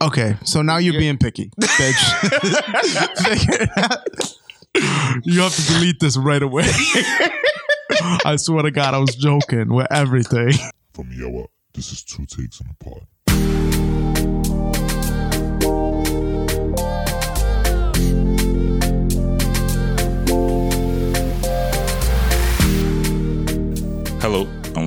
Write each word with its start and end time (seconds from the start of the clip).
Okay, 0.00 0.36
so 0.44 0.62
now 0.62 0.76
you're 0.78 0.94
being 0.98 1.18
picky, 1.18 1.50
bitch. 1.60 2.02
you 5.24 5.40
have 5.40 5.54
to 5.54 5.72
delete 5.72 5.98
this 6.00 6.16
right 6.16 6.42
away. 6.42 6.64
I 8.24 8.36
swear 8.36 8.62
to 8.62 8.70
God, 8.70 8.94
I 8.94 8.98
was 8.98 9.14
joking 9.16 9.72
with 9.74 9.88
everything. 9.90 10.52
From 10.92 11.10
Yawa, 11.10 11.46
this 11.74 11.92
is 11.92 12.02
Two 12.04 12.26
Takes 12.26 12.60
on 12.60 12.68
the 12.68 12.84
Pod. 12.84 13.06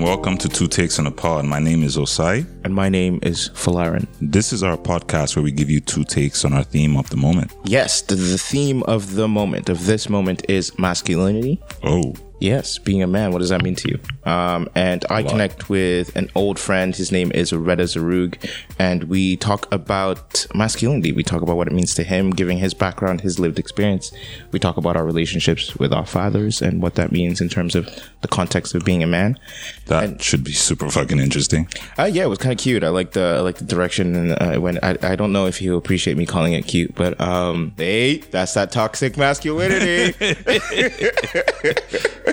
And 0.01 0.07
welcome 0.07 0.35
to 0.35 0.49
Two 0.49 0.67
Takes 0.67 0.97
on 0.97 1.05
a 1.05 1.11
Pod. 1.11 1.45
My 1.45 1.59
name 1.59 1.83
is 1.83 1.95
Osai. 1.95 2.47
And 2.63 2.73
my 2.73 2.89
name 2.89 3.19
is 3.21 3.49
Falarin. 3.49 4.07
This 4.19 4.51
is 4.51 4.63
our 4.63 4.75
podcast 4.75 5.35
where 5.35 5.43
we 5.43 5.51
give 5.51 5.69
you 5.69 5.79
two 5.79 6.03
takes 6.03 6.43
on 6.43 6.53
our 6.53 6.63
theme 6.63 6.97
of 6.97 7.07
the 7.11 7.17
moment. 7.17 7.51
Yes, 7.65 8.01
the, 8.01 8.15
the 8.15 8.39
theme 8.39 8.81
of 8.83 9.13
the 9.13 9.27
moment, 9.27 9.69
of 9.69 9.85
this 9.85 10.09
moment, 10.09 10.43
is 10.49 10.77
masculinity. 10.79 11.61
Oh, 11.83 12.15
Yes, 12.41 12.79
being 12.79 13.03
a 13.03 13.07
man, 13.07 13.31
what 13.31 13.37
does 13.37 13.49
that 13.49 13.61
mean 13.61 13.75
to 13.75 13.87
you? 13.87 13.99
Um, 14.29 14.67
and 14.73 15.05
I 15.11 15.21
connect 15.21 15.69
with 15.69 16.15
an 16.15 16.27
old 16.33 16.57
friend. 16.57 16.95
His 16.95 17.11
name 17.11 17.31
is 17.33 17.53
Reda 17.53 17.83
Zarug, 17.83 18.35
and 18.79 19.03
we 19.03 19.37
talk 19.37 19.71
about 19.71 20.47
masculinity. 20.55 21.11
We 21.11 21.21
talk 21.21 21.43
about 21.43 21.55
what 21.55 21.67
it 21.67 21.73
means 21.73 21.93
to 21.95 22.03
him, 22.03 22.31
giving 22.31 22.57
his 22.57 22.73
background, 22.73 23.21
his 23.21 23.37
lived 23.37 23.59
experience. 23.59 24.11
We 24.51 24.57
talk 24.57 24.77
about 24.77 24.97
our 24.97 25.05
relationships 25.05 25.75
with 25.75 25.93
our 25.93 26.05
fathers 26.05 26.63
and 26.63 26.81
what 26.81 26.95
that 26.95 27.11
means 27.11 27.41
in 27.41 27.47
terms 27.47 27.75
of 27.75 27.87
the 28.21 28.27
context 28.27 28.73
of 28.73 28.83
being 28.83 29.03
a 29.03 29.07
man. 29.07 29.37
that 29.85 30.23
should 30.23 30.43
be 30.43 30.51
super 30.51 30.89
fucking 30.89 31.19
interesting. 31.19 31.67
Uh, 31.99 32.05
yeah, 32.05 32.23
it 32.23 32.29
was 32.29 32.39
kind 32.39 32.53
of 32.53 32.57
cute. 32.57 32.83
I 32.83 32.89
like 32.89 33.11
the 33.11 33.35
I 33.37 33.41
like 33.41 33.57
the 33.57 33.65
direction, 33.65 34.15
and 34.15 34.31
uh, 34.31 34.59
when 34.59 34.79
I, 34.81 34.97
I 35.03 35.15
don't 35.15 35.31
know 35.31 35.45
if 35.45 35.59
he'll 35.59 35.77
appreciate 35.77 36.17
me 36.17 36.25
calling 36.25 36.53
it 36.53 36.65
cute, 36.65 36.95
but 36.95 37.21
um, 37.21 37.73
hey, 37.77 38.17
that's 38.17 38.55
that 38.55 38.71
toxic 38.71 39.15
masculinity. 39.15 40.15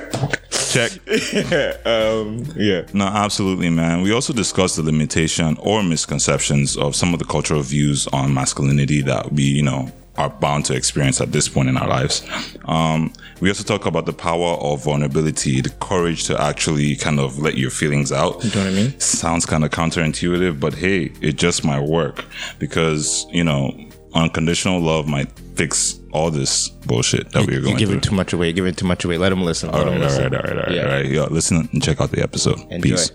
Check. 0.51 0.93
um, 1.87 2.45
yeah. 2.57 2.83
No, 2.93 3.07
absolutely, 3.07 3.71
man. 3.71 4.03
We 4.03 4.13
also 4.13 4.33
discussed 4.33 4.77
the 4.77 4.83
limitation 4.83 5.57
or 5.61 5.83
misconceptions 5.83 6.77
of 6.77 6.95
some 6.95 7.15
of 7.15 7.19
the 7.19 7.25
cultural 7.25 7.63
views 7.63 8.07
on 8.09 8.35
masculinity 8.35 9.01
that 9.03 9.33
we, 9.33 9.45
you 9.45 9.63
know, 9.63 9.91
are 10.19 10.29
bound 10.29 10.65
to 10.67 10.75
experience 10.75 11.21
at 11.21 11.33
this 11.33 11.49
point 11.49 11.69
in 11.69 11.77
our 11.77 11.89
lives. 11.89 12.27
Um, 12.65 13.13
we 13.41 13.49
also 13.49 13.63
talk 13.63 13.87
about 13.87 14.05
the 14.05 14.13
power 14.13 14.57
of 14.61 14.85
vulnerability, 14.85 15.61
the 15.61 15.71
courage 15.71 16.25
to 16.25 16.41
actually 16.41 16.97
kind 16.97 17.21
of 17.21 17.39
let 17.39 17.57
your 17.57 17.71
feelings 17.71 18.13
out. 18.13 18.45
You 18.45 18.51
know 18.51 18.65
what 18.65 18.67
I 18.67 18.71
mean? 18.75 19.01
Sounds 19.01 19.47
kind 19.47 19.65
of 19.65 19.71
counterintuitive, 19.71 20.59
but 20.59 20.75
hey, 20.75 21.13
it 21.23 21.37
just 21.37 21.65
might 21.65 21.83
work 21.83 22.25
because, 22.59 23.27
you 23.31 23.45
know, 23.45 23.73
unconditional 24.15 24.81
love 24.81 25.07
might 25.07 25.31
fix 25.55 25.98
all 26.13 26.31
this 26.31 26.69
bullshit 26.69 27.31
that 27.33 27.47
we're 27.47 27.55
You're 27.55 27.63
going 27.63 27.77
giving 27.77 28.01
through. 28.01 28.11
too 28.11 28.17
much 28.17 28.33
away. 28.33 28.47
You're 28.47 28.55
giving 28.55 28.75
too 28.75 28.87
much 28.87 29.05
away. 29.05 29.19
Let 29.19 29.33
him 29.33 29.43
listen. 29.43 29.71
All 29.71 29.79
Let 29.79 29.87
right, 29.87 29.95
him 29.97 30.03
all 30.03 30.09
listen. 30.09 30.23
right, 30.25 30.35
all 30.35 30.41
right, 30.43 30.57
all 30.59 30.63
right, 30.65 30.73
Yeah. 30.75 30.83
all 30.83 30.89
right. 30.89 31.07
Yo, 31.07 31.25
listen 31.27 31.69
and 31.73 31.83
check 31.83 32.01
out 32.01 32.11
the 32.11 32.23
episode. 32.23 32.59
Enjoy. 32.71 32.91
Peace. 32.97 33.13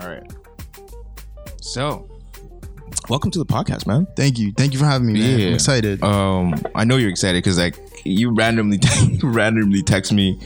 All 0.00 0.08
right. 0.08 0.22
So, 1.60 2.08
welcome 3.08 3.30
to 3.30 3.38
the 3.38 3.46
podcast, 3.46 3.86
man. 3.86 4.06
Thank 4.16 4.38
you, 4.38 4.52
thank 4.56 4.72
you 4.72 4.78
for 4.78 4.84
having 4.84 5.06
me, 5.12 5.14
man. 5.20 5.38
Yeah. 5.38 5.46
I'm 5.48 5.54
excited. 5.54 6.02
Um, 6.02 6.54
I 6.74 6.84
know 6.84 6.96
you're 6.96 7.10
excited 7.10 7.42
because 7.42 7.58
like 7.58 7.76
you 8.04 8.34
randomly 8.34 8.78
randomly 9.22 9.82
text 9.82 10.12
me 10.12 10.38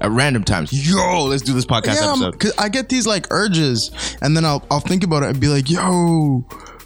at 0.00 0.10
random 0.10 0.44
times. 0.44 0.72
Yo, 0.72 1.24
let's 1.24 1.42
do 1.42 1.52
this 1.52 1.66
podcast 1.66 1.96
yeah, 1.96 2.06
I'm- 2.08 2.22
episode. 2.22 2.38
'cause 2.40 2.52
I 2.58 2.68
get 2.68 2.88
these 2.88 3.06
like 3.06 3.26
urges, 3.30 3.90
and 4.22 4.36
then 4.36 4.44
I'll 4.44 4.64
I'll 4.70 4.80
think 4.80 5.04
about 5.04 5.22
it 5.22 5.30
and 5.30 5.40
be 5.40 5.48
like, 5.48 5.70
"Yo, 5.70 6.44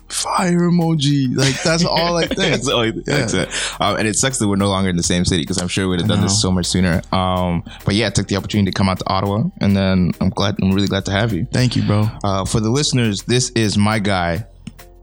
fire 0.08 0.60
emoji!" 0.70 1.34
Like 1.36 1.60
that's 1.62 1.84
all 1.84 2.16
I 2.16 2.26
think. 2.26 2.38
That's 2.38 2.68
all 2.68 2.80
I- 2.82 2.92
that's 3.04 3.32
it. 3.34 3.48
Um, 3.80 3.96
and 3.96 4.06
it 4.08 4.16
sucks 4.16 4.38
that 4.38 4.48
we're 4.48 4.56
no 4.56 4.68
longer 4.68 4.90
in 4.90 4.96
the 4.96 5.02
same 5.02 5.24
city 5.24 5.42
because 5.42 5.58
I'm 5.58 5.68
sure 5.68 5.88
we'd 5.88 6.00
have 6.00 6.08
done 6.08 6.20
this 6.22 6.40
so 6.40 6.50
much 6.50 6.66
sooner. 6.66 7.02
Um, 7.12 7.64
but 7.84 7.94
yeah, 7.94 8.06
I 8.06 8.10
took 8.10 8.28
the 8.28 8.36
opportunity 8.36 8.70
to 8.70 8.74
come 8.76 8.88
out 8.88 8.98
to 8.98 9.08
Ottawa, 9.08 9.44
and 9.60 9.76
then 9.76 10.12
I'm 10.20 10.30
glad. 10.30 10.56
I'm 10.62 10.72
really 10.72 10.88
glad 10.88 11.04
to 11.06 11.12
have 11.12 11.32
you. 11.32 11.46
Thank 11.52 11.76
you, 11.76 11.82
bro. 11.82 12.08
Uh, 12.22 12.44
for 12.44 12.60
the 12.60 12.70
listeners, 12.70 13.22
this 13.22 13.50
is 13.50 13.76
my 13.76 13.98
guy. 13.98 14.46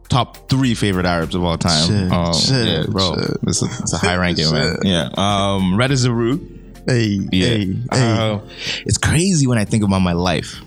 Top 0.10 0.48
three 0.50 0.74
favorite 0.74 1.06
Arabs 1.06 1.36
of 1.36 1.44
all 1.44 1.58
time. 1.58 1.86
Shit, 1.86 2.12
um, 2.14 2.34
shit, 2.34 2.66
yeah, 2.66 2.84
bro, 2.88 3.14
shit. 3.16 3.42
This 3.42 3.62
is, 3.62 3.80
it's 3.82 3.92
a 3.92 3.98
high 3.98 4.16
ranking 4.24 4.50
man. 4.54 4.78
Yeah. 4.84 5.10
Um, 5.18 5.76
Reda 5.78 5.96
Zarug. 5.96 6.57
Hey, 6.88 7.20
Yeah. 7.32 7.48
hey, 7.48 7.66
hey. 7.66 7.78
Uh, 7.92 8.40
it's 8.86 8.98
crazy 8.98 9.46
when 9.46 9.58
I 9.58 9.66
think 9.66 9.84
about 9.84 10.00
my 10.00 10.14
life, 10.14 10.62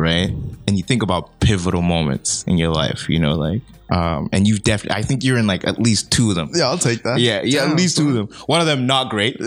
right? 0.00 0.30
And 0.66 0.76
you 0.76 0.82
think 0.82 1.02
about 1.02 1.40
pivotal 1.40 1.82
moments 1.82 2.44
in 2.44 2.58
your 2.58 2.70
life, 2.70 3.08
you 3.08 3.18
know, 3.18 3.34
like, 3.34 3.62
um, 3.90 4.28
and 4.32 4.46
you've 4.46 4.62
definitely, 4.62 4.98
I 4.98 5.02
think 5.02 5.24
you're 5.24 5.36
in 5.36 5.48
like 5.48 5.66
at 5.66 5.80
least 5.80 6.12
two 6.12 6.30
of 6.30 6.36
them. 6.36 6.50
yeah, 6.54 6.68
I'll 6.68 6.78
take 6.78 7.02
that. 7.02 7.18
Yeah, 7.18 7.42
yeah, 7.42 7.62
Damn, 7.62 7.72
at 7.72 7.76
least 7.76 7.96
two 7.96 8.08
of 8.08 8.14
them. 8.14 8.28
One 8.46 8.60
of 8.60 8.66
them 8.66 8.86
not 8.86 9.10
great. 9.10 9.36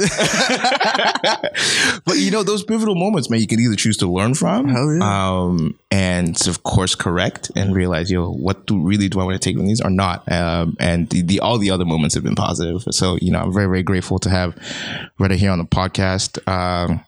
but 2.06 2.18
you 2.18 2.30
know, 2.30 2.44
those 2.44 2.64
pivotal 2.64 2.96
moments, 2.96 3.30
man, 3.30 3.40
you 3.40 3.48
can 3.48 3.60
either 3.60 3.76
choose 3.76 3.96
to 3.98 4.08
learn 4.08 4.34
from, 4.34 4.68
yeah. 4.68 5.00
um, 5.02 5.80
and 5.92 6.36
of 6.48 6.64
course 6.64 6.94
correct 6.94 7.52
and 7.56 7.74
realize, 7.74 8.12
yo, 8.12 8.32
what 8.32 8.66
do 8.66 8.82
really 8.82 9.08
do 9.08 9.22
I 9.22 9.24
want 9.24 9.42
to 9.42 9.50
take 9.50 9.56
from 9.56 9.66
these 9.66 9.80
or 9.80 9.90
not? 9.90 10.30
Um, 10.30 10.76
and 10.78 11.10
the, 11.10 11.22
the 11.22 11.40
all 11.40 11.58
the 11.58 11.72
other 11.72 11.86
moments 11.86 12.16
have 12.16 12.24
been 12.24 12.36
positive. 12.36 12.84
So 12.92 13.18
you 13.22 13.32
know, 13.32 13.40
I'm 13.40 13.54
very 13.54 13.68
very 13.68 13.84
grateful 13.84 14.20
to 14.20 14.30
have 14.30 14.58
Reda 15.20 15.36
here 15.36 15.52
on 15.52 15.60
the 15.60 15.66
podcast. 15.66 16.46
Um, 16.50 17.06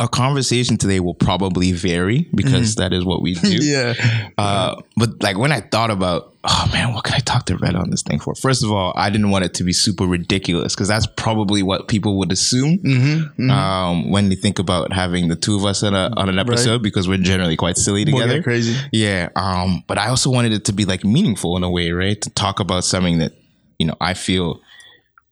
our 0.00 0.08
conversation 0.08 0.76
today 0.76 0.98
will 0.98 1.14
probably 1.14 1.70
vary 1.70 2.28
because 2.34 2.74
that 2.76 2.92
is 2.92 3.04
what 3.04 3.22
we 3.22 3.34
do. 3.34 3.58
Yeah. 3.64 3.94
Uh, 4.36 4.82
but 4.96 5.22
like 5.22 5.38
when 5.38 5.52
I 5.52 5.60
thought 5.60 5.90
about, 5.92 6.32
oh 6.42 6.68
man, 6.72 6.92
what 6.92 7.04
can 7.04 7.14
I 7.14 7.20
talk 7.20 7.46
to 7.46 7.56
Red 7.56 7.76
on 7.76 7.90
this 7.90 8.02
thing 8.02 8.18
for? 8.18 8.34
First 8.34 8.64
of 8.64 8.72
all, 8.72 8.92
I 8.96 9.08
didn't 9.08 9.30
want 9.30 9.44
it 9.44 9.54
to 9.54 9.64
be 9.64 9.72
super 9.72 10.04
ridiculous 10.04 10.74
because 10.74 10.88
that's 10.88 11.06
probably 11.06 11.62
what 11.62 11.86
people 11.86 12.18
would 12.18 12.32
assume 12.32 12.78
Mm-hmm. 12.78 13.50
um, 13.50 14.10
when 14.10 14.30
they 14.30 14.34
think 14.34 14.58
about 14.58 14.92
having 14.92 15.28
the 15.28 15.36
two 15.36 15.54
of 15.56 15.64
us 15.64 15.82
on, 15.84 15.94
a, 15.94 16.10
on 16.16 16.28
an 16.28 16.38
episode 16.40 16.82
because 16.82 17.08
we're 17.08 17.18
generally 17.18 17.56
quite 17.56 17.76
silly 17.76 18.04
together. 18.04 18.34
get 18.34 18.44
crazy. 18.44 18.76
Yeah. 18.92 19.28
Um, 19.36 19.84
but 19.86 19.96
I 19.98 20.08
also 20.08 20.28
wanted 20.30 20.52
it 20.52 20.64
to 20.66 20.72
be 20.72 20.84
like 20.84 21.04
meaningful 21.04 21.56
in 21.56 21.62
a 21.62 21.70
way, 21.70 21.92
right? 21.92 22.20
To 22.20 22.30
talk 22.30 22.58
about 22.58 22.82
something 22.84 23.18
that, 23.18 23.32
you 23.78 23.86
know, 23.86 23.94
I 24.00 24.14
feel 24.14 24.60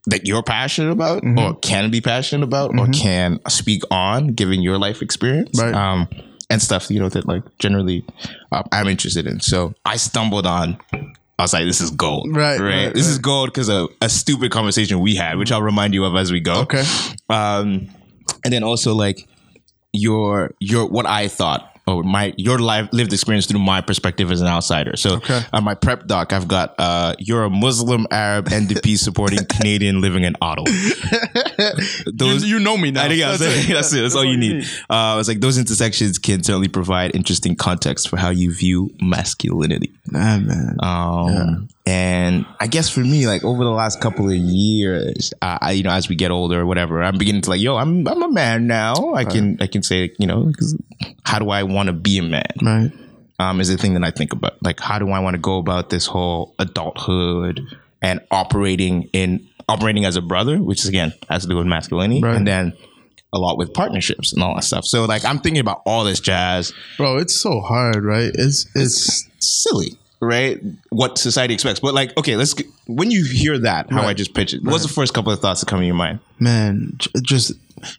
that 0.06 0.26
you're 0.26 0.42
passionate 0.42 0.90
about 0.90 1.22
Mm-hmm. 1.22 1.38
or 1.38 1.54
can 1.60 1.90
be 1.90 2.00
passionate 2.00 2.44
about 2.44 2.76
or 2.78 2.86
can 2.88 3.38
speak 3.48 3.82
on 3.90 4.28
given 4.28 4.60
your 4.62 4.78
life 4.78 5.00
experience. 5.02 5.60
Right. 5.60 5.74
Um, 5.74 6.08
and 6.50 6.60
stuff, 6.60 6.90
you 6.90 7.00
know, 7.00 7.08
that 7.08 7.26
like 7.26 7.42
generally 7.58 8.04
uh, 8.50 8.62
I'm 8.72 8.86
interested 8.88 9.26
in. 9.26 9.40
So 9.40 9.74
I 9.86 9.96
stumbled 9.96 10.46
on, 10.46 10.76
I 10.92 11.42
was 11.42 11.52
like, 11.54 11.64
this 11.64 11.80
is 11.80 11.90
gold. 11.90 12.28
Right, 12.36 12.60
Right. 12.60 12.86
right, 12.86 12.94
this 12.94 13.06
is 13.06 13.18
gold 13.18 13.48
because 13.50 13.68
of 13.70 13.88
a 14.02 14.08
stupid 14.10 14.50
conversation 14.52 15.00
we 15.00 15.14
had, 15.14 15.38
which 15.38 15.50
I'll 15.50 15.62
remind 15.62 15.94
you 15.94 16.04
of 16.04 16.14
as 16.14 16.30
we 16.30 16.40
go. 16.40 16.60
Okay. 16.62 16.84
Um, 17.30 17.88
and 18.44 18.52
then 18.52 18.62
also 18.64 18.94
like 18.94 19.26
your 19.92 20.52
your 20.60 20.86
what 20.86 21.06
I 21.06 21.28
thought 21.28 21.71
or 21.86 22.02
my 22.04 22.32
your 22.36 22.58
life 22.58 22.88
lived 22.92 23.12
experience 23.12 23.46
through 23.46 23.58
my 23.60 23.80
perspective 23.80 24.30
as 24.30 24.40
an 24.40 24.46
outsider. 24.46 24.96
So 24.96 25.16
Okay. 25.16 25.40
on 25.52 25.64
my 25.64 25.74
prep 25.74 26.06
doc, 26.06 26.32
I've 26.32 26.46
got 26.48 26.74
uh, 26.78 27.14
you're 27.18 27.44
a 27.44 27.50
Muslim 27.50 28.06
Arab 28.10 28.46
NDP 28.50 28.96
supporting 28.98 29.44
Canadian 29.48 30.00
living 30.00 30.22
in 30.24 30.36
Ottawa. 30.40 30.66
Those 32.06 32.44
you, 32.44 32.58
you 32.58 32.64
know 32.64 32.76
me 32.76 32.90
now. 32.90 33.04
I 33.04 33.08
think 33.08 33.20
that's, 33.20 33.40
That's 33.40 33.68
it. 33.68 33.72
That's 33.74 33.92
it. 33.94 34.00
That's 34.02 34.14
all 34.14 34.24
you 34.24 34.36
need. 34.36 34.64
Uh, 34.88 35.16
it's 35.18 35.28
like 35.28 35.40
those 35.40 35.58
intersections 35.58 36.18
can 36.18 36.42
certainly 36.42 36.68
provide 36.68 37.14
interesting 37.14 37.56
context 37.56 38.08
for 38.08 38.16
how 38.16 38.30
you 38.30 38.52
view 38.54 38.90
masculinity. 39.00 39.92
Nah, 40.10 40.38
man. 40.38 40.76
Um, 40.80 41.68
and 41.84 42.46
I 42.60 42.68
guess 42.68 42.88
for 42.88 43.00
me, 43.00 43.26
like 43.26 43.42
over 43.44 43.64
the 43.64 43.70
last 43.70 44.00
couple 44.00 44.28
of 44.28 44.34
years, 44.36 45.32
I, 45.42 45.58
I 45.60 45.72
you 45.72 45.82
know, 45.82 45.90
as 45.90 46.08
we 46.08 46.14
get 46.14 46.30
older, 46.30 46.60
or 46.60 46.66
whatever, 46.66 47.02
I'm 47.02 47.18
beginning 47.18 47.42
to 47.42 47.50
like, 47.50 47.60
yo, 47.60 47.76
I'm 47.76 48.06
I'm 48.06 48.22
a 48.22 48.30
man 48.30 48.66
now. 48.66 49.14
I 49.14 49.24
can 49.24 49.58
I 49.60 49.66
can 49.66 49.82
say, 49.82 50.12
you 50.18 50.26
know, 50.26 50.52
how 51.24 51.38
do 51.38 51.50
I 51.50 51.64
want 51.64 51.88
to 51.88 51.92
be 51.92 52.18
a 52.18 52.22
man? 52.22 52.52
right. 52.62 52.92
Um, 53.38 53.60
is 53.60 53.68
the 53.68 53.76
thing 53.76 53.94
that 53.94 54.04
I 54.04 54.12
think 54.12 54.32
about. 54.32 54.62
Like, 54.62 54.78
how 54.78 55.00
do 55.00 55.10
I 55.10 55.18
want 55.18 55.34
to 55.34 55.40
go 55.40 55.58
about 55.58 55.90
this 55.90 56.06
whole 56.06 56.54
adulthood 56.60 57.60
and 58.00 58.20
operating 58.30 59.04
in 59.12 59.48
operating 59.68 60.04
as 60.04 60.14
a 60.16 60.22
brother, 60.22 60.62
which 60.62 60.80
is 60.82 60.88
again 60.88 61.12
has 61.28 61.42
to 61.42 61.48
do 61.48 61.56
with 61.56 61.66
masculinity, 61.66 62.20
Right. 62.22 62.36
and 62.36 62.46
then 62.46 62.72
a 63.32 63.38
lot 63.38 63.58
with 63.58 63.72
partnerships 63.74 64.32
and 64.32 64.42
all 64.42 64.54
that 64.54 64.62
stuff. 64.62 64.84
So 64.84 65.06
like, 65.06 65.24
I'm 65.24 65.38
thinking 65.40 65.60
about 65.60 65.82
all 65.86 66.04
this 66.04 66.20
jazz. 66.20 66.72
Bro, 66.98 67.16
it's 67.18 67.34
so 67.34 67.60
hard, 67.60 68.04
right? 68.04 68.30
It's 68.34 68.66
it's 68.76 69.28
silly, 69.40 69.96
right? 70.22 70.60
What 70.90 71.18
society 71.18 71.52
expects. 71.52 71.80
But 71.80 71.94
like, 71.94 72.16
okay, 72.16 72.36
let's 72.36 72.54
get, 72.54 72.66
when 72.86 73.10
you 73.10 73.24
hear 73.24 73.58
that, 73.58 73.90
how 73.90 74.02
I 74.02 74.14
just 74.14 74.34
pitch 74.34 74.54
it, 74.54 74.62
what's 74.62 74.86
the 74.86 74.92
first 74.92 75.12
couple 75.12 75.32
of 75.32 75.40
thoughts 75.40 75.60
that 75.60 75.66
come 75.66 75.80
in 75.80 75.86
your 75.86 75.96
mind? 75.96 76.20
man, 76.38 76.96
just 77.22 77.52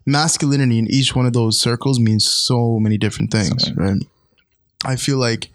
masculinity 0.06 0.80
in 0.80 0.88
each 0.90 1.16
one 1.16 1.26
of 1.26 1.34
those 1.34 1.60
circles 1.60 2.00
means 2.00 2.28
so 2.28 2.80
many 2.80 2.98
different 2.98 3.32
things, 3.32 3.72
right? 3.76 4.02
I 4.86 4.96
feel 4.96 5.18
like 5.18 5.50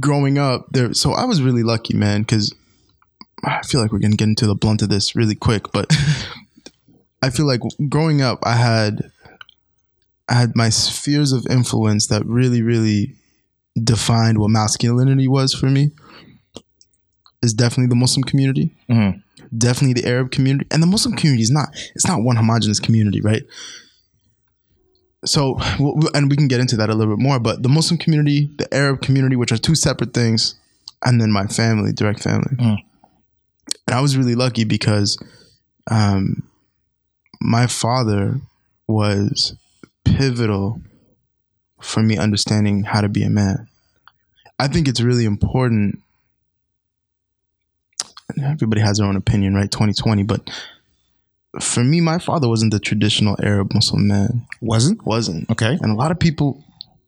growing 0.00 0.38
up 0.38 0.66
there, 0.70 0.92
so 0.94 1.12
I 1.12 1.24
was 1.24 1.40
really 1.42 1.62
lucky, 1.62 1.96
man, 1.96 2.22
because 2.22 2.54
I 3.44 3.62
feel 3.62 3.80
like 3.80 3.92
we're 3.92 4.00
gonna 4.00 4.16
get 4.16 4.28
into 4.28 4.46
the 4.46 4.54
blunt 4.54 4.82
of 4.82 4.88
this 4.88 5.14
really 5.14 5.34
quick, 5.34 5.72
but 5.72 5.94
I 7.22 7.30
feel 7.30 7.46
like 7.46 7.60
growing 7.88 8.20
up, 8.22 8.40
I 8.42 8.56
had 8.56 9.10
I 10.28 10.34
had 10.34 10.56
my 10.56 10.68
spheres 10.68 11.32
of 11.32 11.46
influence 11.48 12.08
that 12.08 12.26
really, 12.26 12.62
really 12.62 13.14
defined 13.82 14.38
what 14.38 14.48
masculinity 14.50 15.28
was 15.28 15.52
for 15.54 15.66
me. 15.66 15.90
Is 17.42 17.52
definitely 17.54 17.88
the 17.88 17.96
Muslim 17.96 18.24
community, 18.24 18.74
Mhm. 18.90 19.22
definitely 19.56 20.00
the 20.00 20.08
Arab 20.08 20.30
community, 20.30 20.66
and 20.70 20.82
the 20.82 20.86
Muslim 20.86 21.14
community 21.14 21.42
is 21.42 21.50
not. 21.50 21.68
It's 21.94 22.06
not 22.06 22.22
one 22.22 22.36
homogenous 22.36 22.80
community, 22.80 23.20
right? 23.20 23.44
So, 25.24 25.58
and 26.14 26.30
we 26.30 26.36
can 26.36 26.48
get 26.48 26.60
into 26.60 26.76
that 26.76 26.88
a 26.90 26.94
little 26.94 27.14
bit 27.16 27.22
more. 27.22 27.38
But 27.38 27.62
the 27.62 27.68
Muslim 27.68 27.98
community, 27.98 28.50
the 28.58 28.72
Arab 28.72 29.02
community, 29.02 29.36
which 29.36 29.52
are 29.52 29.58
two 29.58 29.74
separate 29.74 30.14
things, 30.14 30.54
and 31.04 31.20
then 31.20 31.30
my 31.30 31.46
family, 31.46 31.92
direct 31.92 32.22
family. 32.22 32.56
Mm. 32.56 32.76
And 33.88 33.96
I 33.96 34.00
was 34.00 34.16
really 34.16 34.34
lucky 34.34 34.64
because 34.64 35.18
um, 35.90 36.42
my 37.40 37.66
father 37.66 38.40
was 38.88 39.54
pivotal 40.04 40.80
for 41.80 42.02
me 42.02 42.16
understanding 42.16 42.84
how 42.84 43.00
to 43.00 43.08
be 43.08 43.22
a 43.22 43.30
man. 43.30 43.68
I 44.58 44.68
think 44.68 44.88
it's 44.88 45.00
really 45.00 45.24
important. 45.24 46.00
Everybody 48.42 48.80
has 48.80 48.98
their 48.98 49.06
own 49.06 49.16
opinion, 49.16 49.54
right? 49.54 49.70
2020. 49.70 50.22
But 50.24 50.50
for 51.60 51.84
me, 51.84 52.00
my 52.00 52.18
father 52.18 52.48
wasn't 52.48 52.72
the 52.72 52.80
traditional 52.80 53.36
Arab 53.42 53.72
Muslim 53.72 54.08
man. 54.08 54.46
Wasn't 54.60 55.04
Wasn't. 55.06 55.48
okay. 55.50 55.78
And 55.80 55.90
a 55.90 55.94
lot 55.94 56.10
of 56.10 56.18
people 56.18 56.62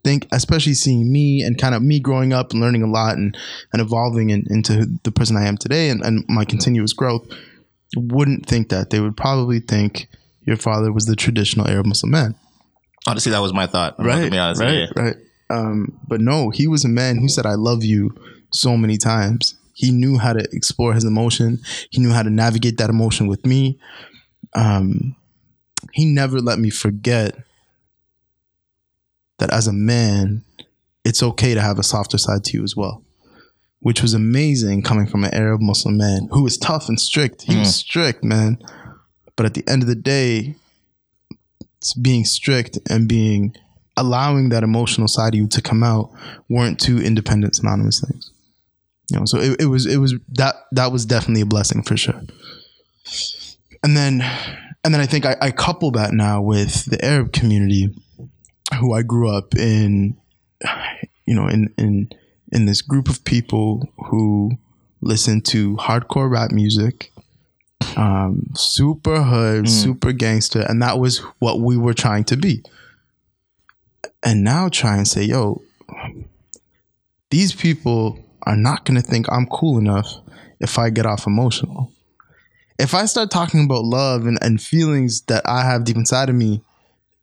think, 0.05 0.29
especially 0.31 0.75
seeing 0.75 1.12
me 1.12 1.43
and 1.43 1.59
kind 1.59 1.75
of 1.75 1.82
me 1.82 2.00
growing 2.00 2.32
up 2.32 2.53
and 2.53 2.61
learning 2.61 2.82
a 2.82 2.87
lot 2.87 3.17
and, 3.17 3.37
and 3.73 3.82
evolving 3.82 4.31
in, 4.31 4.44
into 4.49 4.87
the 5.03 5.11
person 5.11 5.37
I 5.37 5.47
am 5.47 5.56
today 5.56 5.91
and, 5.91 6.03
and 6.03 6.25
my 6.29 6.44
continuous 6.44 6.93
growth, 6.93 7.26
wouldn't 7.97 8.47
think 8.47 8.69
that. 8.69 8.91
They 8.91 9.00
would 9.00 9.17
probably 9.17 9.61
think 9.61 10.09
your 10.44 10.56
father 10.56 10.93
was 10.93 11.06
the 11.06 11.17
traditional 11.17 11.69
Arab 11.69 11.87
Muslim 11.87 12.11
man. 12.12 12.35
Honestly, 13.08 13.32
that 13.32 13.40
was 13.40 13.52
my 13.52 13.66
thought. 13.66 13.96
I'm 13.99 14.06
Right, 14.06 14.32
honest. 14.32 14.60
right, 14.60 14.75
Yeah. 14.75 14.87
right. 14.96 15.16
Um, 15.50 15.99
but 16.06 16.20
no, 16.20 16.50
he 16.50 16.66
was 16.66 16.84
a 16.84 16.88
man 16.88 17.16
who 17.19 17.28
said, 17.28 17.46
I 17.46 17.55
love 17.55 17.82
you 17.84 18.14
so 18.52 18.76
many 18.76 18.99
times. 18.99 19.55
He 19.75 19.90
knew 19.90 20.19
how 20.19 20.32
to 20.34 20.46
explore 20.52 20.93
his 20.93 21.05
emotion. 21.05 21.60
He 21.90 22.00
knew 22.00 22.10
how 22.12 22.22
to 22.22 22.31
navigate 22.31 22.78
that 22.78 22.90
emotion 22.90 23.28
with 23.28 23.46
me. 23.46 23.78
Um, 24.55 25.16
he 25.93 26.05
never 26.05 26.40
let 26.40 26.58
me 26.58 26.69
forget 26.70 27.37
that 29.38 29.50
as 29.52 29.66
a 29.66 29.72
man, 29.72 30.43
it's 31.05 31.22
okay 31.22 31.55
to 31.55 31.60
have 31.60 31.78
a 31.78 31.82
softer 31.82 32.19
side 32.19 32.44
to 32.44 32.56
you 32.58 32.64
as 32.64 32.76
well, 32.76 33.02
which 33.81 34.02
was 34.02 34.14
amazing 34.14 34.82
coming 34.82 35.06
from 35.06 35.25
an 35.25 35.32
Arab 35.32 35.60
Muslim 35.60 35.96
man 35.96 36.28
who 36.32 36.43
was 36.43 36.58
tough 36.58 36.88
and 36.88 37.00
strict. 37.00 37.43
He 37.43 37.56
was 37.56 37.75
strict, 37.75 38.25
man. 38.25 38.58
But 39.37 39.46
at 39.46 39.55
the 39.55 39.64
end 39.69 39.82
of 39.82 39.88
the 39.88 39.94
day, 39.94 40.56
being 42.01 42.25
strict 42.25 42.79
and 42.89 43.09
being 43.09 43.55
allowing 43.97 44.49
that 44.51 44.63
emotional 44.63 45.09
side 45.09 45.35
of 45.35 45.41
you 45.41 45.49
to 45.49 45.63
come 45.63 45.83
out 45.83 46.11
weren't 46.49 46.79
two 46.79 46.99
independent 46.99 47.57
synonymous 47.57 48.01
things. 48.01 48.31
You 49.11 49.19
know, 49.19 49.25
so 49.25 49.39
it, 49.39 49.63
it 49.63 49.67
was 49.67 49.87
it 49.87 49.99
was 49.99 50.15
that 50.35 50.55
that 50.73 50.93
was 50.93 51.07
definitely 51.07 51.43
a 51.43 51.47
blessing 51.47 51.83
for 51.83 51.97
sure. 51.97 52.21
And 53.83 53.97
then 53.97 54.23
and 54.85 54.95
then 54.95 55.01
I 55.01 55.07
think 55.07 55.25
I, 55.25 55.37
I 55.41 55.51
couple 55.51 55.91
that 55.93 56.13
now 56.13 56.43
with 56.43 56.85
the 56.87 57.03
Arab 57.05 57.33
community 57.33 57.95
who 58.79 58.93
I 58.93 59.03
grew 59.03 59.35
up 59.35 59.55
in 59.57 60.17
you 61.29 61.35
know, 61.35 61.47
in 61.47 61.73
in 61.77 62.09
in 62.51 62.65
this 62.65 62.81
group 62.81 63.09
of 63.09 63.25
people 63.25 63.87
who 64.07 64.53
listen 65.03 65.43
to 65.43 65.77
hardcore 65.77 66.31
rap 66.31 66.51
music, 66.51 67.13
um, 67.97 68.45
super 68.55 69.23
hood, 69.23 69.69
super 69.69 70.13
gangster, 70.13 70.61
and 70.69 70.83
that 70.83 70.99
was 70.99 71.19
what 71.39 71.61
we 71.61 71.77
were 71.77 71.95
trying 71.95 72.25
to 72.25 72.37
be. 72.37 72.63
And 74.23 74.45
now 74.45 74.69
try 74.69 74.97
and 74.97 75.07
say, 75.07 75.23
yo, 75.23 75.63
these 77.31 77.55
people 77.55 78.19
are 78.43 78.57
not 78.57 78.85
going 78.85 79.01
to 79.01 79.07
think 79.07 79.27
I'm 79.31 79.47
cool 79.47 79.79
enough 79.79 80.09
if 80.61 80.79
I 80.79 80.91
get 80.91 81.07
off 81.07 81.27
emotional. 81.27 81.93
If 82.79 82.95
I 82.95 83.07
start 83.07 83.31
talking 83.31 83.65
about 83.65 83.85
love 83.85 84.27
and, 84.27 84.39
and 84.43 84.63
feelings 84.63 85.23
that 85.23 85.43
I 85.47 85.63
have 85.65 85.85
deep 85.85 85.97
inside 85.97 86.29
of 86.29 86.35
me, 86.37 86.63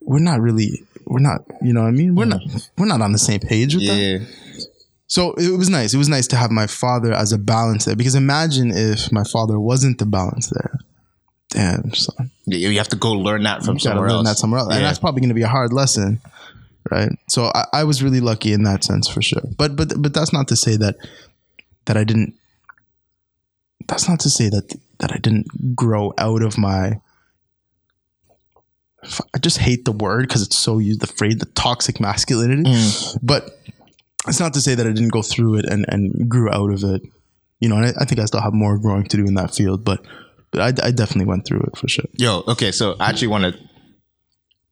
we're 0.01 0.19
not 0.19 0.41
really, 0.41 0.83
we're 1.05 1.19
not, 1.19 1.45
you 1.61 1.73
know 1.73 1.81
what 1.81 1.87
I 1.87 1.91
mean? 1.91 2.15
We're 2.15 2.25
not, 2.25 2.41
we're 2.77 2.85
not 2.85 3.01
on 3.01 3.11
the 3.13 3.17
same 3.17 3.39
page 3.39 3.75
with 3.75 3.87
that. 3.87 3.95
Yeah. 3.95 4.17
So 5.07 5.33
it 5.33 5.55
was 5.57 5.69
nice. 5.69 5.93
It 5.93 5.97
was 5.97 6.09
nice 6.09 6.27
to 6.27 6.35
have 6.35 6.49
my 6.51 6.65
father 6.67 7.13
as 7.13 7.31
a 7.31 7.37
balance 7.37 7.85
there 7.85 7.95
because 7.95 8.15
imagine 8.15 8.71
if 8.71 9.11
my 9.11 9.23
father 9.23 9.59
wasn't 9.59 9.99
the 9.99 10.05
balance 10.05 10.49
there. 10.49 10.79
Damn, 11.49 11.93
son. 11.93 12.31
Yeah, 12.47 12.69
You 12.69 12.77
have 12.79 12.87
to 12.89 12.95
go 12.95 13.11
learn 13.11 13.43
that 13.43 13.63
from 13.63 13.79
somewhere 13.79 14.09
learn 14.09 14.17
else. 14.17 14.27
that 14.29 14.37
somewhere 14.37 14.59
else. 14.61 14.69
Yeah. 14.71 14.77
And 14.77 14.85
that's 14.85 14.99
probably 14.99 15.21
going 15.21 15.29
to 15.29 15.35
be 15.35 15.43
a 15.43 15.47
hard 15.47 15.71
lesson, 15.71 16.19
right? 16.91 17.11
So 17.29 17.51
I, 17.53 17.65
I 17.71 17.83
was 17.83 18.01
really 18.03 18.19
lucky 18.19 18.51
in 18.51 18.63
that 18.63 18.83
sense 18.83 19.07
for 19.07 19.21
sure. 19.21 19.43
But 19.57 19.75
but 19.75 19.93
but 20.01 20.13
that's 20.13 20.33
not 20.33 20.47
to 20.49 20.55
say 20.55 20.75
that 20.77 20.95
that 21.85 21.97
I 21.97 22.03
didn't. 22.03 22.33
That's 23.87 24.09
not 24.09 24.19
to 24.21 24.29
say 24.29 24.49
that 24.49 24.73
that 24.99 25.11
I 25.13 25.17
didn't 25.17 25.75
grow 25.75 26.13
out 26.17 26.41
of 26.41 26.57
my. 26.57 26.99
I 29.33 29.37
just 29.39 29.59
hate 29.59 29.85
the 29.85 29.91
word 29.91 30.27
because 30.27 30.41
it's 30.41 30.57
so 30.57 30.79
used. 30.79 30.99
The 30.99 31.07
phrase, 31.07 31.37
the 31.37 31.45
toxic 31.45 31.99
masculinity, 31.99 32.63
Mm. 32.63 33.19
but 33.21 33.59
it's 34.27 34.39
not 34.39 34.53
to 34.53 34.61
say 34.61 34.75
that 34.75 34.85
I 34.85 34.91
didn't 34.91 35.11
go 35.11 35.21
through 35.21 35.55
it 35.59 35.65
and 35.65 35.85
and 35.87 36.29
grew 36.29 36.49
out 36.49 36.71
of 36.71 36.83
it. 36.83 37.01
You 37.59 37.69
know, 37.69 37.77
and 37.77 37.85
I, 37.85 37.93
I 38.01 38.05
think 38.05 38.19
I 38.19 38.25
still 38.25 38.41
have 38.41 38.53
more 38.53 38.77
growing 38.77 39.05
to 39.05 39.17
do 39.17 39.25
in 39.25 39.35
that 39.35 39.53
field, 39.55 39.83
but 39.83 40.01
but 40.51 40.61
I, 40.61 40.87
I 40.87 40.91
definitely 40.91 41.25
went 41.25 41.45
through 41.45 41.61
it 41.61 41.77
for 41.77 41.87
sure. 41.87 42.05
Yo, 42.13 42.43
okay, 42.47 42.71
so 42.71 42.95
I 42.99 43.09
actually 43.09 43.29
want 43.29 43.55
to. 43.55 43.59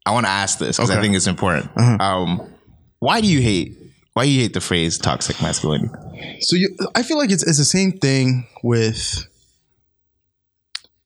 I 0.05 0.11
want 0.11 0.25
to 0.25 0.31
ask 0.31 0.59
this 0.59 0.77
because 0.77 0.91
I 0.91 0.99
think 0.99 1.15
it's 1.15 1.27
important. 1.27 1.69
Uh-huh. 1.77 1.97
Um, 2.03 2.53
why 2.99 3.21
do 3.21 3.27
you 3.27 3.41
hate? 3.41 3.77
Why 4.13 4.25
do 4.25 4.31
you 4.31 4.41
hate 4.41 4.53
the 4.53 4.61
phrase 4.61 4.97
toxic 4.97 5.41
masculinity? 5.41 5.93
So 6.41 6.55
you, 6.55 6.75
I 6.93 7.03
feel 7.03 7.17
like 7.17 7.31
it's 7.31 7.43
it's 7.43 7.57
the 7.57 7.65
same 7.65 7.93
thing 7.93 8.47
with 8.63 9.27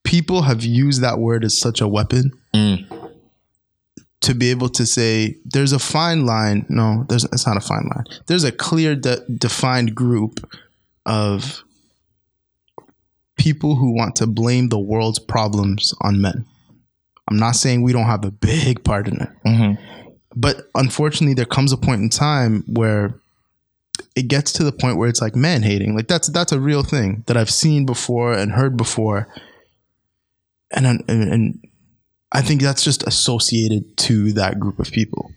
people 0.03 0.41
have 0.43 0.63
used 0.63 1.01
that 1.01 1.19
word 1.19 1.43
as 1.43 1.59
such 1.59 1.79
a 1.81 1.87
weapon 1.87 2.31
Mm. 2.57 2.96
To 4.21 4.33
be 4.33 4.49
able 4.49 4.69
to 4.69 4.85
say 4.85 5.35
there's 5.45 5.73
a 5.73 5.79
fine 5.79 6.25
line. 6.25 6.65
No, 6.69 7.05
there's 7.07 7.25
it's 7.25 7.45
not 7.45 7.57
a 7.57 7.61
fine 7.61 7.89
line. 7.95 8.05
There's 8.25 8.43
a 8.43 8.51
clear 8.51 8.95
de- 8.95 9.23
defined 9.29 9.95
group 9.95 10.47
of 11.05 11.63
people 13.37 13.75
who 13.75 13.95
want 13.95 14.15
to 14.17 14.27
blame 14.27 14.69
the 14.69 14.79
world's 14.79 15.19
problems 15.19 15.93
on 16.01 16.19
men. 16.19 16.45
I'm 17.29 17.37
not 17.37 17.55
saying 17.55 17.81
we 17.81 17.93
don't 17.93 18.05
have 18.05 18.25
a 18.25 18.31
big 18.31 18.83
part 18.83 19.07
in 19.07 19.21
it. 19.21 19.29
Mm-hmm. 19.45 20.01
But 20.35 20.69
unfortunately, 20.75 21.33
there 21.33 21.45
comes 21.45 21.71
a 21.71 21.77
point 21.77 22.01
in 22.01 22.09
time 22.09 22.63
where 22.67 23.19
it 24.15 24.27
gets 24.27 24.51
to 24.53 24.63
the 24.63 24.71
point 24.71 24.97
where 24.97 25.09
it's 25.09 25.21
like 25.21 25.35
man 25.35 25.63
hating. 25.63 25.95
Like 25.95 26.07
that's 26.07 26.27
that's 26.29 26.51
a 26.51 26.59
real 26.59 26.83
thing 26.83 27.23
that 27.27 27.37
I've 27.37 27.49
seen 27.49 27.85
before 27.85 28.33
and 28.33 28.51
heard 28.51 28.77
before, 28.77 29.27
and 30.71 30.85
and, 30.85 31.03
and 31.07 31.66
I 32.31 32.41
think 32.41 32.61
that's 32.61 32.83
just 32.83 33.03
associated 33.07 33.97
to 33.97 34.33
that 34.33 34.59
group 34.59 34.79
of 34.79 34.91
people. 34.91 35.31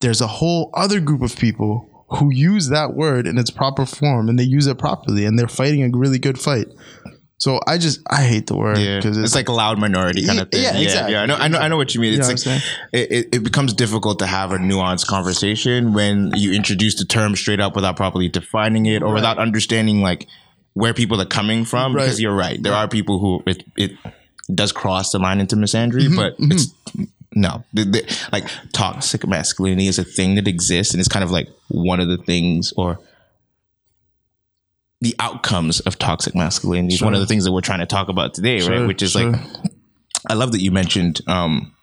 There's 0.00 0.20
a 0.20 0.26
whole 0.26 0.70
other 0.74 1.00
group 1.00 1.22
of 1.22 1.36
people 1.36 2.06
who 2.18 2.32
use 2.32 2.68
that 2.68 2.94
word 2.94 3.26
in 3.26 3.38
its 3.38 3.50
proper 3.50 3.86
form 3.86 4.28
and 4.28 4.38
they 4.38 4.44
use 4.44 4.66
it 4.66 4.78
properly 4.78 5.24
and 5.24 5.38
they're 5.38 5.48
fighting 5.48 5.82
a 5.82 5.96
really 5.96 6.18
good 6.18 6.38
fight. 6.38 6.66
So 7.38 7.58
I 7.66 7.76
just 7.76 8.00
I 8.08 8.22
hate 8.22 8.46
the 8.46 8.56
word 8.56 8.78
Yeah, 8.78 8.98
because 8.98 9.18
it's, 9.18 9.34
like 9.34 9.48
a 9.48 9.52
loud 9.52 9.76
minority 9.76 10.24
kind 10.24 10.38
of 10.38 10.50
thing. 10.50 10.62
Yeah, 10.62 10.74
Yeah, 10.74 10.80
exactly. 10.80 11.14
yeah. 11.14 11.22
I 11.22 11.26
know, 11.26 11.34
I 11.34 11.48
know, 11.48 11.58
I 11.58 11.68
know 11.68 11.76
what 11.76 11.92
you 11.92 12.00
mean. 12.00 12.12
You 12.12 12.18
know 12.20 12.28
It's 12.28 12.46
like 12.46 12.62
it, 12.92 13.28
it, 13.32 13.42
becomes 13.42 13.74
difficult 13.74 14.20
to 14.20 14.26
have 14.26 14.52
a 14.52 14.58
nuanced 14.58 15.08
conversation 15.08 15.92
when 15.92 16.30
you 16.36 16.52
introduce 16.52 16.96
the 16.96 17.04
term 17.04 17.34
straight 17.34 17.58
up 17.58 17.74
without 17.74 17.96
properly 17.96 18.28
defining 18.28 18.86
it 18.86 19.02
or 19.02 19.12
without 19.12 19.38
understanding 19.38 20.02
like 20.02 20.28
where 20.74 20.94
people 20.94 21.20
are 21.20 21.26
coming 21.26 21.64
from. 21.64 21.96
Right. 21.96 22.04
Because 22.04 22.20
you're 22.20 22.34
right, 22.34 22.62
there 22.62 22.74
are 22.74 22.86
people 22.86 23.18
who 23.18 23.42
it 23.44 23.64
it 23.76 23.90
does 24.52 24.72
cross 24.72 25.10
the 25.10 25.18
line 25.18 25.40
into 25.40 25.56
misandry, 25.56 26.08
Mm-hmm, 26.08 26.16
but 26.16 26.34
it's 26.38 26.72
no, 27.34 27.64
like 28.32 28.48
toxic 28.72 29.26
masculinity 29.26 29.86
is 29.86 29.98
a 29.98 30.04
thing 30.04 30.34
that 30.34 30.46
exists, 30.46 30.92
and 30.92 31.00
it's 31.00 31.08
kind 31.08 31.24
of 31.24 31.30
like 31.30 31.48
one 31.68 32.00
of 32.00 32.08
the 32.08 32.18
things 32.18 32.72
or 32.76 32.98
the 35.00 35.16
outcomes 35.18 35.80
of 35.80 35.98
toxic 35.98 36.34
masculinity 36.34 36.94
is 36.94 37.02
one 37.02 37.14
of 37.14 37.20
the 37.20 37.26
things 37.26 37.44
that 37.44 37.52
we're 37.52 37.60
trying 37.60 37.80
to 37.80 37.86
talk 37.86 38.08
about 38.08 38.34
today, 38.34 38.60
right? 38.60 38.86
Which 38.86 39.02
is 39.02 39.12
sure. 39.12 39.32
like, 39.32 39.40
I 40.28 40.34
love 40.34 40.52
that 40.52 40.60
you 40.60 40.70
mentioned, 40.70 41.20
um, 41.26 41.74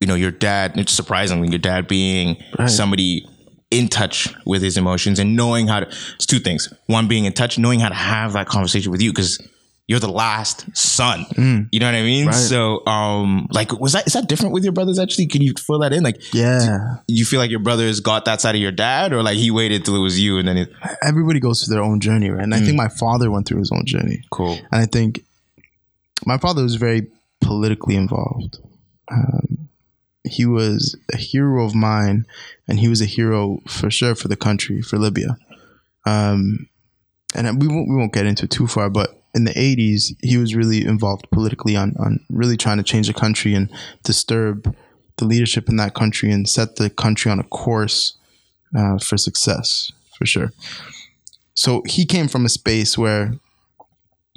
you 0.00 0.06
know, 0.06 0.14
your 0.14 0.30
dad. 0.30 0.78
It's 0.78 0.92
surprisingly 0.92 1.48
your 1.48 1.58
dad 1.58 1.88
being 1.88 2.36
Right. 2.58 2.70
somebody 2.70 3.26
in 3.72 3.88
touch 3.88 4.32
with 4.46 4.62
his 4.62 4.76
emotions 4.76 5.18
and 5.18 5.34
knowing 5.34 5.66
how 5.66 5.80
to. 5.80 5.86
It's 6.14 6.26
two 6.26 6.38
things. 6.38 6.72
One, 6.86 7.08
being 7.08 7.24
in 7.24 7.32
touch, 7.32 7.58
knowing 7.58 7.80
how 7.80 7.88
to 7.88 7.94
have 7.94 8.34
that 8.34 8.46
conversation 8.46 8.92
with 8.92 9.02
you 9.02 9.10
because 9.10 9.40
you're 9.90 9.98
the 9.98 10.08
last 10.08 10.64
son. 10.72 11.26
You 11.72 11.80
know 11.80 11.86
what 11.86 11.96
I 11.96 12.02
mean? 12.02 12.26
Mm. 12.26 12.28
Right. 12.28 12.36
So, 12.36 12.86
um, 12.86 13.48
like, 13.50 13.72
was 13.80 13.92
that 13.94 14.06
is 14.06 14.12
that 14.12 14.28
different 14.28 14.54
with 14.54 14.62
your 14.62 14.72
brothers? 14.72 15.00
Actually, 15.00 15.26
can 15.26 15.42
you 15.42 15.52
fill 15.58 15.80
that 15.80 15.92
in? 15.92 16.04
Like, 16.04 16.32
yeah. 16.32 16.98
you 17.08 17.24
feel 17.24 17.40
like 17.40 17.50
your 17.50 17.58
brothers 17.58 17.98
got 17.98 18.24
that 18.26 18.40
side 18.40 18.54
of 18.54 18.60
your 18.60 18.70
dad, 18.70 19.12
or 19.12 19.24
like 19.24 19.36
he 19.36 19.50
waited 19.50 19.84
till 19.84 19.96
it 19.96 19.98
was 19.98 20.20
you 20.20 20.38
and 20.38 20.46
then 20.46 20.58
it. 20.58 20.70
Everybody 21.02 21.40
goes 21.40 21.64
through 21.64 21.74
their 21.74 21.82
own 21.82 21.98
journey, 21.98 22.30
right? 22.30 22.44
And 22.44 22.54
I 22.54 22.60
think 22.60 22.76
my 22.76 22.86
father 22.86 23.32
went 23.32 23.48
through 23.48 23.58
his 23.58 23.72
own 23.72 23.84
journey. 23.84 24.22
Cool. 24.30 24.60
And 24.70 24.80
I 24.80 24.86
think 24.86 25.24
my 26.24 26.38
father 26.38 26.62
was 26.62 26.76
very 26.76 27.08
politically 27.40 27.96
involved. 27.96 28.58
Um, 29.10 29.70
he 30.22 30.46
was 30.46 30.96
a 31.12 31.16
hero 31.16 31.64
of 31.64 31.74
mine, 31.74 32.26
and 32.68 32.78
he 32.78 32.86
was 32.86 33.00
a 33.00 33.06
hero 33.06 33.58
for 33.66 33.90
sure 33.90 34.14
for 34.14 34.28
the 34.28 34.36
country, 34.36 34.82
for 34.82 34.98
Libya. 35.00 35.36
Um, 36.06 36.68
and 37.34 37.60
we 37.60 37.66
won't 37.66 37.88
we 37.88 37.96
won't 37.96 38.12
get 38.12 38.26
into 38.26 38.44
it 38.44 38.52
too 38.52 38.68
far, 38.68 38.88
but 38.88 39.19
in 39.34 39.44
the 39.44 39.52
80s, 39.52 40.14
he 40.22 40.36
was 40.36 40.54
really 40.54 40.84
involved 40.84 41.30
politically 41.30 41.76
on 41.76 41.94
on 41.98 42.20
really 42.28 42.56
trying 42.56 42.78
to 42.78 42.82
change 42.82 43.06
the 43.06 43.14
country 43.14 43.54
and 43.54 43.70
disturb 44.02 44.74
the 45.16 45.24
leadership 45.24 45.68
in 45.68 45.76
that 45.76 45.94
country 45.94 46.30
and 46.30 46.48
set 46.48 46.76
the 46.76 46.90
country 46.90 47.30
on 47.30 47.38
a 47.38 47.44
course 47.44 48.18
uh, 48.76 48.98
for 48.98 49.16
success 49.16 49.92
for 50.16 50.26
sure. 50.26 50.52
So 51.54 51.82
he 51.86 52.06
came 52.06 52.28
from 52.28 52.44
a 52.44 52.48
space 52.48 52.96
where 52.96 53.34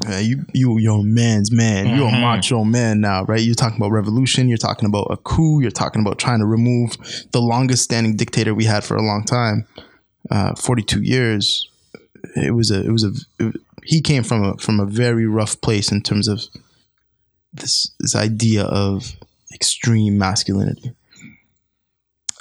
uh, 0.07 0.17
you 0.17 0.45
you 0.53 0.77
you're 0.79 0.99
a 0.99 1.03
man's 1.03 1.51
man. 1.51 1.95
You're 1.95 2.09
a 2.09 2.19
macho 2.19 2.63
man 2.63 2.99
now, 2.99 3.23
right? 3.25 3.41
You're 3.41 3.55
talking 3.55 3.77
about 3.77 3.91
revolution. 3.91 4.49
You're 4.49 4.57
talking 4.57 4.87
about 4.87 5.07
a 5.09 5.17
coup. 5.17 5.61
You're 5.61 5.71
talking 5.71 6.01
about 6.01 6.19
trying 6.19 6.39
to 6.39 6.45
remove 6.45 6.97
the 7.31 7.41
longest 7.41 7.83
standing 7.83 8.15
dictator 8.15 8.53
we 8.53 8.65
had 8.65 8.83
for 8.83 8.97
a 8.97 9.01
long 9.01 9.23
time, 9.23 9.67
uh, 10.31 10.55
42 10.55 11.01
years. 11.03 11.69
It 12.35 12.55
was 12.55 12.71
a 12.71 12.83
it 12.83 12.91
was 12.91 13.03
a 13.03 13.53
he 13.85 14.01
came 14.01 14.23
from 14.23 14.43
a 14.43 14.57
from 14.57 14.79
a 14.79 14.85
very 14.85 15.25
rough 15.25 15.59
place 15.61 15.91
in 15.91 16.01
terms 16.01 16.27
of 16.27 16.43
this 17.53 17.93
this 17.99 18.15
idea 18.15 18.63
of 18.63 19.15
extreme 19.53 20.17
masculinity. 20.17 20.93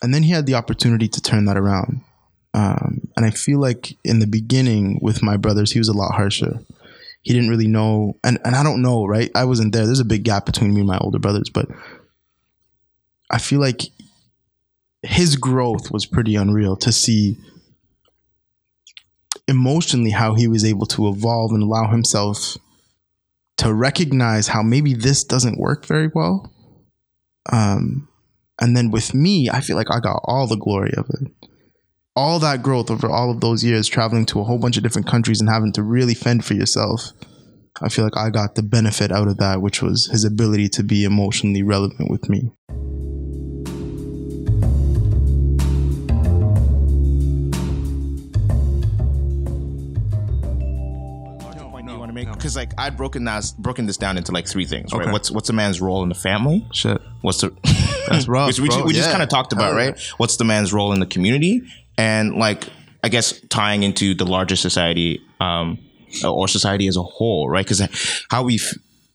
And 0.02 0.12
then 0.12 0.24
he 0.24 0.30
had 0.30 0.46
the 0.46 0.54
opportunity 0.54 1.06
to 1.08 1.20
turn 1.20 1.44
that 1.44 1.56
around. 1.56 2.00
Um, 2.54 3.08
and 3.16 3.24
I 3.24 3.30
feel 3.30 3.60
like 3.60 3.96
in 4.04 4.18
the 4.18 4.26
beginning 4.26 4.98
with 5.00 5.22
my 5.22 5.36
brothers, 5.36 5.72
he 5.72 5.78
was 5.78 5.88
a 5.88 5.96
lot 5.96 6.14
harsher. 6.14 6.60
He 7.22 7.32
didn't 7.32 7.50
really 7.50 7.68
know, 7.68 8.16
and, 8.24 8.38
and 8.44 8.56
I 8.56 8.64
don't 8.64 8.82
know, 8.82 9.06
right? 9.06 9.30
I 9.34 9.44
wasn't 9.44 9.72
there. 9.72 9.86
There's 9.86 10.00
a 10.00 10.04
big 10.04 10.24
gap 10.24 10.44
between 10.44 10.74
me 10.74 10.80
and 10.80 10.88
my 10.88 10.98
older 10.98 11.20
brothers, 11.20 11.48
but 11.48 11.68
I 13.30 13.38
feel 13.38 13.60
like 13.60 13.82
his 15.02 15.36
growth 15.36 15.90
was 15.92 16.04
pretty 16.04 16.34
unreal 16.34 16.76
to 16.78 16.92
see 16.92 17.36
emotionally 19.48 20.10
how 20.10 20.34
he 20.34 20.48
was 20.48 20.64
able 20.64 20.86
to 20.86 21.08
evolve 21.08 21.52
and 21.52 21.62
allow 21.62 21.90
himself 21.90 22.56
to 23.58 23.72
recognize 23.72 24.48
how 24.48 24.62
maybe 24.62 24.94
this 24.94 25.24
doesn't 25.24 25.58
work 25.58 25.86
very 25.86 26.10
well. 26.14 26.52
Um, 27.52 28.08
and 28.60 28.76
then 28.76 28.90
with 28.90 29.14
me, 29.14 29.50
I 29.50 29.60
feel 29.60 29.76
like 29.76 29.90
I 29.90 30.00
got 30.00 30.20
all 30.24 30.46
the 30.46 30.56
glory 30.56 30.92
of 30.96 31.06
it. 31.10 31.32
All 32.14 32.38
that 32.40 32.62
growth 32.62 32.90
over 32.90 33.08
all 33.08 33.30
of 33.30 33.40
those 33.40 33.64
years, 33.64 33.88
traveling 33.88 34.26
to 34.26 34.40
a 34.40 34.44
whole 34.44 34.58
bunch 34.58 34.76
of 34.76 34.82
different 34.82 35.06
countries 35.06 35.40
and 35.40 35.48
having 35.48 35.72
to 35.72 35.82
really 35.82 36.14
fend 36.14 36.44
for 36.44 36.54
yourself. 36.54 37.12
I 37.80 37.88
feel 37.88 38.04
like 38.04 38.16
I 38.16 38.30
got 38.30 38.54
the 38.54 38.62
benefit 38.62 39.10
out 39.10 39.28
of 39.28 39.38
that, 39.38 39.62
which 39.62 39.82
was 39.82 40.06
his 40.06 40.24
ability 40.24 40.68
to 40.70 40.82
be 40.82 41.04
emotionally 41.04 41.62
relevant 41.62 42.10
with 42.10 42.28
me. 42.28 42.52
Make? 52.26 52.34
Because 52.36 52.56
like 52.56 52.72
I'd 52.78 52.96
broken 52.96 53.24
that 53.24 53.52
broken 53.58 53.86
this 53.86 53.96
down 53.96 54.16
into 54.16 54.32
like 54.32 54.46
three 54.46 54.64
things, 54.66 54.92
right? 54.92 55.02
Okay. 55.02 55.12
What's 55.12 55.30
what's 55.30 55.48
a 55.48 55.52
man's 55.52 55.80
role 55.80 56.02
in 56.02 56.08
the 56.08 56.14
family? 56.14 56.66
Shit. 56.72 57.00
What's 57.22 57.40
the 57.40 57.50
That's 58.08 58.28
rough, 58.28 58.48
Which 58.48 58.60
we, 58.60 58.68
bro. 58.68 58.84
we 58.84 58.92
just 58.92 59.08
Yeah. 59.08 59.12
kind 59.12 59.22
of 59.22 59.28
talked 59.28 59.52
about, 59.52 59.68
Hell 59.68 59.74
right? 59.76 60.00
What's 60.16 60.36
the 60.36 60.44
man's 60.44 60.72
role 60.72 60.92
in 60.92 61.00
the 61.00 61.06
community, 61.06 61.62
and 61.98 62.34
like 62.36 62.68
I 63.04 63.08
guess 63.08 63.40
tying 63.48 63.82
into 63.82 64.14
the 64.14 64.24
larger 64.26 64.56
society, 64.56 65.20
um, 65.40 65.78
or 66.24 66.46
society 66.48 66.86
as 66.88 66.96
a 66.96 67.02
whole, 67.02 67.48
right? 67.48 67.64
Because 67.64 67.82
how 68.30 68.42
we 68.44 68.58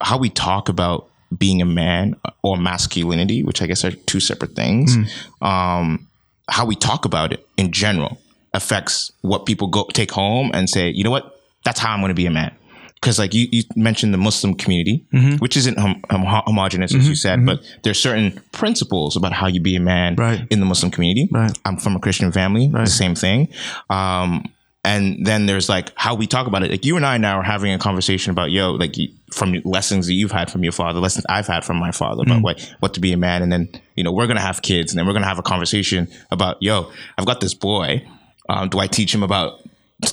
how 0.01 0.17
we 0.17 0.29
talk 0.29 0.69
about 0.69 1.07
being 1.37 1.61
a 1.61 1.65
man 1.65 2.15
or 2.41 2.55
masculinity, 2.57 3.43
which 3.43 3.61
I 3.61 3.65
guess 3.67 3.83
are 3.83 3.91
two 3.91 4.19
separate 4.21 4.55
things. 4.55 4.95
Um, 5.41 6.07
how 6.49 6.65
we 6.65 6.75
talk 6.75 7.03
about 7.03 7.33
it 7.33 7.45
in 7.57 7.71
general 7.73 8.17
affects 8.53 9.11
what 9.21 9.45
people 9.45 9.67
go 9.67 9.85
take 9.93 10.11
home 10.11 10.51
and 10.53 10.69
say, 10.69 10.89
you 10.89 11.03
know 11.03 11.11
what, 11.11 11.37
that's 11.65 11.79
how 11.81 11.91
I'm 11.93 11.99
going 11.99 12.09
to 12.11 12.15
be 12.15 12.25
a 12.25 12.31
man. 12.31 12.55
Because 13.01 13.19
like 13.19 13.33
you, 13.33 13.47
you 13.51 13.63
mentioned 13.75 14.13
the 14.13 14.17
Muslim 14.17 14.55
community, 14.55 15.05
which 15.39 15.55
isn't 15.55 15.77
hom- 15.77 16.01
hom- 16.09 16.43
homogenous 16.45 16.93
as 16.95 17.07
you 17.07 17.15
said, 17.15 17.45
but 17.45 17.59
there's 17.83 17.99
certain 17.99 18.41
principles 18.51 19.15
about 19.15 19.33
how 19.33 19.47
you 19.47 19.59
be 19.61 19.75
a 19.75 19.79
man 19.79 20.15
Right. 20.15 20.45
in 20.49 20.59
the 20.59 20.65
Muslim 20.65 20.91
community. 20.91 21.29
Right. 21.31 21.51
I'm 21.63 21.77
from 21.77 21.95
a 21.95 21.99
Christian 21.99 22.31
family, 22.31 22.67
the 22.67 22.85
same 22.87 23.13
thing. 23.15 23.49
Um, 23.89 24.45
and 24.83 25.25
then 25.25 25.45
there's 25.47 25.67
like 25.69 25.91
how 25.95 26.15
we 26.15 26.27
talk 26.27 26.47
about 26.47 26.63
it. 26.63 26.71
Like 26.71 26.85
you 26.85 26.95
and 26.95 27.05
I 27.05 27.17
now 27.17 27.37
are 27.39 27.43
having 27.43 27.73
a 27.73 27.77
conversation 27.77 28.31
about 28.31 28.51
yo, 28.51 28.71
like 28.71 28.95
from 29.33 29.53
lessons 29.65 30.07
that 30.07 30.13
you've 30.13 30.31
had 30.31 30.49
from 30.49 30.63
your 30.63 30.71
father, 30.71 30.99
lessons 31.01 31.25
I've 31.29 31.45
had 31.47 31.65
from 31.65 31.77
my 31.77 31.91
father 31.91 32.23
about 32.23 32.41
what 32.41 32.75
what 32.79 32.93
to 32.93 32.99
be 33.01 33.11
a 33.11 33.17
man. 33.17 33.41
And 33.43 33.51
then 33.51 33.67
you 33.95 34.03
know 34.05 34.13
we're 34.13 34.27
gonna 34.27 34.39
have 34.39 34.61
kids, 34.61 34.91
and 34.91 34.97
then 34.97 35.05
we're 35.05 35.11
gonna 35.13 35.25
have 35.27 35.39
a 35.39 35.43
conversation 35.43 36.07
about 36.31 36.57
yo, 36.61 36.89
I've 37.17 37.25
got 37.25 37.41
this 37.41 37.53
boy. 37.53 38.07
Um, 38.49 38.69
do 38.69 38.79
I 38.79 38.87
teach 38.87 39.13
him 39.13 39.23
about 39.23 39.59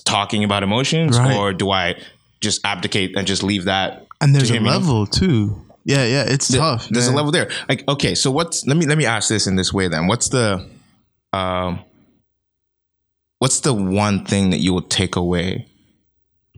talking 0.05 0.43
about 0.45 0.63
emotions, 0.65 1.19
Right. 1.19 1.37
or 1.37 1.53
do 1.53 1.71
I 1.71 1.95
just 2.45 2.65
abdicate 2.65 3.17
and 3.17 3.27
just 3.27 3.43
leave 3.43 3.65
that? 3.65 4.07
And 4.21 4.35
there's 4.35 4.49
to 4.49 4.55
a 4.55 4.57
him, 4.59 4.65
you 4.65 4.71
know? 4.71 4.79
level 4.79 5.07
too. 5.07 5.61
Yeah, 5.85 6.05
yeah, 6.05 6.25
it's 6.27 6.49
tough. 6.49 6.89
There's 6.89 7.07
man. 7.07 7.15
a 7.15 7.17
level 7.17 7.33
there. 7.33 7.51
Like, 7.69 7.87
okay, 7.89 8.15
so 8.15 8.31
what's 8.31 8.67
let 8.67 8.77
me 8.77 8.87
let 8.87 8.97
me 8.97 9.05
ask 9.05 9.29
this 9.29 9.47
in 9.47 9.57
this 9.57 9.73
way 9.73 9.89
then. 9.89 10.07
What's 10.07 10.29
the 10.29 10.67
um 11.33 11.81
what's 13.39 13.61
the 13.61 13.75
one 13.75 14.25
thing 14.25 14.51
that 14.51 14.61
you 14.61 14.73
will 14.73 14.83
take 14.83 15.17
away 15.17 15.67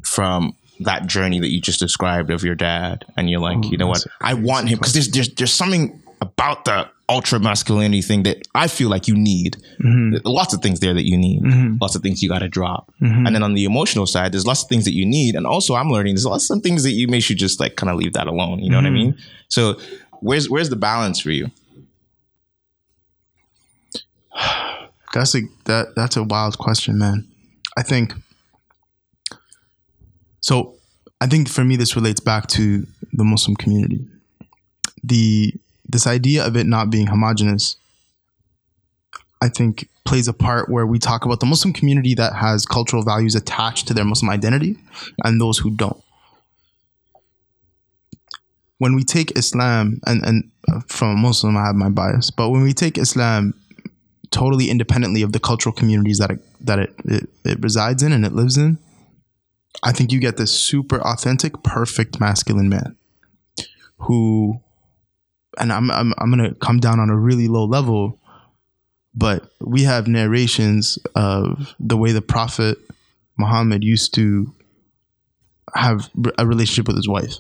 from 0.05 0.55
that 0.81 1.07
journey 1.07 1.41
that 1.41 1.49
you 1.49 1.61
just 1.61 1.81
described 1.81 2.31
of 2.31 2.45
your 2.45 2.55
dad 2.55 3.05
and 3.17 3.29
you're 3.29 3.41
like, 3.41 3.65
you 3.71 3.79
know 3.79 3.89
what? 3.89 4.05
I 4.21 4.35
want 4.35 4.69
him 4.69 4.79
because 4.79 4.93
there's, 4.93 5.11
there's 5.11 5.35
there's 5.35 5.53
something 5.53 6.01
about 6.21 6.65
the 6.65 6.89
ultra 7.09 7.39
masculinity 7.39 8.03
thing 8.03 8.25
that 8.25 8.47
I 8.55 8.67
feel 8.67 8.89
like 8.89 9.07
you 9.07 9.15
need. 9.15 9.57
There's 9.79 10.25
Lots 10.25 10.53
of 10.55 10.61
things 10.61 10.81
there 10.81 10.95
that 10.95 11.07
you 11.07 11.17
need. 11.17 11.43
Mm-hmm. 11.43 11.77
Lots 11.81 11.95
of 11.95 12.03
things 12.03 12.23
you 12.23 12.29
got 12.29 12.41
to 12.41 12.49
drop. 12.49 12.93
Mm-hmm. 13.01 13.27
And 13.27 13.35
then 13.35 13.43
on 13.43 13.55
the 13.55 13.65
emotional 13.65 14.07
side, 14.07 14.33
there's 14.33 14.47
lots 14.47 14.63
of 14.65 14.69
things 14.69 14.85
that 14.85 14.95
you 14.95 15.07
need. 15.07 15.35
And 15.35 15.47
also, 15.47 15.75
I'm 15.75 15.89
learning 15.89 16.15
there's 16.15 16.27
lots 16.27 16.51
of 16.51 16.63
things 16.63 16.83
that 16.83 16.93
you 16.93 17.07
may 17.09 17.21
should 17.21 17.39
just 17.39 17.61
like 17.61 17.77
kind 17.77 17.91
of 17.91 17.97
leave 17.97 18.13
that 18.15 18.27
alone. 18.27 18.59
You 18.59 18.71
know 18.71 18.79
what 18.79 18.87
I 18.87 18.91
mean? 18.91 19.17
So, 19.49 19.79
where's 20.21 20.51
where's 20.51 20.71
the 20.71 20.77
balance 20.77 21.21
for 21.21 21.31
you? 21.31 21.51
That's 25.15 25.35
a 25.35 25.43
that 25.65 25.95
that's 25.95 26.17
a 26.17 26.25
wild 26.25 26.59
question, 26.59 26.99
man. 26.99 27.27
I 27.77 27.83
think 27.83 28.13
so 30.41 30.75
I 31.21 31.27
think 31.27 31.49
for 31.49 31.65
me 31.65 31.77
this 31.77 31.97
relates 31.97 32.21
back 32.21 32.49
to 32.49 32.87
the 33.13 33.25
Muslim 33.25 33.57
community. 33.57 34.07
The 35.03 35.55
this 35.89 36.07
idea 36.07 36.45
of 36.45 36.57
it 36.57 36.67
not 36.67 36.91
being 36.91 37.07
homogenous 37.07 37.77
I 39.41 39.49
think 39.49 39.89
plays 40.05 40.29
a 40.29 40.33
part 40.33 40.69
where 40.69 40.87
we 40.87 40.99
talk 40.99 41.25
about 41.25 41.41
the 41.41 41.47
Muslim 41.47 41.73
community 41.73 42.15
that 42.15 42.35
has 42.35 42.65
cultural 42.65 43.03
values 43.03 43.35
attached 43.35 43.87
to 43.89 43.95
their 43.95 44.05
Muslim 44.05 44.31
identity 44.31 44.77
and 45.25 45.41
those 45.41 45.59
who 45.59 45.71
don't. 45.71 46.03
When 48.79 48.95
we 48.95 49.05
take 49.05 49.37
Islam 49.37 50.01
and 50.07 50.25
and 50.25 50.51
uh, 50.69 50.81
from 50.87 51.11
a 51.11 51.17
Muslim 51.17 51.57
I 51.57 51.67
have 51.67 51.77
my 51.77 51.89
bias, 51.89 52.31
but 52.31 52.51
when 52.51 52.63
we 52.63 52.73
take 52.73 52.99
Islam 52.99 53.55
totally 54.31 54.71
independently 54.71 55.23
of 55.23 55.33
the 55.33 55.41
cultural 55.41 55.73
communities 55.73 56.19
that 56.19 56.31
it 56.31 56.41
that 56.61 56.79
it, 56.79 56.95
it, 57.05 57.29
it 57.45 57.59
resides 57.61 58.03
in 58.03 58.13
and 58.13 58.25
it 58.25 58.33
lives 58.33 58.57
in, 58.57 58.79
I 59.83 59.93
think 59.93 60.13
you 60.13 60.21
get 60.21 60.37
this 60.37 60.53
super 60.53 61.01
authentic, 61.01 61.63
perfect 61.63 62.21
masculine 62.21 62.69
man 62.69 62.97
who 63.99 64.61
and 65.59 65.73
I'm 65.73 65.91
I'm 65.91 66.15
I'm 66.19 66.31
gonna 66.31 66.55
come 66.55 66.79
down 66.81 67.01
on 67.01 67.11
a 67.11 67.17
really 67.17 67.49
low 67.49 67.65
level, 67.65 68.19
but 69.15 69.51
we 69.61 69.83
have 69.83 70.07
narrations 70.07 70.99
of 71.15 71.75
the 71.79 71.97
way 71.97 72.13
the 72.13 72.23
Prophet 72.23 72.79
Muhammad 73.39 73.85
used 73.85 74.15
to 74.15 74.53
have 75.75 76.09
a 76.39 76.47
relationship 76.47 76.87
with 76.87 76.97
his 76.97 77.09
wife. 77.09 77.37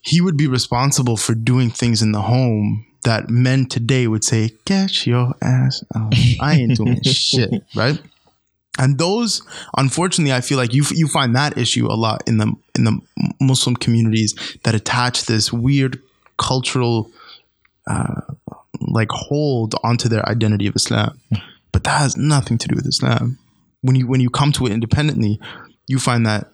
He 0.00 0.20
would 0.20 0.36
be 0.36 0.46
responsible 0.46 1.16
for 1.16 1.34
doing 1.34 1.70
things 1.70 2.02
in 2.02 2.12
the 2.12 2.22
home 2.22 2.86
that 3.04 3.30
men 3.30 3.66
today 3.66 4.06
would 4.06 4.24
say, 4.24 4.50
"Get 4.64 5.06
your 5.06 5.34
ass 5.40 5.84
out! 5.94 6.14
I 6.40 6.54
ain't 6.54 6.76
doing 6.76 7.02
shit." 7.04 7.64
Right? 7.74 8.00
And 8.78 8.98
those, 8.98 9.42
unfortunately, 9.76 10.32
I 10.32 10.40
feel 10.40 10.56
like 10.56 10.72
you 10.72 10.84
you 10.90 11.06
find 11.06 11.36
that 11.36 11.58
issue 11.58 11.86
a 11.86 11.94
lot 11.94 12.22
in 12.26 12.38
the 12.38 12.54
in 12.74 12.84
the 12.84 12.98
Muslim 13.40 13.76
communities 13.76 14.34
that 14.64 14.74
attach 14.74 15.26
this 15.26 15.52
weird 15.52 16.00
cultural 16.38 17.10
uh, 17.86 18.22
like 18.80 19.10
hold 19.10 19.74
onto 19.84 20.08
their 20.08 20.26
identity 20.28 20.66
of 20.66 20.76
Islam, 20.76 21.20
but 21.70 21.84
that 21.84 21.98
has 21.98 22.16
nothing 22.16 22.58
to 22.58 22.68
do 22.68 22.74
with 22.74 22.86
Islam. 22.86 23.38
When 23.82 23.94
you 23.96 24.06
when 24.06 24.20
you 24.20 24.30
come 24.30 24.52
to 24.52 24.66
it 24.66 24.72
independently, 24.72 25.38
you 25.86 25.98
find 25.98 26.24
that 26.26 26.48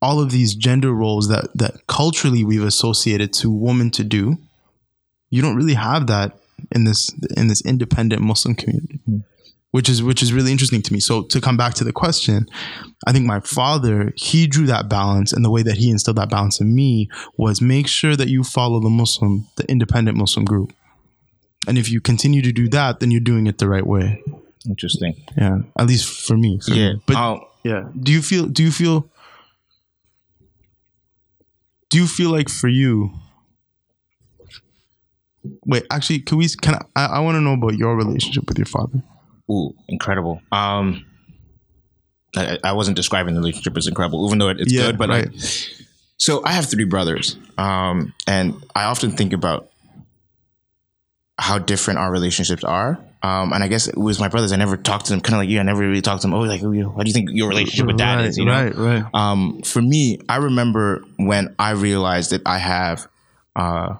all 0.00 0.20
of 0.20 0.30
these 0.30 0.54
gender 0.54 0.92
roles 0.92 1.28
that 1.28 1.48
that 1.54 1.86
culturally 1.88 2.44
we've 2.44 2.64
associated 2.64 3.32
to 3.34 3.50
woman 3.50 3.90
to 3.92 4.04
do, 4.04 4.38
you 5.30 5.42
don't 5.42 5.56
really 5.56 5.74
have 5.74 6.06
that 6.06 6.38
in 6.70 6.84
this 6.84 7.10
in 7.36 7.48
this 7.48 7.64
independent 7.64 8.22
Muslim 8.22 8.54
community. 8.54 9.00
Which 9.72 9.88
is 9.88 10.02
which 10.02 10.22
is 10.22 10.32
really 10.32 10.50
interesting 10.52 10.82
to 10.82 10.92
me. 10.92 11.00
So 11.00 11.22
to 11.24 11.40
come 11.40 11.56
back 11.56 11.74
to 11.74 11.84
the 11.84 11.92
question, 11.92 12.46
I 13.06 13.12
think 13.12 13.26
my 13.26 13.40
father 13.40 14.12
he 14.16 14.46
drew 14.46 14.66
that 14.66 14.88
balance, 14.88 15.32
and 15.32 15.44
the 15.44 15.50
way 15.50 15.62
that 15.62 15.76
he 15.76 15.90
instilled 15.90 16.16
that 16.18 16.30
balance 16.30 16.60
in 16.60 16.74
me 16.74 17.08
was 17.36 17.60
make 17.60 17.86
sure 17.86 18.16
that 18.16 18.28
you 18.28 18.42
follow 18.44 18.80
the 18.80 18.90
Muslim, 18.90 19.46
the 19.56 19.64
independent 19.70 20.16
Muslim 20.16 20.44
group, 20.44 20.72
and 21.68 21.78
if 21.78 21.90
you 21.90 22.00
continue 22.00 22.42
to 22.42 22.52
do 22.52 22.68
that, 22.68 23.00
then 23.00 23.10
you're 23.10 23.20
doing 23.20 23.46
it 23.46 23.58
the 23.58 23.68
right 23.68 23.86
way. 23.86 24.22
Interesting. 24.66 25.14
Yeah, 25.38 25.58
at 25.78 25.86
least 25.86 26.26
for 26.26 26.36
me. 26.36 26.60
for 26.60 26.72
Yeah. 26.74 26.92
me. 26.94 27.02
but 27.06 27.16
Um, 27.16 27.40
yeah, 27.64 27.84
do 27.98 28.12
you 28.12 28.22
feel? 28.22 28.46
Do 28.46 28.62
you 28.62 28.70
feel? 28.70 29.08
Do 31.90 31.98
you 31.98 32.06
feel 32.06 32.30
like 32.30 32.48
for 32.48 32.68
you? 32.68 33.10
Wait, 35.64 35.84
actually, 35.90 36.20
can 36.20 36.38
we? 36.38 36.46
Can? 36.62 36.74
I, 36.94 37.06
I 37.06 37.18
want 37.20 37.36
to 37.36 37.40
know 37.40 37.54
about 37.54 37.74
your 37.76 37.96
relationship 37.96 38.48
with 38.48 38.58
your 38.58 38.66
father. 38.66 39.02
Ooh, 39.50 39.74
incredible. 39.88 40.40
Um, 40.52 41.04
I, 42.36 42.58
I 42.62 42.72
wasn't 42.72 42.96
describing 42.96 43.34
the 43.34 43.40
relationship 43.40 43.76
as 43.76 43.86
incredible, 43.86 44.26
even 44.26 44.38
though 44.38 44.48
it, 44.48 44.60
it's 44.60 44.72
Yeah, 44.72 44.86
good. 44.86 44.98
But 44.98 45.08
right. 45.08 45.32
like, 45.32 45.42
so 46.16 46.42
I 46.44 46.52
have 46.52 46.66
three 46.66 46.84
brothers, 46.84 47.36
um, 47.58 48.14
and 48.26 48.62
I 48.74 48.84
often 48.84 49.10
think 49.12 49.32
about 49.32 49.68
how 51.38 51.58
different 51.58 51.98
our 51.98 52.12
relationships 52.12 52.62
are. 52.64 52.98
Um, 53.22 53.52
and 53.52 53.62
I 53.62 53.68
guess 53.68 53.86
it 53.86 53.98
was 53.98 54.18
my 54.20 54.28
brothers. 54.28 54.52
I 54.52 54.56
never 54.56 54.76
talked 54.76 55.06
to 55.06 55.12
them, 55.12 55.20
kind 55.20 55.34
of 55.34 55.40
like 55.40 55.48
you. 55.48 55.60
I 55.60 55.62
never 55.62 55.80
really 55.80 56.00
talked 56.00 56.22
to 56.22 56.28
them. 56.28 56.34
Oh, 56.34 56.40
like, 56.40 56.62
oh, 56.62 56.70
what 56.70 57.04
do 57.04 57.08
you 57.08 57.12
think 57.12 57.30
your 57.32 57.48
relationship 57.48 57.86
with 57.86 57.98
dad 57.98 58.16
right, 58.16 58.26
is? 58.26 58.38
You 58.38 58.46
know, 58.46 58.52
right, 58.52 58.74
right. 58.74 59.04
um, 59.12 59.60
for 59.62 59.82
me, 59.82 60.20
I 60.28 60.36
remember 60.36 61.02
when 61.16 61.54
I 61.58 61.72
realized 61.72 62.30
that 62.30 62.42
I 62.46 62.58
have, 62.58 63.08
uh, 63.56 63.96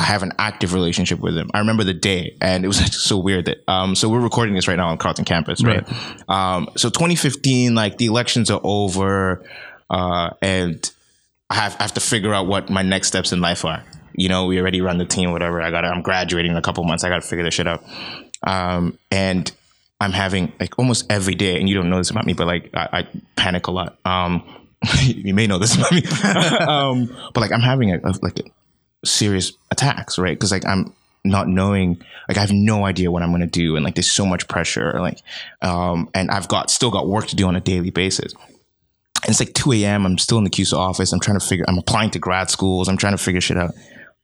I 0.00 0.04
have 0.04 0.22
an 0.22 0.32
active 0.38 0.72
relationship 0.72 1.20
with 1.20 1.36
him. 1.36 1.50
I 1.52 1.58
remember 1.58 1.84
the 1.84 1.92
day, 1.92 2.34
and 2.40 2.64
it 2.64 2.68
was 2.68 2.78
just 2.78 2.94
so 3.04 3.18
weird 3.18 3.44
that. 3.44 3.58
Um, 3.68 3.94
so 3.94 4.08
we're 4.08 4.20
recording 4.20 4.54
this 4.54 4.66
right 4.66 4.76
now 4.76 4.88
on 4.88 4.96
Carleton 4.96 5.26
campus, 5.26 5.62
right? 5.62 5.86
Um, 6.26 6.70
so 6.74 6.88
2015, 6.88 7.74
like 7.74 7.98
the 7.98 8.06
elections 8.06 8.50
are 8.50 8.62
over, 8.64 9.44
uh, 9.90 10.30
and 10.40 10.90
I 11.50 11.56
have, 11.56 11.76
I 11.78 11.82
have 11.82 11.92
to 11.94 12.00
figure 12.00 12.32
out 12.32 12.46
what 12.46 12.70
my 12.70 12.80
next 12.80 13.08
steps 13.08 13.30
in 13.32 13.42
life 13.42 13.62
are. 13.66 13.84
You 14.14 14.30
know, 14.30 14.46
we 14.46 14.58
already 14.58 14.80
run 14.80 14.96
the 14.96 15.04
team, 15.04 15.32
whatever. 15.32 15.60
I 15.60 15.70
got, 15.70 15.84
I'm 15.84 16.00
graduating 16.00 16.52
in 16.52 16.56
a 16.56 16.62
couple 16.62 16.82
months. 16.84 17.04
I 17.04 17.10
got 17.10 17.20
to 17.20 17.28
figure 17.28 17.44
this 17.44 17.52
shit 17.52 17.66
out. 17.66 17.84
Um, 18.42 18.98
and 19.10 19.52
I'm 20.00 20.12
having 20.12 20.50
like 20.58 20.78
almost 20.78 21.12
every 21.12 21.34
day, 21.34 21.60
and 21.60 21.68
you 21.68 21.74
don't 21.74 21.90
know 21.90 21.98
this 21.98 22.08
about 22.08 22.24
me, 22.24 22.32
but 22.32 22.46
like 22.46 22.70
I, 22.72 22.88
I 23.00 23.08
panic 23.36 23.66
a 23.66 23.70
lot. 23.70 23.98
Um, 24.06 24.48
you 25.02 25.34
may 25.34 25.46
know 25.46 25.58
this 25.58 25.76
about 25.76 25.92
me, 25.92 26.02
um, 26.58 27.14
but 27.34 27.42
like 27.42 27.52
I'm 27.52 27.60
having 27.60 27.92
a, 27.92 27.98
a 27.98 28.14
like 28.22 28.38
a 28.38 28.44
serious 29.04 29.52
attacks, 29.70 30.18
right? 30.18 30.36
Because 30.36 30.52
like 30.52 30.66
I'm 30.66 30.92
not 31.24 31.48
knowing, 31.48 32.00
like 32.28 32.38
I 32.38 32.40
have 32.40 32.52
no 32.52 32.84
idea 32.86 33.10
what 33.10 33.22
I'm 33.22 33.30
gonna 33.30 33.46
do, 33.46 33.76
and 33.76 33.84
like 33.84 33.94
there's 33.94 34.10
so 34.10 34.26
much 34.26 34.48
pressure, 34.48 35.00
like, 35.00 35.20
um, 35.62 36.08
and 36.14 36.30
I've 36.30 36.48
got 36.48 36.70
still 36.70 36.90
got 36.90 37.08
work 37.08 37.26
to 37.28 37.36
do 37.36 37.46
on 37.46 37.56
a 37.56 37.60
daily 37.60 37.90
basis. 37.90 38.34
And 39.22 39.28
it's 39.28 39.40
like 39.40 39.52
2 39.52 39.72
a.m. 39.72 40.06
I'm 40.06 40.16
still 40.16 40.38
in 40.38 40.44
the 40.44 40.50
CUSA 40.50 40.78
office. 40.78 41.12
I'm 41.12 41.20
trying 41.20 41.38
to 41.38 41.44
figure. 41.44 41.66
I'm 41.68 41.76
applying 41.76 42.10
to 42.12 42.18
grad 42.18 42.48
schools. 42.48 42.88
I'm 42.88 42.96
trying 42.96 43.12
to 43.12 43.22
figure 43.22 43.42
shit 43.42 43.58
out. 43.58 43.74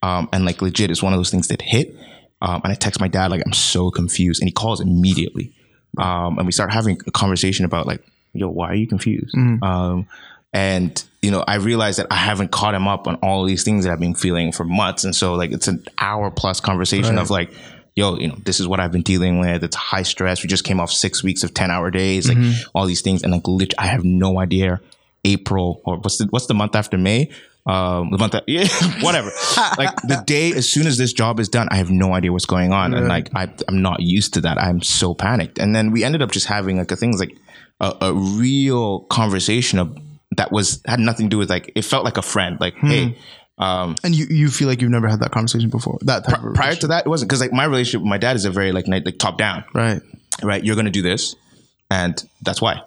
Um, 0.03 0.29
and 0.33 0.47
like 0.47 0.63
legit, 0.63 0.91
it's 0.91 1.03
one 1.03 1.13
of 1.13 1.19
those 1.19 1.31
things 1.31 1.49
that 1.49 1.61
hit. 1.61 1.95
Um, 2.41 2.63
and 2.65 2.73
I 2.73 2.75
text 2.75 2.99
my 2.99 3.09
dad 3.09 3.31
like 3.31 3.43
I'm 3.45 3.53
so 3.53 3.91
confused, 3.91 4.41
and 4.41 4.49
he 4.49 4.53
calls 4.53 4.81
immediately. 4.81 5.53
Um, 5.99 6.39
and 6.39 6.47
we 6.47 6.53
start 6.53 6.73
having 6.73 6.99
a 7.07 7.11
conversation 7.11 7.65
about 7.65 7.87
like, 7.87 8.03
yo, 8.33 8.49
why 8.49 8.69
are 8.71 8.75
you 8.75 8.87
confused? 8.87 9.35
Um, 9.63 10.07
and 10.53 11.03
you 11.27 11.33
know, 11.33 11.43
I 11.45 11.57
realized 11.57 11.99
that 11.99 12.07
I 12.09 12.15
haven't 12.15 12.53
caught 12.53 12.73
him 12.73 12.87
up 12.87 13.09
on 13.09 13.17
all 13.17 13.45
these 13.45 13.65
things 13.65 13.85
that 13.85 13.93
I've 13.93 13.99
been 13.99 14.15
feeling 14.15 14.53
for 14.53 14.63
months, 14.63 15.03
and 15.03 15.13
so 15.13 15.35
like 15.35 15.51
it's 15.51 15.67
an 15.67 15.85
hour 15.99 16.31
plus 16.31 16.61
conversation 16.61 17.19
of 17.19 17.31
like, 17.31 17.51
yo, 17.97 18.17
you 18.17 18.29
know, 18.29 18.37
this 18.45 18.61
is 18.61 18.69
what 18.69 18.79
I've 18.79 18.93
been 18.93 19.03
dealing 19.03 19.41
with. 19.41 19.65
It's 19.65 19.75
high 19.75 20.05
stress. 20.05 20.45
We 20.45 20.49
just 20.49 20.63
came 20.63 20.79
off 20.79 20.93
six 20.93 21.25
weeks 21.25 21.43
of 21.43 21.53
ten 21.53 21.73
hour 21.73 21.91
days, 21.91 22.29
like 22.29 22.39
all 22.77 22.87
these 22.87 23.01
things, 23.01 23.25
and 23.25 23.33
like, 23.33 23.49
lit- 23.49 23.75
I 23.77 23.89
have 23.89 24.05
no 24.05 24.39
idea. 24.39 24.81
April 25.25 25.83
or 25.85 25.97
what's 25.97 26.19
the 26.19 26.29
what's 26.31 26.47
the 26.47 26.55
month 26.55 26.77
after 26.77 26.97
May? 26.97 27.33
Um, 27.67 28.11
the 28.13 28.19
month 28.19 28.31
that 28.31 28.45
yeah, 28.47 28.69
whatever. 29.01 29.33
like 29.79 29.97
the 30.03 30.23
day 30.25 30.53
as 30.53 30.71
soon 30.71 30.87
as 30.87 30.97
this 30.97 31.13
job 31.13 31.41
is 31.41 31.49
done, 31.49 31.67
I 31.73 31.79
have 31.79 31.91
no 31.91 32.15
idea 32.15 32.31
what's 32.31 32.47
going 32.47 32.73
on, 32.73 32.95
and 32.95 33.09
like 33.09 33.31
I, 33.35 33.53
I'm 33.67 33.83
not 33.83 33.99
used 33.99 34.35
to 34.35 34.43
that. 34.43 34.63
I'm 34.63 34.81
so 34.81 35.13
panicked. 35.13 35.59
And 35.59 35.75
then 35.75 35.91
we 35.91 36.05
ended 36.05 36.23
up 36.23 36.31
just 36.31 36.47
having 36.47 36.79
like 36.79 36.93
a 36.93 36.97
things 36.97 37.19
like 37.19 37.37
a, 37.81 37.93
a 38.01 38.13
real 38.15 39.01
conversation 39.07 39.81
of 39.81 39.99
that 40.37 40.53
was 40.53 40.83
had 40.87 41.01
nothing 41.01 41.27
to 41.27 41.31
do 41.31 41.39
with 41.39 41.51
like 41.51 41.73
it 41.75 41.83
felt 41.83 42.05
like 42.05 42.17
a 42.17 42.23
friend. 42.23 42.59
Like 42.61 42.75
hey, 42.77 43.17
um, 43.59 43.97
And 44.05 44.15
you, 44.15 44.27
you 44.29 44.49
feel 44.49 44.69
like 44.69 44.83
you've 44.83 44.91
never 44.91 45.09
had 45.09 45.21
that 45.21 45.31
conversation 45.31 45.71
before. 45.71 45.99
That 46.03 46.25
type 46.25 46.43
of 46.43 46.55
prior 46.55 46.75
to 46.75 46.87
that, 46.89 47.07
it 47.07 47.09
wasn't 47.09 47.31
because 47.31 47.41
like 47.41 47.53
my 47.53 47.65
relationship 47.65 48.03
with 48.03 48.09
my 48.09 48.19
dad 48.19 48.37
is 48.37 48.45
a 48.45 48.51
very 48.51 48.73
like 48.73 48.87
like 48.87 49.19
top 49.19 49.39
down 49.39 49.65
right. 49.75 50.03
right? 50.43 50.63
You're 50.63 50.77
gonna 50.77 50.91
do 50.91 51.03
this, 51.03 51.35
and 51.91 52.23
that's 52.43 52.61
why. 52.61 52.83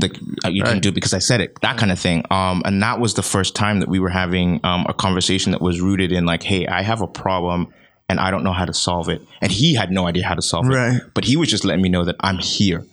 Like 0.00 0.18
uh, 0.44 0.48
you 0.48 0.64
didn't 0.64 0.80
do 0.80 0.88
it 0.88 0.94
because 0.94 1.14
I 1.14 1.20
said 1.20 1.40
it, 1.40 1.60
that 1.62 1.78
kind 1.78 1.92
of 1.92 2.00
thing. 2.00 2.24
Um, 2.30 2.62
and 2.64 2.82
that 2.82 2.98
was 2.98 3.14
the 3.14 3.22
first 3.22 3.54
time 3.54 3.80
that 3.80 3.88
we 3.88 4.00
were 4.00 4.10
having 4.10 4.60
um, 4.64 4.86
a 4.88 4.94
conversation 4.94 5.52
that 5.52 5.60
was 5.60 5.80
rooted 5.80 6.10
in 6.10 6.26
like, 6.26 6.42
hey, 6.42 6.66
I 6.66 6.82
have 6.82 7.00
a 7.00 7.06
problem 7.06 7.72
and 8.08 8.18
I 8.18 8.30
don't 8.30 8.42
know 8.42 8.54
how 8.54 8.64
to 8.64 8.74
solve 8.74 9.08
it, 9.08 9.22
and 9.40 9.52
he 9.52 9.74
had 9.74 9.92
no 9.92 10.06
idea 10.06 10.26
how 10.26 10.34
to 10.34 10.42
solve 10.42 10.66
it. 10.66 10.74
Right. 10.74 10.96
it, 10.96 11.02
but 11.14 11.24
he 11.24 11.36
was 11.36 11.48
just 11.48 11.64
letting 11.64 11.82
me 11.82 11.90
know 11.90 12.04
that 12.04 12.16
I'm 12.20 12.38
here. 12.38 12.84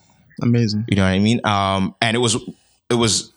Amazing. 0.42 0.86
You 0.90 0.98
know 0.98 1.04
what 1.04 1.10
I 1.10 1.20
mean? 1.20 1.40
Um, 1.44 1.96
and 2.02 2.16
it 2.16 2.20
was 2.20 2.36
it 2.92 2.96
was. 2.96 3.32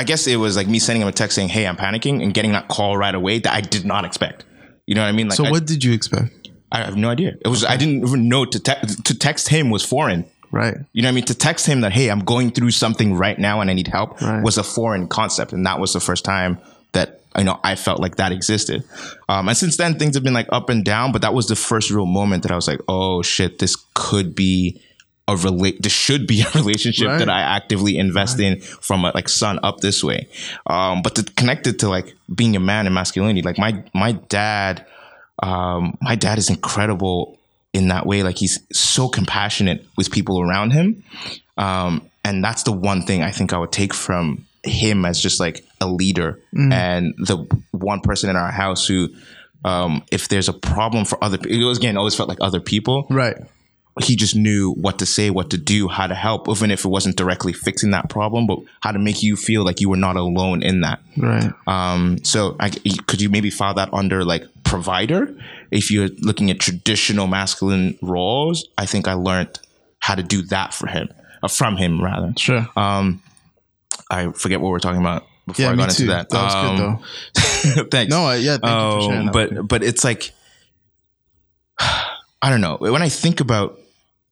I 0.00 0.04
guess 0.04 0.26
it 0.26 0.36
was 0.36 0.56
like 0.56 0.66
me 0.66 0.78
sending 0.78 1.02
him 1.02 1.08
a 1.08 1.12
text 1.12 1.34
saying, 1.36 1.50
"Hey, 1.50 1.66
I'm 1.66 1.76
panicking," 1.76 2.22
and 2.22 2.32
getting 2.32 2.52
that 2.52 2.68
call 2.68 2.96
right 2.96 3.14
away 3.14 3.38
that 3.40 3.52
I 3.52 3.60
did 3.60 3.84
not 3.84 4.04
expect. 4.04 4.44
You 4.86 4.94
know 4.94 5.02
what 5.02 5.08
I 5.08 5.12
mean? 5.12 5.28
Like, 5.28 5.36
So 5.36 5.44
I, 5.44 5.50
what 5.50 5.66
did 5.66 5.84
you 5.84 5.92
expect? 5.92 6.48
I 6.72 6.78
have 6.84 6.96
no 6.96 7.10
idea. 7.10 7.32
It 7.44 7.48
was 7.48 7.64
I 7.64 7.76
didn't 7.76 8.02
even 8.06 8.28
know 8.28 8.44
to 8.46 8.58
te- 8.58 8.86
to 9.04 9.18
text 9.18 9.48
him 9.48 9.70
was 9.70 9.84
foreign. 9.84 10.24
Right. 10.52 10.76
You 10.92 11.02
know 11.02 11.08
what 11.08 11.12
I 11.12 11.14
mean? 11.14 11.24
To 11.26 11.34
text 11.34 11.66
him 11.66 11.82
that, 11.82 11.92
hey, 11.92 12.08
I'm 12.10 12.20
going 12.24 12.50
through 12.50 12.72
something 12.72 13.14
right 13.14 13.38
now 13.38 13.60
and 13.60 13.70
I 13.70 13.74
need 13.74 13.86
help 13.86 14.20
Right. 14.20 14.42
was 14.42 14.58
a 14.58 14.64
foreign 14.64 15.06
concept. 15.06 15.52
And 15.52 15.64
that 15.66 15.78
was 15.78 15.92
the 15.92 16.00
first 16.00 16.24
time 16.24 16.58
that, 16.90 17.20
you 17.38 17.44
know, 17.44 17.60
I 17.62 17.76
felt 17.76 18.00
like 18.00 18.16
that 18.16 18.32
existed. 18.32 18.82
Um, 19.28 19.48
and 19.48 19.56
since 19.56 19.76
then, 19.76 19.96
things 19.98 20.16
have 20.16 20.24
been 20.24 20.34
like 20.34 20.48
up 20.50 20.68
and 20.68 20.84
down, 20.84 21.12
but 21.12 21.22
that 21.22 21.34
was 21.34 21.46
the 21.46 21.54
first 21.54 21.90
real 21.90 22.06
moment 22.06 22.42
that 22.42 22.50
I 22.50 22.56
was 22.56 22.66
like, 22.66 22.80
oh 22.88 23.22
shit, 23.22 23.60
this 23.60 23.76
could 23.94 24.34
be 24.34 24.80
a 25.32 25.36
relate, 25.36 25.82
this 25.82 25.92
should 25.92 26.26
be 26.26 26.42
a 26.42 26.50
relationship 26.54 27.08
Right. 27.08 27.18
that 27.18 27.28
I 27.28 27.40
actively 27.40 27.96
invest 27.98 28.38
in 28.40 28.60
from 28.60 29.04
a, 29.04 29.12
like 29.14 29.28
sun 29.28 29.58
up 29.62 29.80
this 29.80 30.02
way. 30.04 30.28
Um, 30.66 31.02
but 31.02 31.14
to 31.16 31.22
connect 31.22 31.66
it 31.66 31.78
to 31.80 31.88
like 31.88 32.14
being 32.34 32.56
a 32.56 32.60
man 32.60 32.86
and 32.86 32.94
masculinity, 32.94 33.42
like 33.42 33.58
my, 33.58 33.82
my 33.94 34.12
dad, 34.12 34.86
um, 35.42 35.96
my 36.00 36.14
dad 36.16 36.38
is 36.38 36.50
incredible 36.50 37.38
in 37.72 37.88
that 37.88 38.06
way. 38.06 38.22
Like 38.22 38.36
he's 38.38 38.58
so 38.72 39.08
compassionate 39.08 39.86
with 39.96 40.10
people 40.10 40.40
around 40.40 40.72
him. 40.72 41.02
Um, 41.56 42.08
and 42.24 42.44
that's 42.44 42.64
the 42.64 42.72
one 42.72 43.02
thing 43.02 43.22
I 43.22 43.30
think 43.30 43.52
I 43.52 43.58
would 43.58 43.72
take 43.72 43.94
from 43.94 44.44
him 44.62 45.04
as 45.06 45.20
just 45.20 45.40
like 45.40 45.64
a 45.80 45.86
leader 45.88 46.38
and 46.52 47.14
the 47.16 47.38
one 47.70 48.00
person 48.00 48.28
in 48.28 48.36
our 48.36 48.50
house 48.50 48.86
who, 48.86 49.08
um, 49.64 50.02
if 50.10 50.28
there's 50.28 50.48
a 50.48 50.52
problem 50.52 51.04
for 51.06 51.22
other 51.24 51.38
people, 51.38 51.58
it 51.62 51.64
was 51.64 51.78
again 51.78 51.96
always 51.96 52.14
felt 52.14 52.28
like 52.28 52.38
other 52.42 52.60
people. 52.60 53.06
Right. 53.08 53.36
He 54.02 54.14
just 54.16 54.36
knew 54.36 54.72
what 54.72 54.98
to 55.00 55.06
say, 55.06 55.30
what 55.30 55.50
to 55.50 55.58
do, 55.58 55.88
how 55.88 56.06
to 56.06 56.14
help, 56.14 56.48
even 56.48 56.70
if 56.70 56.84
it 56.84 56.88
wasn't 56.88 57.16
directly 57.16 57.52
fixing 57.52 57.90
that 57.90 58.08
problem, 58.08 58.46
but 58.46 58.60
how 58.80 58.92
to 58.92 58.98
make 58.98 59.22
you 59.22 59.36
feel 59.36 59.64
like 59.64 59.80
you 59.80 59.90
were 59.90 59.96
not 59.96 60.16
alone 60.16 60.62
in 60.62 60.80
that. 60.82 61.00
Right. 61.16 61.52
Um, 61.66 62.24
so 62.24 62.56
I, 62.60 62.70
could 62.70 63.20
you 63.20 63.28
maybe 63.28 63.50
file 63.50 63.74
that 63.74 63.92
under 63.92 64.24
like 64.24 64.44
provider? 64.64 65.34
If 65.70 65.90
you're 65.90 66.08
looking 66.20 66.50
at 66.50 66.60
traditional 66.60 67.26
masculine 67.26 67.98
roles, 68.00 68.66
I 68.78 68.86
think 68.86 69.06
I 69.08 69.14
learned 69.14 69.58
how 69.98 70.14
to 70.14 70.22
do 70.22 70.42
that 70.42 70.72
for 70.72 70.86
him, 70.86 71.08
uh, 71.42 71.48
from 71.48 71.76
him 71.76 72.02
rather. 72.02 72.32
Sure. 72.38 72.66
Um, 72.76 73.22
I 74.10 74.30
forget 74.32 74.60
what 74.60 74.70
we're 74.70 74.78
talking 74.78 75.00
about 75.00 75.26
before 75.46 75.64
yeah, 75.66 75.72
I 75.72 75.76
got 75.76 75.90
too. 75.90 76.04
into 76.04 76.14
that. 76.14 76.30
That 76.30 76.42
was 76.44 76.54
Um, 76.54 76.76
good 76.76 76.86
though. 77.84 77.84
Thanks. 77.90 78.10
No, 78.10 78.24
I- 78.24 78.36
yeah, 78.36 78.56
thank 78.56 78.64
you 78.64 78.96
for 78.96 79.02
sharing 79.02 79.18
Um, 79.20 79.26
that. 79.26 79.32
But 79.54 79.68
but 79.68 79.82
it's 79.82 80.04
like 80.04 80.32
I 82.42 82.50
don't 82.50 82.60
know. 82.60 82.76
When 82.80 83.02
I 83.02 83.08
think 83.08 83.40
about 83.40 83.78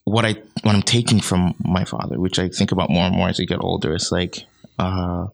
what 0.05 0.25
I 0.25 0.33
what 0.63 0.75
I'm 0.75 0.83
taking 0.83 1.21
from 1.21 1.55
my 1.59 1.85
father, 1.85 2.19
which 2.19 2.39
I 2.39 2.49
think 2.49 2.73
about 2.73 2.91
more 2.91 3.05
and 3.05 3.15
more 3.15 3.29
as 3.29 3.41
I 3.41 3.45
get 3.45 3.63
older, 3.63 3.95
it's 3.95 4.11
like 4.11 4.47
uh, 4.79 5.27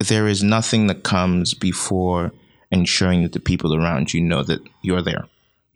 there 0.00 0.26
is 0.26 0.42
nothing 0.42 0.86
that 0.88 1.02
comes 1.02 1.54
before 1.54 2.32
ensuring 2.70 3.22
that 3.22 3.32
the 3.32 3.40
people 3.40 3.74
around 3.74 4.12
you 4.12 4.20
know 4.20 4.42
that 4.42 4.60
you're 4.82 5.02
there. 5.02 5.24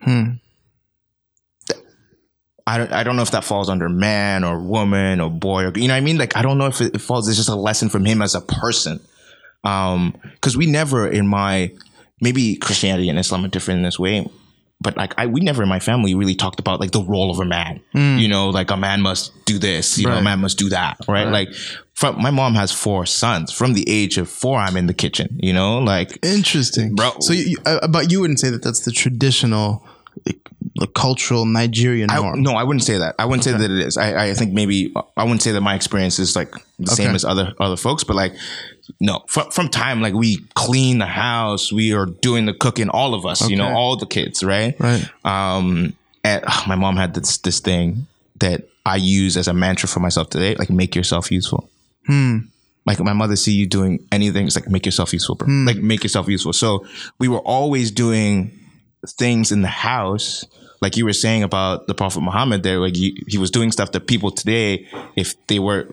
Hmm. 0.00 0.32
I 2.64 2.78
don't, 2.78 2.92
I 2.92 3.02
don't 3.02 3.16
know 3.16 3.22
if 3.22 3.32
that 3.32 3.44
falls 3.44 3.68
under 3.68 3.88
man 3.88 4.44
or 4.44 4.60
woman 4.60 5.20
or 5.20 5.30
boy 5.30 5.64
or 5.64 5.72
you 5.74 5.88
know 5.88 5.94
what 5.94 5.98
I 5.98 6.00
mean 6.00 6.16
like 6.16 6.36
I 6.36 6.42
don't 6.42 6.58
know 6.58 6.68
if 6.68 6.80
it, 6.80 6.94
it 6.94 7.00
falls 7.00 7.26
it's 7.28 7.36
just 7.36 7.48
a 7.48 7.56
lesson 7.56 7.88
from 7.88 8.04
him 8.04 8.22
as 8.22 8.36
a 8.36 8.40
person 8.40 9.00
um 9.64 10.16
because 10.34 10.56
we 10.56 10.66
never 10.66 11.08
in 11.08 11.26
my 11.26 11.72
maybe 12.20 12.54
Christianity 12.54 13.08
and 13.08 13.18
Islam 13.18 13.44
are 13.44 13.48
different 13.48 13.78
in 13.78 13.84
this 13.84 13.98
way 13.98 14.28
but 14.82 14.96
like 14.96 15.14
I 15.16 15.26
we 15.26 15.40
never 15.40 15.62
in 15.62 15.68
my 15.68 15.78
family 15.78 16.14
really 16.14 16.34
talked 16.34 16.60
about 16.60 16.80
like 16.80 16.90
the 16.90 17.02
role 17.02 17.30
of 17.30 17.38
a 17.38 17.44
man. 17.44 17.80
You 17.94 18.28
know 18.28 18.50
like 18.50 18.70
a 18.70 18.76
man 18.76 19.00
must 19.00 19.32
do 19.44 19.58
this 19.58 19.98
you 19.98 20.06
know 20.06 20.16
a 20.16 20.22
man 20.22 20.40
must 20.40 20.58
do 20.58 20.68
that 20.70 20.96
right, 21.08 21.28
like 21.28 21.52
from 21.94 22.20
my 22.20 22.30
mom 22.30 22.54
has 22.54 22.72
four 22.72 23.06
sons. 23.06 23.52
From 23.52 23.74
the 23.74 23.88
age 23.88 24.18
of 24.18 24.28
four 24.28 24.58
I'm 24.58 24.76
in 24.76 24.86
the 24.86 24.94
kitchen 24.94 25.38
you 25.40 25.52
know 25.52 25.78
like 25.78 26.18
Interesting, 26.22 26.94
Bro. 26.94 27.20
So, 27.20 27.32
you, 27.32 27.56
uh, 27.64 27.86
but 27.88 28.10
you 28.10 28.20
wouldn't 28.20 28.40
say 28.40 28.50
that 28.50 28.62
that's 28.62 28.84
the 28.84 28.92
traditional 28.92 29.86
like, 30.26 30.48
the 30.76 30.86
cultural 30.86 31.44
Nigerian 31.44 32.10
I, 32.10 32.16
norm. 32.16 32.42
no, 32.42 32.54
I 32.54 32.64
wouldn't 32.64 32.84
say 32.84 32.98
that. 32.98 33.14
I 33.18 33.24
wouldn't 33.24 33.44
say 33.44 33.52
that 33.52 33.70
it 33.70 33.86
is. 33.86 33.96
I, 33.96 34.30
I 34.30 34.34
think 34.34 34.52
maybe 34.52 34.92
I 35.16 35.24
wouldn't 35.24 35.42
say 35.42 35.52
that 35.52 35.60
my 35.60 35.74
experience 35.74 36.18
is 36.18 36.34
like 36.34 36.52
the 36.78 36.90
same 36.90 37.14
as 37.14 37.24
other 37.24 37.54
other 37.60 37.76
folks, 37.76 38.04
but 38.04 38.16
like 38.16 38.34
no, 39.00 39.24
from 39.28 39.50
from 39.50 39.68
time 39.68 40.00
like 40.00 40.14
we 40.14 40.38
clean 40.54 40.98
the 40.98 41.06
house, 41.06 41.72
we 41.72 41.92
are 41.92 42.06
doing 42.06 42.46
the 42.46 42.54
cooking, 42.54 42.88
all 42.88 43.14
of 43.14 43.26
us, 43.26 43.48
you 43.48 43.56
know, 43.56 43.68
all 43.68 43.96
the 43.96 44.06
kids, 44.06 44.42
right? 44.42 44.78
Right. 44.78 45.08
Um, 45.24 45.94
and 46.24 46.44
ugh, 46.46 46.64
my 46.68 46.74
mom 46.74 46.96
had 46.96 47.14
this 47.14 47.38
this 47.38 47.60
thing 47.60 48.06
that 48.40 48.68
I 48.84 48.96
use 48.96 49.36
as 49.36 49.48
a 49.48 49.54
mantra 49.54 49.88
for 49.88 50.00
myself 50.00 50.30
today, 50.30 50.54
like 50.56 50.70
make 50.70 50.94
yourself 50.94 51.30
useful. 51.30 51.70
Hmm. 52.06 52.38
Like 52.84 52.98
my 52.98 53.12
mother 53.12 53.36
see 53.36 53.52
you 53.52 53.66
doing 53.66 54.04
anything, 54.10 54.46
it's 54.46 54.56
like 54.56 54.68
make 54.68 54.84
yourself 54.84 55.12
useful, 55.12 55.36
bro. 55.36 55.48
Like 55.48 55.76
make 55.76 56.02
yourself 56.02 56.28
useful. 56.28 56.52
So 56.52 56.84
we 57.20 57.28
were 57.28 57.38
always 57.38 57.92
doing 57.92 58.58
things 59.06 59.52
in 59.52 59.62
the 59.62 59.68
house, 59.68 60.44
like 60.80 60.96
you 60.96 61.04
were 61.04 61.12
saying 61.12 61.44
about 61.44 61.86
the 61.86 61.94
Prophet 61.94 62.22
Muhammad. 62.22 62.64
There, 62.64 62.80
like 62.80 62.96
he, 62.96 63.22
he 63.28 63.38
was 63.38 63.52
doing 63.52 63.70
stuff 63.70 63.92
that 63.92 64.08
people 64.08 64.32
today, 64.32 64.88
if 65.14 65.46
they 65.46 65.60
were 65.60 65.88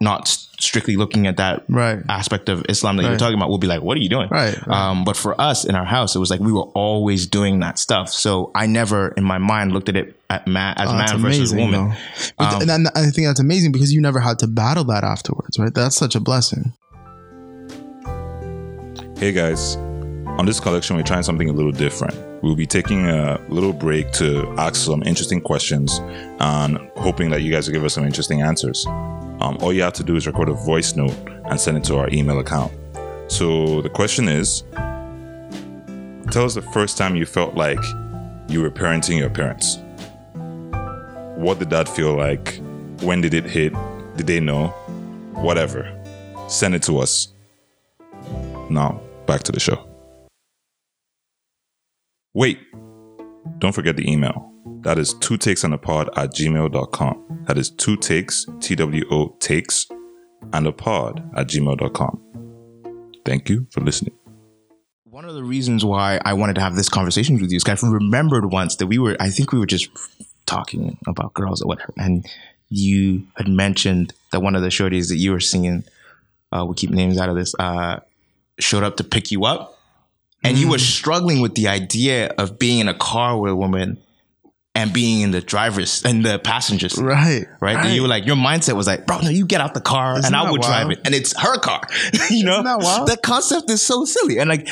not 0.00 0.26
strictly 0.58 0.96
looking 0.96 1.26
at 1.28 1.36
that 1.36 1.62
Right. 1.68 2.00
aspect 2.08 2.48
of 2.48 2.64
Islam 2.68 2.96
that 2.96 3.04
you're 3.04 3.16
talking 3.16 3.36
about, 3.36 3.48
will 3.48 3.58
be 3.58 3.68
like, 3.68 3.80
"What 3.82 3.96
are 3.96 4.00
you 4.00 4.08
doing?" 4.08 4.28
Right, 4.28 4.54
right. 4.66 4.76
Um, 4.90 5.04
but 5.04 5.16
for 5.16 5.40
us 5.40 5.64
in 5.64 5.74
our 5.76 5.84
house, 5.84 6.16
it 6.16 6.18
was 6.18 6.30
like 6.30 6.40
we 6.40 6.50
were 6.52 6.64
always 6.74 7.26
doing 7.28 7.60
that 7.60 7.78
stuff. 7.78 8.10
So 8.10 8.50
I 8.56 8.66
never, 8.66 9.08
in 9.16 9.22
my 9.24 9.38
mind, 9.38 9.72
looked 9.72 9.88
at 9.88 9.96
it 9.96 10.20
at 10.30 10.46
man, 10.48 10.74
as 10.78 10.88
Oh, 10.90 10.94
man 10.96 11.18
versus 11.18 11.52
amazing, 11.52 11.58
woman. 11.58 11.96
Um, 12.38 12.58
th- 12.58 12.68
and 12.70 12.88
I 12.94 13.02
think 13.10 13.26
that's 13.28 13.38
amazing 13.40 13.70
because 13.72 13.92
you 13.92 14.00
never 14.00 14.18
had 14.20 14.38
to 14.40 14.48
battle 14.48 14.84
that 14.84 15.04
afterwards, 15.04 15.58
right? 15.60 15.72
That's 15.72 15.96
such 15.96 16.14
a 16.16 16.20
blessing. 16.20 16.72
Hey 19.18 19.30
guys, 19.32 19.76
on 20.38 20.44
this 20.44 20.58
collection, 20.58 20.96
we're 20.96 21.02
trying 21.04 21.22
something 21.22 21.48
a 21.48 21.52
little 21.52 21.72
different. 21.72 22.14
We'll 22.42 22.56
be 22.56 22.66
taking 22.66 23.08
a 23.08 23.40
little 23.48 23.72
break 23.72 24.10
to 24.14 24.52
ask 24.58 24.74
some 24.74 25.02
interesting 25.04 25.40
questions 25.40 26.00
and 26.40 26.78
hoping 26.96 27.30
that 27.30 27.42
you 27.42 27.52
guys 27.52 27.68
will 27.68 27.74
give 27.74 27.84
us 27.84 27.94
some 27.94 28.04
interesting 28.04 28.42
answers. 28.42 28.84
Um, 29.44 29.58
all 29.60 29.74
you 29.74 29.82
have 29.82 29.92
to 29.94 30.02
do 30.02 30.16
is 30.16 30.26
record 30.26 30.48
a 30.48 30.54
voice 30.54 30.96
note 30.96 31.14
and 31.50 31.60
send 31.60 31.76
it 31.76 31.84
to 31.84 31.98
our 31.98 32.08
email 32.10 32.38
account. 32.38 32.72
So 33.28 33.82
the 33.82 33.90
question 33.90 34.26
is 34.26 34.62
Tell 36.30 36.46
us 36.46 36.54
the 36.54 36.62
first 36.72 36.96
time 36.96 37.14
you 37.14 37.26
felt 37.26 37.54
like 37.54 37.78
you 38.48 38.62
were 38.62 38.70
parenting 38.70 39.18
your 39.18 39.28
parents. 39.28 39.76
What 41.36 41.58
did 41.58 41.68
that 41.70 41.90
feel 41.90 42.16
like? 42.16 42.58
When 43.02 43.20
did 43.20 43.34
it 43.34 43.44
hit? 43.44 43.74
Did 44.16 44.26
they 44.26 44.40
know? 44.40 44.68
Whatever. 45.34 45.92
Send 46.48 46.74
it 46.74 46.82
to 46.84 46.98
us. 46.98 47.28
Now, 48.70 48.98
back 49.26 49.42
to 49.42 49.52
the 49.52 49.60
show. 49.60 49.86
Wait, 52.32 52.58
don't 53.58 53.72
forget 53.72 53.96
the 53.96 54.10
email. 54.10 54.53
That 54.66 54.98
is 54.98 55.14
two 55.14 55.36
takes 55.36 55.64
on 55.64 55.72
a 55.72 55.78
pod 55.78 56.08
at 56.16 56.30
gmail.com. 56.30 57.44
That 57.46 57.58
is 57.58 57.70
two 57.70 57.96
takes, 57.96 58.46
T 58.60 58.74
W 58.74 59.04
O 59.10 59.36
takes, 59.38 59.86
and 60.52 60.66
a 60.66 60.72
pod 60.72 61.22
at 61.36 61.48
gmail.com. 61.48 62.20
Thank 63.24 63.50
you 63.50 63.66
for 63.70 63.80
listening. 63.80 64.14
One 65.04 65.26
of 65.26 65.34
the 65.34 65.44
reasons 65.44 65.84
why 65.84 66.20
I 66.24 66.32
wanted 66.32 66.54
to 66.54 66.60
have 66.60 66.76
this 66.76 66.88
conversation 66.88 67.38
with 67.38 67.50
you 67.50 67.56
is 67.56 67.64
I 67.66 67.86
remembered 67.86 68.50
once 68.50 68.76
that 68.76 68.86
we 68.86 68.98
were, 68.98 69.16
I 69.20 69.30
think 69.30 69.52
we 69.52 69.58
were 69.58 69.66
just 69.66 69.88
talking 70.46 70.98
about 71.06 71.34
girls 71.34 71.62
or 71.62 71.68
whatever, 71.68 71.92
and 71.96 72.26
you 72.68 73.26
had 73.36 73.48
mentioned 73.48 74.12
that 74.32 74.40
one 74.40 74.56
of 74.56 74.62
the 74.62 74.68
shorties 74.68 75.08
that 75.08 75.16
you 75.16 75.32
were 75.32 75.40
seeing, 75.40 75.84
uh, 76.52 76.64
we'll 76.64 76.74
keep 76.74 76.90
names 76.90 77.18
out 77.18 77.28
of 77.28 77.36
this, 77.36 77.54
uh, 77.58 78.00
showed 78.58 78.82
up 78.82 78.96
to 78.96 79.04
pick 79.04 79.30
you 79.30 79.44
up, 79.44 79.78
and 80.42 80.58
you 80.58 80.68
were 80.68 80.78
struggling 80.78 81.40
with 81.40 81.54
the 81.54 81.68
idea 81.68 82.28
of 82.36 82.58
being 82.58 82.80
in 82.80 82.88
a 82.88 82.94
car 82.94 83.38
with 83.38 83.52
a 83.52 83.56
woman 83.56 83.98
and 84.76 84.92
being 84.92 85.20
in 85.20 85.30
the 85.30 85.40
driver's 85.40 86.02
and 86.04 86.24
the 86.24 86.38
passenger's 86.38 86.94
seat. 86.94 87.02
Right. 87.04 87.46
Right? 87.60 87.94
You 87.94 88.02
were 88.02 88.08
like, 88.08 88.26
your 88.26 88.36
mindset 88.36 88.74
was 88.74 88.86
like, 88.86 89.06
bro, 89.06 89.20
no, 89.20 89.28
you 89.30 89.46
get 89.46 89.60
out 89.60 89.72
the 89.74 89.80
car 89.80 90.18
Isn't 90.18 90.26
and 90.26 90.36
I 90.36 90.50
would 90.50 90.62
drive 90.62 90.90
it. 90.90 91.00
And 91.04 91.14
it's 91.14 91.38
her 91.40 91.58
car. 91.58 91.82
you 92.30 92.44
know? 92.44 92.62
That? 92.62 93.04
The 93.06 93.16
concept 93.22 93.70
is 93.70 93.82
so 93.82 94.04
silly. 94.04 94.38
And 94.38 94.50
like, 94.50 94.68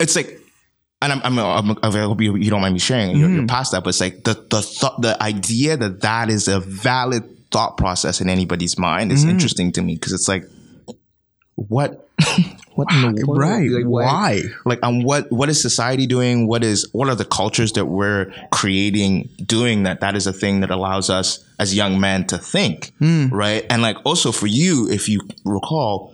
it's 0.00 0.16
like, 0.16 0.40
and 1.00 1.12
I'm, 1.12 1.38
I'm, 1.38 1.70
I'm, 1.70 1.78
I 1.82 1.90
hope 2.00 2.20
you, 2.20 2.36
you 2.36 2.50
don't 2.50 2.60
mind 2.60 2.74
me 2.74 2.80
sharing. 2.80 3.16
You're, 3.16 3.28
Mm-hmm. 3.28 3.36
you're 3.36 3.46
past 3.46 3.72
that, 3.72 3.84
but 3.84 3.90
it's 3.90 4.00
like 4.00 4.24
the 4.24 4.34
the 4.50 4.62
thought, 4.62 5.00
the 5.02 5.22
idea 5.22 5.76
that 5.76 6.00
that 6.00 6.30
is 6.30 6.48
a 6.48 6.58
valid 6.58 7.22
thought 7.52 7.76
process 7.76 8.20
in 8.20 8.28
anybody's 8.28 8.76
mind 8.78 9.10
Mm-hmm. 9.10 9.16
is 9.16 9.24
interesting 9.24 9.72
to 9.72 9.82
me 9.82 9.94
because 9.94 10.12
it's 10.12 10.26
like, 10.26 10.44
what, 11.54 12.05
what 12.74 12.92
in 12.92 13.14
the 13.14 13.24
world? 13.26 13.38
Right. 13.40 13.70
Like, 13.70 13.84
Why? 13.84 14.42
Like, 14.64 14.78
um, 14.82 15.02
what 15.02 15.30
what 15.32 15.48
is 15.48 15.60
society 15.60 16.06
doing? 16.06 16.46
What 16.48 16.62
is 16.64 16.88
what 16.92 17.08
are 17.08 17.14
the 17.14 17.24
cultures 17.24 17.72
that 17.72 17.86
we're 17.86 18.32
creating 18.52 19.28
doing 19.44 19.84
that? 19.84 20.00
That 20.00 20.16
is 20.16 20.26
a 20.26 20.32
thing 20.32 20.60
that 20.60 20.70
allows 20.70 21.10
us 21.10 21.44
as 21.58 21.74
young 21.74 21.98
men 22.00 22.26
to 22.26 22.38
think, 22.38 22.92
Hmm. 22.98 23.28
right? 23.28 23.64
And 23.70 23.82
like 23.82 23.96
also 24.04 24.32
for 24.32 24.46
you, 24.46 24.88
if 24.90 25.08
you 25.08 25.20
recall. 25.44 26.12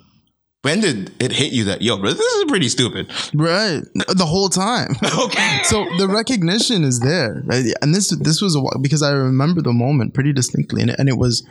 When 0.64 0.78
did 0.78 1.10
it 1.20 1.32
hit 1.32 1.52
you 1.52 1.64
that 1.64 1.82
yo, 1.82 1.98
bro, 1.98 2.12
this 2.12 2.20
is 2.20 2.44
pretty 2.44 2.68
stupid? 2.68 3.10
Right. 3.34 3.82
The 3.94 4.24
whole 4.24 4.48
time. 4.48 4.94
Okay, 5.18 5.58
so 5.64 5.84
the 5.98 6.06
recognition 6.06 6.84
is 6.84 7.00
there, 7.00 7.42
right? 7.46 7.64
And 7.82 7.92
this 7.92 8.10
this 8.20 8.40
was 8.40 8.54
a 8.54 8.60
while 8.60 8.78
because 8.80 9.02
I 9.02 9.10
remember 9.10 9.60
the 9.60 9.72
moment 9.72 10.14
pretty 10.14 10.32
distinctly, 10.32 10.80
and 10.82 10.90
it, 10.90 10.96
and 11.00 11.08
it 11.08 11.18
was 11.18 11.44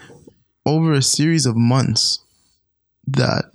over 0.66 0.94
a 0.94 1.02
series 1.02 1.46
of 1.46 1.58
months 1.58 2.20
that 3.08 3.52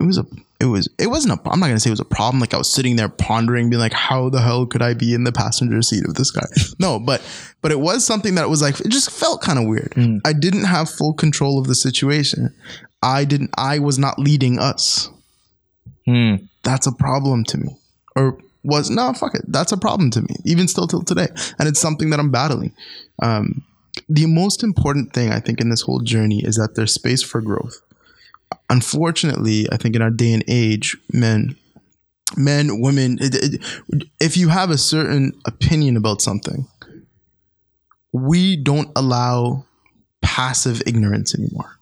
it 0.00 0.02
was 0.04 0.18
a 0.18 0.26
it 0.60 0.66
was 0.66 0.88
it 0.98 1.08
wasn't 1.08 1.34
a 1.34 1.50
I'm 1.50 1.60
not 1.60 1.66
gonna 1.66 1.80
say 1.80 1.90
it 1.90 1.92
was 1.92 2.00
a 2.00 2.04
problem. 2.04 2.40
Like 2.40 2.54
I 2.54 2.58
was 2.58 2.72
sitting 2.72 2.96
there 2.96 3.08
pondering, 3.08 3.70
being 3.70 3.80
like, 3.80 3.92
how 3.92 4.28
the 4.28 4.40
hell 4.40 4.66
could 4.66 4.82
I 4.82 4.94
be 4.94 5.14
in 5.14 5.24
the 5.24 5.32
passenger 5.32 5.82
seat 5.82 6.04
of 6.06 6.14
this 6.14 6.30
guy? 6.30 6.46
No, 6.78 6.98
but 6.98 7.22
but 7.60 7.70
it 7.72 7.80
was 7.80 8.04
something 8.04 8.34
that 8.36 8.48
was 8.48 8.62
like 8.62 8.80
it 8.80 8.88
just 8.88 9.10
felt 9.10 9.42
kind 9.42 9.58
of 9.58 9.66
weird. 9.66 9.92
I 10.24 10.32
didn't 10.32 10.64
have 10.64 10.90
full 10.90 11.12
control 11.12 11.58
of 11.58 11.66
the 11.66 11.74
situation. 11.74 12.54
I 13.02 13.24
didn't. 13.24 13.50
I 13.56 13.78
was 13.78 13.98
not 13.98 14.18
leading 14.18 14.58
us 14.58 15.10
that's 16.62 16.86
a 16.86 16.92
problem 16.92 17.44
to 17.44 17.58
me. 17.58 17.76
Or 18.16 18.38
was 18.64 18.90
no, 18.90 19.12
fuck 19.12 19.34
it. 19.34 19.42
That's 19.48 19.72
a 19.72 19.76
problem 19.76 20.10
to 20.12 20.22
me, 20.22 20.36
even 20.44 20.68
still 20.68 20.86
till 20.86 21.02
today. 21.02 21.28
And 21.58 21.68
it's 21.68 21.80
something 21.80 22.10
that 22.10 22.20
I'm 22.20 22.30
battling. 22.30 22.72
Um, 23.20 23.62
the 24.08 24.26
most 24.26 24.62
important 24.62 25.12
thing 25.12 25.30
I 25.30 25.40
think 25.40 25.60
in 25.60 25.70
this 25.70 25.82
whole 25.82 26.00
journey 26.00 26.42
is 26.44 26.56
that 26.56 26.74
there's 26.74 26.94
space 26.94 27.22
for 27.22 27.40
growth. 27.40 27.80
Unfortunately, 28.72 29.66
I 29.70 29.76
think 29.76 29.94
in 29.94 30.00
our 30.00 30.10
day 30.10 30.32
and 30.32 30.42
age, 30.48 30.96
men, 31.12 31.56
men, 32.38 32.80
women, 32.80 33.18
it, 33.20 33.34
it, 33.34 34.04
if 34.18 34.38
you 34.38 34.48
have 34.48 34.70
a 34.70 34.78
certain 34.78 35.38
opinion 35.44 35.98
about 35.98 36.22
something, 36.22 36.66
we 38.12 38.56
don't 38.56 38.90
allow 38.96 39.66
passive 40.22 40.82
ignorance 40.86 41.34
anymore. 41.34 41.76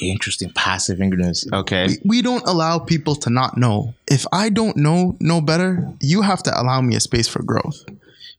interesting. 0.00 0.52
Passive 0.52 1.00
ignorance. 1.00 1.44
Okay, 1.52 1.96
we 2.04 2.22
don't 2.22 2.46
allow 2.46 2.78
people 2.78 3.16
to 3.16 3.30
not 3.30 3.56
know. 3.56 3.94
If 4.06 4.24
I 4.32 4.48
don't 4.48 4.76
know 4.76 5.16
no 5.18 5.40
better, 5.40 5.92
you 6.00 6.22
have 6.22 6.44
to 6.44 6.52
allow 6.56 6.80
me 6.82 6.94
a 6.94 7.00
space 7.00 7.26
for 7.26 7.42
growth. 7.42 7.84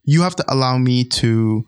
You 0.06 0.22
have 0.22 0.38
to 0.38 0.46
allow 0.48 0.78
me 0.78 1.04
to 1.04 1.66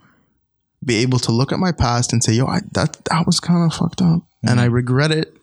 be 0.81 0.95
able 0.99 1.19
to 1.19 1.33
look 1.33 1.51
at 1.51 1.59
my 1.59 1.73
past 1.73 2.13
and 2.13 2.23
say, 2.23 2.31
"Yo, 2.31 2.45
I, 2.45 2.61
that 2.71 3.03
that 3.11 3.25
was 3.25 3.41
kind 3.41 3.69
of 3.69 3.77
fucked 3.77 4.01
up, 4.01 4.21
and 4.43 4.51
mm-hmm. 4.51 4.59
I 4.59 4.65
regret 4.65 5.11
it, 5.11 5.35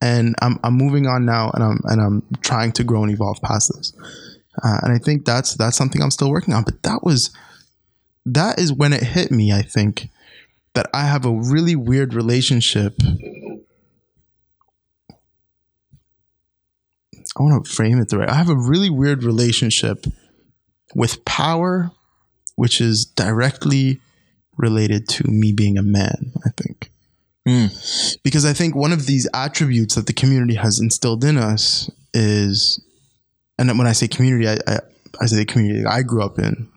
and 0.00 0.34
I'm 0.40 0.58
I'm 0.62 0.74
moving 0.74 1.06
on 1.06 1.24
now, 1.24 1.50
and 1.54 1.62
I'm 1.62 1.80
and 1.84 2.00
I'm 2.00 2.22
trying 2.40 2.72
to 2.72 2.84
grow 2.84 3.02
and 3.02 3.12
evolve 3.12 3.40
past 3.42 3.72
this." 3.74 3.92
Uh, 4.62 4.78
and 4.82 4.92
I 4.92 4.98
think 4.98 5.24
that's 5.24 5.54
that's 5.54 5.76
something 5.76 6.02
I'm 6.02 6.10
still 6.10 6.30
working 6.30 6.54
on. 6.54 6.64
But 6.64 6.82
that 6.82 7.02
was 7.02 7.30
that 8.24 8.58
is 8.58 8.72
when 8.72 8.92
it 8.92 9.02
hit 9.02 9.30
me. 9.30 9.52
I 9.52 9.62
think 9.62 10.08
that 10.74 10.88
I 10.92 11.02
have 11.02 11.24
a 11.24 11.32
really 11.32 11.76
weird 11.76 12.14
relationship 12.14 13.00
I 17.36 17.42
want 17.42 17.64
to 17.64 17.70
frame 17.70 18.00
it 18.00 18.08
the 18.08 18.18
right. 18.18 18.28
I 18.28 18.34
have 18.34 18.48
a 18.48 18.56
really 18.56 18.88
weird 18.88 19.22
relationship 19.22 20.06
with 20.94 21.24
power, 21.24 21.90
which 22.54 22.80
is 22.80 23.04
directly 23.04 24.00
related 24.56 25.06
to 25.08 25.30
me 25.30 25.52
being 25.52 25.76
a 25.76 25.82
man, 25.82 26.32
I 26.46 26.50
think. 26.56 26.90
Mm. 27.46 28.18
Because 28.22 28.44
I 28.44 28.52
think 28.52 28.74
one 28.74 28.92
of 28.92 29.06
these 29.06 29.28
attributes 29.32 29.94
that 29.94 30.06
the 30.06 30.12
community 30.12 30.54
has 30.54 30.80
instilled 30.80 31.24
in 31.24 31.36
us 31.36 31.90
is, 32.12 32.82
and 33.58 33.76
when 33.78 33.86
I 33.86 33.92
say 33.92 34.08
community, 34.08 34.48
I, 34.48 34.58
I, 34.66 34.78
I 35.20 35.26
say 35.26 35.36
the 35.36 35.44
community 35.44 35.84
I 35.86 36.02
grew 36.02 36.22
up 36.22 36.38
in, 36.38 36.68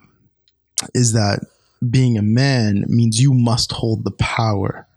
is 0.93 1.13
that 1.13 1.45
being 1.89 2.17
a 2.17 2.21
man 2.21 2.85
means 2.87 3.19
you 3.19 3.33
must 3.33 3.71
hold 3.71 4.03
the 4.03 4.11
power. 4.11 4.87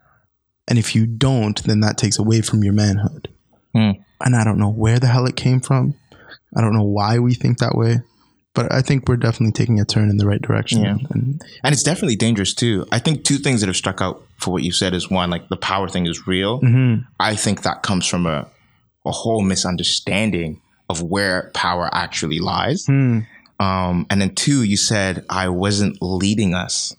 And 0.69 0.79
if 0.79 0.95
you 0.95 1.07
don't, 1.07 1.63
then 1.65 1.81
that 1.81 1.97
takes 1.97 2.19
away 2.19 2.43
from 2.43 2.63
your 2.63 2.73
manhood 2.73 3.29
mm. 3.75 4.03
and 4.21 4.37
I 4.37 4.45
don't 4.45 4.59
know 4.59 4.71
where 4.71 4.99
the 4.99 5.07
hell 5.07 5.27
it 5.27 5.37
came 5.37 5.61
from. 5.61 5.95
I 6.57 6.61
don't 6.61 6.75
know 6.75 6.85
why 6.85 7.19
we 7.19 7.35
think 7.35 7.59
that 7.59 7.77
way, 7.77 8.01
but 8.55 8.71
I 8.71 8.83
think 8.83 9.09
we're 9.09 9.17
definitely 9.17 9.53
taking 9.53 9.81
a 9.81 9.85
turn 9.85 10.11
in 10.11 10.19
the 10.19 10.27
right 10.27 10.41
direction. 10.43 10.83
Yeah. 10.83 10.97
And 11.11 11.43
and 11.65 11.73
it's 11.73 11.83
definitely 11.83 12.17
dangerous 12.17 12.55
too. 12.55 12.87
I 12.93 12.99
think 12.99 13.25
two 13.25 13.37
things 13.39 13.61
that 13.61 13.69
have 13.69 13.77
struck 13.77 14.01
out 14.01 14.23
for 14.39 14.51
what 14.53 14.63
you 14.63 14.73
said 14.73 14.95
is 14.95 15.11
one, 15.11 15.31
like 15.31 15.49
the 15.49 15.57
power 15.57 15.89
thing 15.89 16.07
is 16.07 16.27
real. 16.27 16.61
I 17.19 17.35
think 17.35 17.63
that 17.63 17.83
comes 17.83 18.07
from 18.07 18.27
a 18.27 18.49
a 19.05 19.11
whole 19.11 19.43
misunderstanding 19.43 20.61
of 20.89 21.03
where 21.03 21.51
power 21.55 21.89
actually 21.93 22.39
lies. 22.39 22.87
Um, 23.59 24.07
and 24.11 24.21
then 24.21 24.35
two, 24.35 24.63
you 24.65 24.77
said 24.77 25.25
I 25.31 25.49
wasn't 25.49 25.99
leading 26.03 26.55
us, 26.55 26.95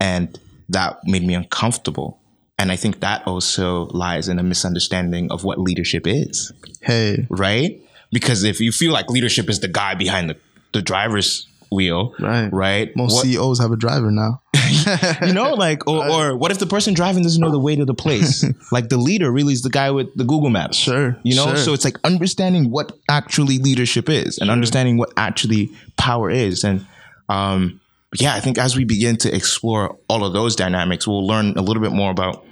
and 0.00 0.38
that 0.68 0.98
made 1.04 1.22
me 1.22 1.34
uncomfortable. 1.34 2.18
And 2.58 2.72
I 2.72 2.76
think 2.76 3.00
that 3.00 3.26
also 3.26 3.86
lies 3.88 4.28
in 4.28 4.38
a 4.38 4.42
misunderstanding 4.42 5.30
of 5.30 5.44
what 5.44 5.58
leadership 5.60 6.06
is, 6.06 6.52
Hey, 6.80 7.26
right? 7.28 7.80
Because 8.10 8.44
if 8.44 8.60
you 8.60 8.72
feel 8.72 8.92
like 8.92 9.10
leadership 9.10 9.50
is 9.50 9.60
the 9.60 9.68
guy 9.68 9.94
behind 9.94 10.30
the, 10.30 10.36
the 10.76 10.82
driver's 10.82 11.46
wheel, 11.70 12.14
Right. 12.20 12.48
right? 12.52 12.96
most 12.96 13.14
What- 13.14 13.24
CEOs 13.24 13.58
have 13.60 13.72
a 13.72 13.76
driver 13.76 14.10
now. 14.10 14.40
you 15.22 15.32
know, 15.32 15.54
like, 15.54 15.86
or, 15.86 16.08
or 16.08 16.36
what 16.36 16.50
if 16.50 16.58
the 16.58 16.66
person 16.66 16.92
driving 16.94 17.22
doesn't 17.22 17.40
know 17.40 17.50
the 17.50 17.58
way 17.58 17.76
to 17.76 17.84
the 17.84 17.94
place? 17.94 18.44
like 18.72 18.88
the 18.88 18.96
leader 18.96 19.30
really 19.30 19.52
is 19.52 19.62
the 19.62 19.70
guy 19.70 19.90
with 19.90 20.08
the 20.16 20.24
Google 20.24 20.50
Maps. 20.50 20.76
Sure, 20.76 21.16
You 21.22 21.34
know, 21.36 21.46
sure. 21.48 21.56
so 21.56 21.72
it's 21.72 21.84
like 21.84 21.98
understanding 22.04 22.70
what 22.70 22.92
actually 23.08 23.58
leadership 23.58 24.08
is 24.08 24.38
and 24.38 24.50
understanding 24.50 24.96
what 24.96 25.12
actually 25.16 25.70
power 25.96 26.30
is. 26.30 26.64
And 26.64 26.84
um, 27.28 27.80
yeah, 28.18 28.34
I 28.34 28.40
think 28.40 28.58
as 28.58 28.76
we 28.76 28.84
begin 28.84 29.16
to 29.18 29.34
explore 29.34 29.96
all 30.08 30.24
of 30.24 30.32
those 30.32 30.56
dynamics, 30.56 31.06
we'll 31.06 31.26
learn 31.26 31.54
a 31.56 31.62
little 31.62 31.82
bit 31.82 31.92
more 31.92 32.10
about. 32.10 32.44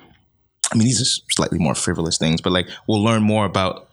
I 0.72 0.76
mean, 0.76 0.86
these 0.86 1.00
are 1.00 1.10
slightly 1.30 1.58
more 1.58 1.74
frivolous 1.74 2.16
things, 2.18 2.40
but 2.40 2.52
like 2.52 2.68
we'll 2.88 3.02
learn 3.04 3.22
more 3.22 3.44
about 3.44 3.83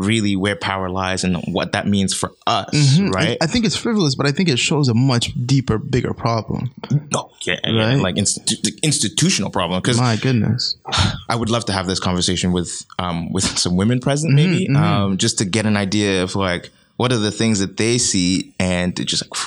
really 0.00 0.34
where 0.34 0.56
power 0.56 0.88
lies 0.88 1.24
and 1.24 1.36
what 1.52 1.72
that 1.72 1.86
means 1.86 2.14
for 2.14 2.32
us, 2.46 2.98
right? 3.00 3.36
I 3.40 3.46
think 3.46 3.66
it's 3.66 3.76
frivolous, 3.76 4.14
but 4.14 4.26
I 4.26 4.32
think 4.32 4.48
it 4.48 4.58
shows 4.58 4.88
a 4.88 4.94
much 4.94 5.32
deeper, 5.46 5.76
bigger 5.78 6.14
problem. 6.14 6.70
oh, 7.14 7.30
yeah, 7.42 7.56
Right. 7.70 7.96
like 8.00 8.14
institu- 8.16 8.82
institutional 8.82 9.50
problem 9.50 9.80
because 9.82 9.98
My 9.98 10.16
goodness. 10.16 10.76
I 11.28 11.36
would 11.36 11.50
love 11.50 11.66
to 11.66 11.72
have 11.72 11.86
this 11.86 12.00
conversation 12.00 12.52
with 12.52 12.84
um, 12.98 13.30
with 13.32 13.44
some 13.64 13.76
women 13.76 14.00
present, 14.00 14.32
maybe, 14.34 14.68
Um, 14.74 15.18
just 15.18 15.38
to 15.38 15.44
get 15.44 15.66
an 15.66 15.76
idea 15.76 16.22
of 16.22 16.34
like 16.34 16.70
what 16.96 17.12
are 17.12 17.18
the 17.18 17.30
things 17.30 17.58
that 17.60 17.76
they 17.76 17.98
see, 17.98 18.54
and 18.58 18.96
just 19.06 19.22
like 19.30 19.40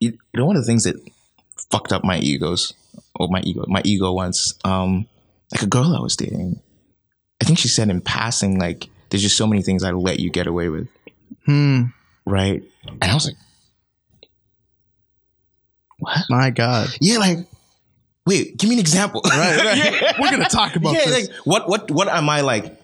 you 0.00 0.18
know, 0.34 0.44
one 0.46 0.56
of 0.56 0.62
the 0.62 0.66
things 0.66 0.84
that 0.84 0.96
fucked 1.70 1.92
up 1.92 2.04
my 2.04 2.18
egos 2.18 2.74
or 3.14 3.28
my 3.28 3.40
ego, 3.44 3.64
my 3.66 3.80
ego 3.84 4.12
once, 4.12 4.54
um, 4.64 5.06
like 5.52 5.62
a 5.62 5.66
girl 5.66 5.94
I 5.96 6.00
was 6.00 6.16
dating. 6.16 6.60
I 7.40 7.46
think 7.46 7.58
she 7.58 7.68
said 7.68 7.88
in 7.88 8.02
passing, 8.02 8.58
like, 8.58 8.88
"There's 9.10 9.22
just 9.22 9.36
so 9.36 9.46
many 9.46 9.62
things 9.62 9.82
I 9.84 9.90
let 9.90 10.20
you 10.20 10.30
get 10.30 10.46
away 10.46 10.68
with," 10.68 10.88
Hmm. 11.46 11.82
right? 12.24 12.62
And 12.86 13.10
I 13.10 13.14
was 13.14 13.26
like, 13.26 13.36
"What?" 15.98 16.18
My 16.30 16.50
God. 16.50 16.88
Yeah, 17.00 17.18
like, 17.18 17.38
wait, 18.26 18.56
give 18.56 18.68
me 18.70 18.76
an 18.76 18.80
example. 18.80 19.22
Right, 19.24 19.56
right. 19.64 19.76
Yeah. 20.02 20.12
We're 20.20 20.30
gonna 20.30 20.48
talk 20.48 20.76
about 20.76 20.94
yeah, 20.94 21.04
this. 21.06 21.28
like 21.28 21.36
what 21.44 21.68
what 21.68 21.90
what 21.90 22.08
am 22.08 22.28
I 22.28 22.40
like 22.40 22.76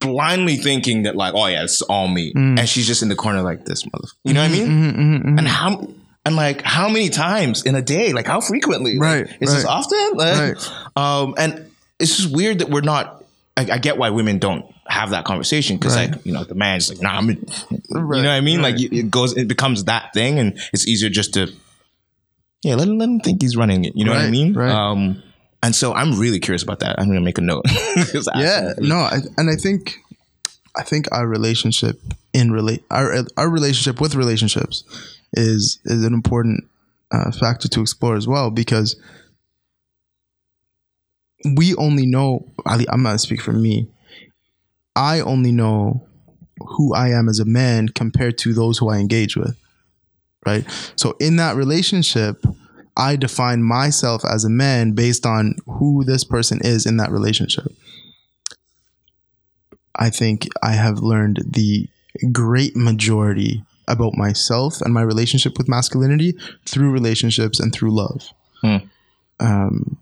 blindly 0.00 0.56
thinking 0.56 1.04
that 1.04 1.16
like, 1.16 1.34
oh 1.34 1.46
yeah, 1.46 1.64
it's 1.64 1.80
all 1.82 2.08
me. 2.08 2.32
Mm. 2.34 2.58
And 2.58 2.68
she's 2.68 2.86
just 2.86 3.02
in 3.02 3.08
the 3.08 3.16
corner 3.16 3.42
like 3.42 3.64
this 3.64 3.84
mother. 3.86 4.08
You 4.22 4.34
know 4.34 4.42
what 4.42 4.50
I 4.50 4.54
mean? 4.54 4.66
Mm-hmm, 4.68 5.38
And 5.38 5.48
how 5.48 5.88
and 6.26 6.36
like 6.36 6.62
how 6.62 6.88
many 6.88 7.08
times 7.08 7.64
in 7.64 7.74
a 7.74 7.82
day? 7.82 8.12
Like 8.12 8.26
how 8.26 8.40
frequently? 8.40 8.98
Like, 8.98 9.26
Right, 9.28 9.36
is 9.40 9.52
this 9.54 9.64
often? 9.64 10.10
Like, 10.14 10.56
Right. 10.56 10.72
Um 10.96 11.34
and 11.38 11.70
it's 11.98 12.16
just 12.16 12.34
weird 12.34 12.58
that 12.60 12.68
we're 12.70 12.80
not 12.82 13.22
I, 13.56 13.68
I 13.72 13.78
get 13.78 13.96
why 13.98 14.10
women 14.10 14.38
don't 14.38 14.66
have 14.94 15.10
that 15.10 15.24
conversation 15.24 15.76
because 15.76 15.96
Right. 15.96 16.10
like 16.12 16.24
you 16.26 16.32
know 16.32 16.44
the 16.44 16.54
man's 16.54 16.88
like 16.88 17.00
nah 17.02 17.16
I'm 17.18 17.28
you 17.30 17.36
know 17.90 18.06
what 18.06 18.26
I 18.26 18.40
mean 18.40 18.62
like 18.62 18.76
it 18.80 19.10
goes 19.10 19.36
it 19.36 19.48
becomes 19.48 19.84
that 19.84 20.12
thing 20.14 20.38
and 20.38 20.58
it's 20.72 20.86
easier 20.86 21.10
just 21.10 21.34
to 21.34 21.52
yeah, 22.62 22.76
let 22.76 22.88
him, 22.88 22.96
let 22.96 23.10
him 23.10 23.20
think 23.20 23.42
he's 23.42 23.56
running 23.58 23.84
it. 23.84 23.92
You 23.94 24.06
know 24.06 24.12
what 24.12 24.22
I 24.22 24.30
mean? 24.30 24.54
right. 24.54 24.70
Um, 24.70 25.22
and 25.62 25.74
so 25.76 25.92
I'm 25.92 26.18
really 26.18 26.40
curious 26.40 26.62
about 26.62 26.80
that. 26.80 26.98
I'm 26.98 27.10
to 27.12 27.20
make 27.20 27.38
a 27.38 27.42
note 27.42 27.64
yeah 28.36 28.72
no 28.78 28.96
I, 28.96 29.18
and 29.38 29.50
i 29.50 29.56
think 29.56 29.98
i 30.76 30.82
think 30.82 31.08
our 31.12 31.26
relationship 31.26 32.00
in 32.32 32.52
relate 32.52 32.82
our 32.90 33.24
our 33.36 33.48
relationship 33.50 34.00
with 34.00 34.14
relationships 34.14 34.84
is 35.32 35.78
is 35.84 36.04
an 36.04 36.14
important 36.14 36.64
uh, 37.10 37.30
factor 37.32 37.68
to 37.68 37.80
explore 37.80 38.16
as 38.16 38.26
well 38.26 38.50
because 38.50 38.96
we 41.56 41.74
only 41.76 42.06
know 42.06 42.46
Ali, 42.66 42.86
i'm 42.88 43.02
not 43.02 43.20
speak 43.20 43.40
for 43.40 43.52
me 43.52 43.88
i 44.96 45.20
only 45.20 45.52
know 45.52 46.06
who 46.58 46.94
i 46.94 47.08
am 47.08 47.28
as 47.28 47.40
a 47.40 47.44
man 47.44 47.88
compared 47.88 48.38
to 48.38 48.52
those 48.52 48.78
who 48.78 48.88
i 48.88 48.98
engage 48.98 49.36
with 49.36 49.56
right 50.46 50.64
so 50.96 51.16
in 51.20 51.36
that 51.36 51.56
relationship 51.56 52.44
i 52.96 53.16
define 53.16 53.62
myself 53.62 54.24
as 54.24 54.44
a 54.44 54.50
man 54.50 54.92
based 54.92 55.26
on 55.26 55.54
who 55.66 56.04
this 56.04 56.24
person 56.24 56.60
is 56.62 56.86
in 56.86 56.96
that 56.96 57.10
relationship 57.10 57.72
I 59.96 60.10
think 60.10 60.48
I 60.62 60.72
have 60.72 60.98
learned 60.98 61.42
the 61.46 61.88
great 62.32 62.76
majority 62.76 63.64
about 63.86 64.14
myself 64.14 64.80
and 64.80 64.94
my 64.94 65.02
relationship 65.02 65.58
with 65.58 65.68
masculinity 65.68 66.34
through 66.66 66.90
relationships 66.90 67.60
and 67.60 67.72
through 67.72 67.94
love. 67.94 68.30
Hmm. 68.62 68.76
Um, 69.40 69.98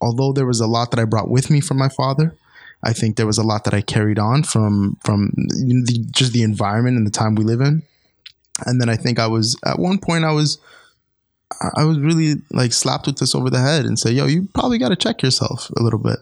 although 0.00 0.32
there 0.32 0.46
was 0.46 0.60
a 0.60 0.66
lot 0.66 0.90
that 0.90 1.00
I 1.00 1.04
brought 1.04 1.30
with 1.30 1.50
me 1.50 1.60
from 1.60 1.78
my 1.78 1.88
father, 1.88 2.34
I 2.82 2.92
think 2.92 3.16
there 3.16 3.26
was 3.26 3.38
a 3.38 3.42
lot 3.42 3.64
that 3.64 3.74
I 3.74 3.82
carried 3.82 4.18
on 4.18 4.42
from 4.42 4.96
from 5.04 5.32
the, 5.36 6.06
just 6.10 6.32
the 6.32 6.42
environment 6.42 6.96
and 6.96 7.06
the 7.06 7.10
time 7.10 7.34
we 7.34 7.44
live 7.44 7.60
in. 7.60 7.82
And 8.66 8.80
then 8.80 8.88
I 8.88 8.96
think 8.96 9.18
I 9.18 9.26
was 9.26 9.58
at 9.64 9.78
one 9.78 9.98
point 9.98 10.24
I 10.24 10.32
was 10.32 10.58
I 11.76 11.84
was 11.84 11.98
really 11.98 12.36
like 12.50 12.72
slapped 12.72 13.06
with 13.06 13.18
this 13.18 13.34
over 13.34 13.50
the 13.50 13.60
head 13.60 13.84
and 13.84 13.98
say, 13.98 14.12
"Yo, 14.12 14.26
you 14.26 14.48
probably 14.54 14.78
got 14.78 14.90
to 14.90 14.96
check 14.96 15.22
yourself 15.22 15.70
a 15.76 15.82
little 15.82 15.98
bit." 15.98 16.20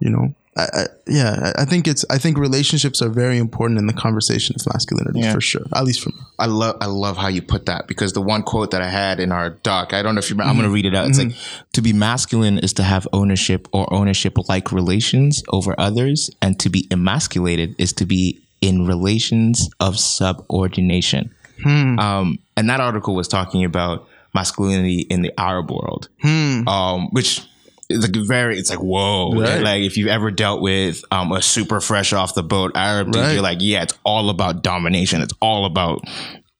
You 0.00 0.10
know, 0.10 0.34
I, 0.54 0.62
I, 0.64 0.86
yeah, 1.06 1.52
I 1.56 1.64
think 1.64 1.88
it's 1.88 2.04
I 2.10 2.18
think 2.18 2.36
relationships 2.36 3.00
are 3.00 3.08
very 3.08 3.38
important 3.38 3.78
in 3.78 3.86
the 3.86 3.94
conversation 3.94 4.54
of 4.58 4.66
masculinity 4.70 5.20
Yeah. 5.20 5.32
for 5.32 5.40
sure. 5.40 5.62
At 5.74 5.84
least 5.84 6.00
for 6.00 6.10
me. 6.10 6.16
I 6.38 6.44
love 6.46 6.76
I 6.82 6.86
love 6.86 7.16
how 7.16 7.28
you 7.28 7.40
put 7.40 7.64
that 7.66 7.86
because 7.86 8.12
the 8.12 8.20
one 8.20 8.42
quote 8.42 8.70
that 8.72 8.82
I 8.82 8.88
had 8.90 9.18
in 9.18 9.32
our 9.32 9.50
doc, 9.50 9.94
I 9.94 10.02
don't 10.02 10.14
know 10.14 10.18
if 10.18 10.28
you 10.28 10.34
remember, 10.34 10.50
I'm 10.50 10.56
going 10.56 10.68
to 10.68 10.74
read 10.74 10.84
it 10.84 10.94
out. 10.94 11.08
It's 11.08 11.18
like 11.18 11.32
to 11.72 11.80
be 11.80 11.94
masculine 11.94 12.58
is 12.58 12.74
to 12.74 12.82
have 12.82 13.08
ownership 13.14 13.66
or 13.72 13.90
ownership 13.92 14.36
like 14.50 14.72
relations 14.72 15.42
over 15.48 15.74
others, 15.78 16.30
and 16.42 16.60
to 16.60 16.68
be 16.68 16.86
emasculated 16.90 17.74
is 17.78 17.94
to 17.94 18.04
be 18.04 18.42
in 18.60 18.86
relations 18.86 19.70
of 19.80 19.98
subordination. 19.98 21.34
Um, 21.64 22.38
and 22.56 22.68
that 22.68 22.80
article 22.80 23.14
was 23.14 23.28
talking 23.28 23.64
about 23.64 24.06
masculinity 24.34 25.00
in 25.08 25.22
the 25.22 25.32
Arab 25.38 25.70
world, 25.70 26.08
um, 26.24 27.08
which 27.12 27.42
is 27.92 28.02
like 28.02 28.26
very. 28.26 28.58
It's 28.58 28.70
like 28.70 28.80
whoa, 28.80 29.32
Right. 29.34 29.62
like 29.62 29.82
if 29.82 29.96
you've 29.96 30.08
ever 30.08 30.30
dealt 30.30 30.60
with 30.62 31.04
um, 31.10 31.32
a 31.32 31.40
super 31.42 31.80
fresh 31.80 32.12
off 32.12 32.34
the 32.34 32.42
boat 32.42 32.72
Arab, 32.74 33.12
dude, 33.12 33.22
Right. 33.22 33.32
you're 33.34 33.42
like, 33.42 33.58
yeah, 33.60 33.82
it's 33.82 33.94
all 34.04 34.30
about 34.30 34.62
domination. 34.62 35.20
It's 35.22 35.34
all 35.40 35.64
about 35.66 36.00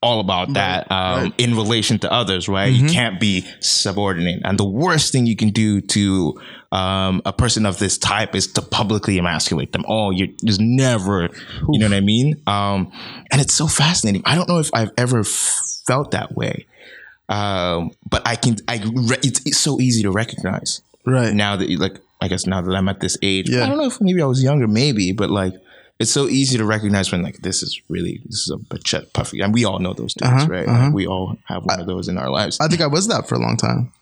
all 0.05 0.19
about 0.19 0.55
that 0.55 0.91
um, 0.91 1.23
right. 1.23 1.35
in 1.39 1.55
relation 1.55 1.97
to 2.01 2.13
others, 2.13 2.49
right? 2.49 2.73
You 2.73 2.89
can't 2.89 3.21
be 3.21 3.47
subordinate. 3.61 4.41
And 4.45 4.59
the 4.59 4.65
worst 4.69 5.13
thing 5.13 5.27
you 5.27 5.37
can 5.37 5.51
do 5.51 5.81
to 5.81 6.41
um, 6.73 7.23
a 7.25 7.33
person 7.33 7.65
of 7.67 7.79
this 7.79 7.99
type 7.99 8.35
is 8.35 8.49
to 8.55 8.63
publicly 8.63 9.17
emasculate 9.19 9.71
them. 9.71 9.85
Oh, 9.87 10.11
you're 10.11 10.27
there's 10.41 10.59
never, 10.59 11.29
you 11.71 11.79
know 11.79 11.87
what 11.87 11.95
I 11.95 12.01
mean? 12.01 12.43
Um, 12.49 12.91
and 13.31 13.41
it's 13.41 13.55
so 13.55 13.69
fascinating. 13.69 14.23
I 14.27 14.35
don't 14.35 14.49
know 14.49 14.59
if 14.59 14.71
I've 14.75 14.91
ever 14.99 15.23
felt 15.23 16.11
that 16.11 16.35
way. 16.35 16.67
Um, 17.29 17.93
but 18.11 18.23
I 18.27 18.35
can, 18.35 18.57
I, 18.67 18.83
re- 18.85 19.19
it's, 19.23 19.41
it's 19.47 19.59
so 19.59 19.81
easy 19.81 20.03
to 20.03 20.11
recognize 20.11 20.83
Right. 21.05 21.35
now 21.35 21.57
that 21.57 21.69
you 21.69 21.79
like 21.79 21.99
i 22.21 22.29
guess 22.29 22.47
now 22.47 22.61
that 22.61 22.75
i'm 22.75 22.89
at 22.89 23.01
this 23.01 23.17
age 23.23 23.49
Yeah. 23.51 23.65
i 23.65 23.69
don't 23.69 23.79
know 23.79 23.87
if 23.87 24.01
maybe 24.01 24.23
i 24.23 24.27
was 24.27 24.43
younger 24.43 24.69
maybe 24.69 25.13
but 25.13 25.31
like 25.31 25.55
it's 25.99 26.11
so 26.11 26.27
easy 26.29 26.57
to 26.59 26.65
recognize 26.65 27.11
when 27.13 27.23
like 27.23 27.39
this 27.43 27.63
is 27.63 27.81
really 27.89 28.21
this 28.25 28.41
is 28.41 28.51
a 28.51 28.57
bachet 28.59 29.07
puffy 29.13 29.41
and 29.41 29.53
we 29.55 29.65
all 29.65 29.79
know 29.79 29.93
those 29.95 30.15
dudes 30.15 30.31
Uh-huh, 30.33 30.47
right 30.49 30.69
uh-huh. 30.69 30.85
like, 30.87 30.95
we 30.95 31.07
all 31.07 31.37
have 31.45 31.65
one 31.65 31.81
of 31.81 31.87
those 31.87 32.09
in 32.09 32.19
our 32.19 32.31
lives 32.31 32.59
I 32.61 32.69
think 32.69 32.81
I 32.81 32.87
was 32.87 33.09
that 33.09 33.29
for 33.29 33.35
a 33.35 33.39
long 33.41 33.57
time. 33.57 33.93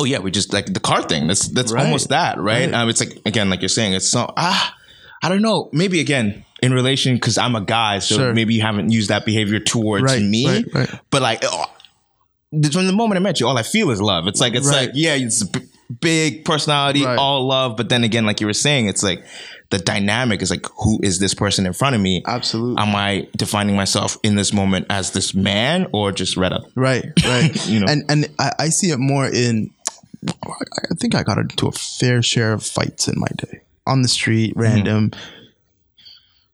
oh 0.00 0.04
yeah 0.04 0.18
we 0.18 0.30
just 0.30 0.52
like 0.52 0.66
the 0.72 0.80
car 0.80 1.02
thing 1.02 1.26
that's 1.28 1.48
that's 1.48 1.72
Right. 1.72 1.84
almost 1.86 2.08
that 2.08 2.38
right, 2.38 2.66
Right. 2.70 2.74
um 2.74 2.88
it's 2.88 3.00
like 3.00 3.18
again 3.26 3.48
like 3.50 3.60
you're 3.62 3.68
saying 3.68 3.94
it's 3.94 4.08
so 4.10 4.32
ah 4.36 4.74
i 5.22 5.28
don't 5.28 5.42
know 5.42 5.68
maybe 5.72 6.00
again 6.00 6.44
in 6.62 6.72
relation 6.72 7.14
because 7.14 7.38
i'm 7.38 7.54
a 7.56 7.60
guy 7.60 7.98
so 8.00 8.16
Sure. 8.16 8.34
maybe 8.34 8.54
you 8.54 8.62
haven't 8.62 8.90
used 8.90 9.08
that 9.10 9.24
behavior 9.24 9.60
towards 9.60 10.04
Right, 10.04 10.22
me 10.22 10.46
right, 10.48 10.64
right. 10.74 10.90
but 11.10 11.22
like 11.22 11.40
oh, 11.44 11.66
from 12.72 12.86
the 12.86 12.92
moment 12.92 13.16
I 13.16 13.20
met 13.20 13.38
you, 13.38 13.46
all 13.46 13.56
I 13.56 13.62
feel 13.62 13.90
is 13.92 14.00
love. 14.02 14.26
It's 14.26 14.40
like 14.40 14.54
it's 14.56 14.66
like 14.68 14.90
yeah, 14.94 15.14
it's 15.14 15.44
big 16.00 16.44
personality, 16.44 17.04
Right. 17.04 17.18
all 17.18 17.46
love. 17.46 17.76
But 17.76 17.88
then 17.88 18.04
again, 18.04 18.26
like 18.26 18.40
you 18.40 18.46
were 18.46 18.52
saying, 18.52 18.86
it's 18.86 19.02
like 19.02 19.24
the 19.70 19.78
dynamic 19.78 20.42
is 20.42 20.50
like 20.50 20.66
who 20.78 20.98
is 21.02 21.18
this 21.18 21.34
person 21.34 21.66
in 21.66 21.72
front 21.72 21.94
of 21.96 22.00
me? 22.02 22.22
Absolutely. 22.26 22.82
Am 22.82 22.94
I 22.94 23.28
defining 23.36 23.76
myself 23.76 24.16
in 24.22 24.34
this 24.36 24.52
moment 24.52 24.86
as 24.90 25.12
this 25.12 25.34
man 25.34 25.86
or 25.92 26.12
just 26.12 26.36
Reda? 26.36 26.60
Right, 26.74 27.04
right. 27.24 27.66
You 27.68 27.80
know. 27.80 27.86
and 27.88 28.02
and 28.08 28.28
I, 28.38 28.52
I 28.58 28.68
see 28.68 28.90
it 28.90 28.98
more 28.98 29.26
in. 29.26 29.70
I 30.26 30.94
think 30.98 31.14
I 31.14 31.22
got 31.22 31.38
into 31.38 31.66
a 31.66 31.72
fair 31.72 32.22
share 32.22 32.52
of 32.52 32.62
fights 32.62 33.08
in 33.08 33.14
my 33.18 33.28
day 33.36 33.60
on 33.86 34.02
the 34.02 34.08
street, 34.08 34.52
random. 34.56 35.10
Mm-hmm. 35.10 35.39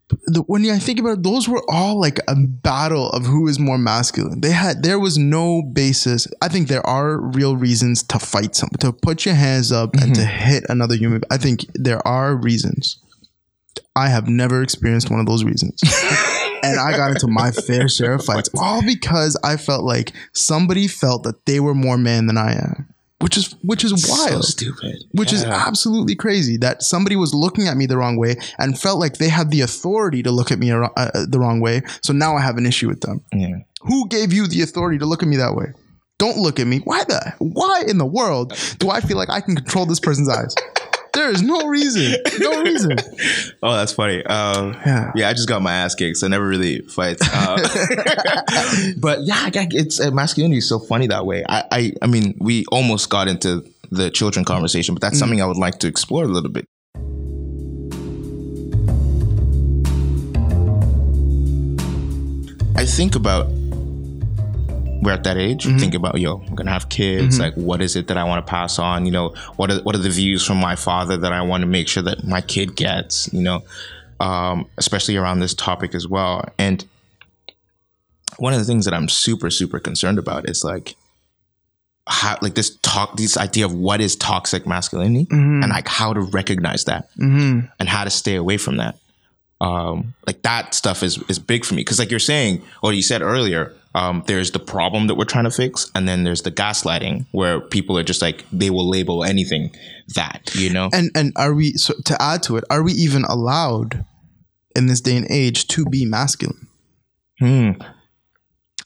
The, 0.09 0.43
when 0.43 0.69
I 0.71 0.79
think 0.79 1.01
about 1.01 1.19
it, 1.19 1.23
those 1.25 1.49
were 1.49 1.63
all 1.69 2.01
like 2.01 2.21
a 2.29 2.37
battle 2.37 3.11
of 3.11 3.27
who 3.27 3.49
is 3.49 3.59
more 3.59 3.79
masculine. 3.79 4.41
They 4.41 4.53
had 4.53 4.83
there 4.83 5.01
was 5.01 5.19
no 5.19 5.63
basis. 5.63 6.29
I 6.41 6.49
think 6.49 6.69
there 6.69 6.87
are 6.87 7.21
real 7.21 7.57
reasons 7.57 8.03
to 8.05 8.19
fight 8.19 8.55
some, 8.55 8.71
to 8.81 8.93
put 8.93 9.25
your 9.25 9.35
hands 9.35 9.73
up 9.73 9.95
and 9.95 10.15
to 10.15 10.21
mm-hmm. 10.21 10.45
hit 10.45 10.65
another 10.69 10.95
human. 10.95 11.23
I 11.31 11.39
think 11.39 11.67
there 11.75 12.07
are 12.07 12.37
reasons, 12.37 12.99
I 13.97 14.09
have 14.09 14.29
never 14.29 14.63
experienced 14.63 15.11
one 15.11 15.21
of 15.21 15.27
those 15.27 15.43
reasons. 15.43 15.81
and 16.63 16.79
I 16.79 16.97
got 16.97 17.13
into 17.13 17.27
my 17.27 17.51
fair 17.51 17.89
share 17.89 18.15
of 18.15 18.25
fights, 18.25 18.51
all 18.57 18.83
because 18.83 19.39
I 19.43 19.57
felt 19.57 19.85
like 19.85 20.13
somebody 20.33 20.87
felt 20.87 21.23
that 21.25 21.47
they 21.47 21.61
were 21.61 21.75
more 21.75 21.97
man 21.97 22.27
than 22.27 22.37
I 22.37 22.53
am, 22.53 22.95
which 23.21 23.37
is 23.37 23.55
which 23.63 23.83
is 23.85 23.93
So 24.03 24.13
wild, 24.31 24.45
stupid. 24.45 24.97
which 25.13 25.33
is 25.33 25.45
absolutely 25.45 26.15
crazy. 26.15 26.57
That 26.59 26.83
somebody 26.83 27.17
was 27.17 27.33
looking 27.35 27.67
at 27.69 27.77
me 27.77 27.87
the 27.87 27.97
wrong 27.97 28.17
way 28.19 28.37
and 28.59 28.79
felt 28.79 29.01
like 29.01 29.19
they 29.19 29.29
had 29.29 29.51
the 29.51 29.63
authority 29.63 30.23
to 30.23 30.31
look 30.31 30.51
at 30.53 30.59
me 30.59 30.71
ar- 30.71 30.93
uh, 30.97 31.27
the 31.29 31.39
wrong 31.39 31.61
way. 31.61 31.83
So 32.03 32.13
now 32.13 32.37
I 32.37 32.43
have 32.43 32.57
an 32.59 32.67
issue 32.67 32.89
with 32.89 33.01
them. 33.01 33.23
Yeah. 33.33 33.57
Who 33.83 34.09
gave 34.09 34.33
you 34.33 34.47
the 34.47 34.63
authority 34.63 34.99
to 34.99 35.07
look 35.07 35.23
at 35.23 35.29
me 35.29 35.37
that 35.37 35.55
way? 35.55 35.73
Don't 36.19 36.39
look 36.39 36.59
at 36.59 36.67
me. 36.67 36.79
Why 36.79 37.05
the? 37.05 37.35
Why 37.39 37.85
in 37.87 37.99
the 37.99 38.07
world 38.07 38.55
do 38.79 38.91
I 38.91 39.01
feel 39.01 39.17
like 39.19 39.29
I 39.31 39.41
can 39.41 39.55
control 39.55 39.85
this 39.87 40.01
person's 40.01 40.29
eyes? 40.29 40.55
There 41.17 41.31
is 41.31 41.41
no 41.41 41.67
reason. 41.67 42.15
No 42.39 42.63
reason. 42.63 42.97
Oh, 43.63 43.73
that's 43.73 43.93
funny. 43.93 44.23
Um, 44.27 44.75
Yeah. 44.85 45.13
yeah. 45.15 45.29
I 45.31 45.33
just 45.33 45.49
got 45.49 45.63
my 45.63 45.73
ass 45.73 45.95
kicked, 45.95 46.19
so 46.19 46.27
I 46.27 46.31
never 46.31 46.47
really 46.47 46.81
fight. 46.83 47.17
Uh, 47.33 47.57
but 48.99 49.23
yeah, 49.23 49.49
it's 49.55 49.99
uh, 49.99 50.11
masculinity 50.11 50.59
is 50.59 50.69
so 50.69 50.79
funny 50.79 51.07
that 51.07 51.25
way. 51.25 51.43
I, 51.49 51.65
I, 51.73 51.93
I 52.03 52.07
mean, 52.07 52.37
we 52.39 52.67
almost 52.71 53.09
got 53.09 53.29
into 53.29 53.65
the 53.91 54.11
children 54.11 54.45
conversation, 54.45 54.95
but 54.95 55.01
that's 55.01 55.19
something 55.19 55.41
I 55.41 55.47
would 55.47 55.57
like 55.57 55.79
to 55.81 55.89
explore 55.89 56.25
a 56.25 56.29
little 56.29 56.51
bit. 56.51 56.67
I 62.77 62.85
think 62.85 63.17
about 63.17 63.49
we're 65.03 65.13
at 65.13 65.25
that 65.25 65.37
age. 65.37 65.65
Think 65.65 65.95
about 65.95 66.19
yo, 66.21 66.43
I'm 66.47 66.55
gonna 66.55 66.71
have 66.73 66.89
kids. 66.89 67.39
Like, 67.39 67.55
what 67.55 67.81
is 67.83 67.97
it 67.97 68.09
that 68.09 68.17
I 68.17 68.25
want 68.25 68.45
to 68.45 68.51
pass 68.51 68.79
on? 68.79 69.07
You 69.07 69.13
know, 69.13 69.29
what 69.57 69.71
are 69.71 69.81
what 69.83 69.95
are 69.95 69.99
the 69.99 70.11
views 70.11 70.45
from 70.45 70.59
my 70.59 70.77
father 70.77 71.17
that 71.19 71.33
I 71.33 71.43
want 71.43 71.63
to 71.63 71.67
make 71.67 71.89
sure 71.89 72.03
that 72.03 72.25
my 72.25 72.41
kid 72.41 72.75
gets? 72.77 73.33
You 73.33 73.43
know, 73.43 73.63
um, 74.21 74.67
especially 74.79 75.17
around 75.17 75.41
this 75.41 75.55
topic 75.55 75.95
as 75.95 76.09
well. 76.09 76.45
And 76.59 76.85
one 78.39 78.53
of 78.53 78.59
the 78.59 78.65
things 78.65 78.85
that 78.85 78.95
I'm 78.95 79.09
super 79.09 79.51
super 79.51 79.79
concerned 79.79 80.19
about 80.19 80.49
is 80.49 80.65
like 80.65 80.97
how 82.09 82.39
like 82.41 82.55
this 82.55 82.77
talk 82.83 83.17
this 83.17 83.37
idea 83.37 83.65
of 83.67 83.73
what 83.75 84.01
is 84.01 84.15
toxic 84.17 84.67
masculinity 84.67 85.27
and 85.31 85.69
like 85.71 85.89
how 85.89 86.13
to 86.13 86.21
recognize 86.21 86.85
that 86.85 87.09
Mm-hmm. 87.17 87.67
and 87.81 87.89
how 87.89 88.05
to 88.05 88.11
stay 88.11 88.37
away 88.37 88.59
from 88.59 88.77
that. 88.79 88.97
Um, 89.61 90.15
like 90.27 90.43
that 90.43 90.75
stuff 90.75 91.03
is 91.03 91.19
is 91.29 91.39
big 91.39 91.65
for 91.65 91.75
me 91.75 91.81
because, 91.81 91.99
like 91.99 92.11
you're 92.11 92.21
saying, 92.21 92.63
or 92.83 92.93
you 92.93 93.01
said 93.03 93.23
earlier, 93.23 93.73
um, 93.97 94.23
there's 94.27 94.51
the 94.51 94.59
problem 94.59 95.07
that 95.07 95.15
we're 95.15 95.25
trying 95.25 95.45
to 95.45 95.51
fix, 95.51 95.91
and 95.95 96.07
then 96.07 96.23
there's 96.23 96.43
the 96.43 96.53
gaslighting 96.53 97.25
where 97.33 97.63
people 97.63 97.97
are 97.97 98.03
just 98.03 98.21
like 98.21 98.45
they 98.53 98.69
will 98.69 98.87
label 98.87 99.25
anything 99.25 99.75
that 100.15 100.55
you 100.55 100.71
know. 100.71 100.91
And 100.93 101.11
and 101.15 101.33
are 101.35 101.55
we 101.55 101.73
so 101.73 101.95
to 102.05 102.23
add 102.23 102.43
to 102.45 102.59
it? 102.59 102.65
Are 102.69 102.83
we 102.83 102.93
even 102.93 103.25
allowed 103.25 104.05
in 104.77 104.87
this 104.87 105.01
day 105.01 105.17
and 105.17 105.27
age 105.31 105.67
to 105.69 105.87
be 105.87 106.05
masculine? 106.05 106.69
Hmm. 107.39 107.71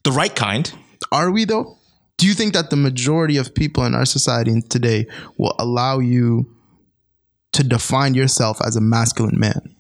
The 0.04 0.12
right 0.12 0.34
kind. 0.34 0.72
Are 1.10 1.32
we 1.32 1.44
though? 1.44 1.76
Do 2.16 2.28
you 2.28 2.34
think 2.34 2.54
that 2.54 2.70
the 2.70 2.76
majority 2.76 3.36
of 3.36 3.52
people 3.52 3.84
in 3.84 3.96
our 3.96 4.04
society 4.04 4.60
today 4.68 5.06
will 5.36 5.56
allow 5.58 5.98
you 5.98 6.54
to 7.52 7.64
define 7.64 8.14
yourself 8.14 8.58
as 8.64 8.76
a 8.76 8.80
masculine 8.80 9.40
man? 9.40 9.74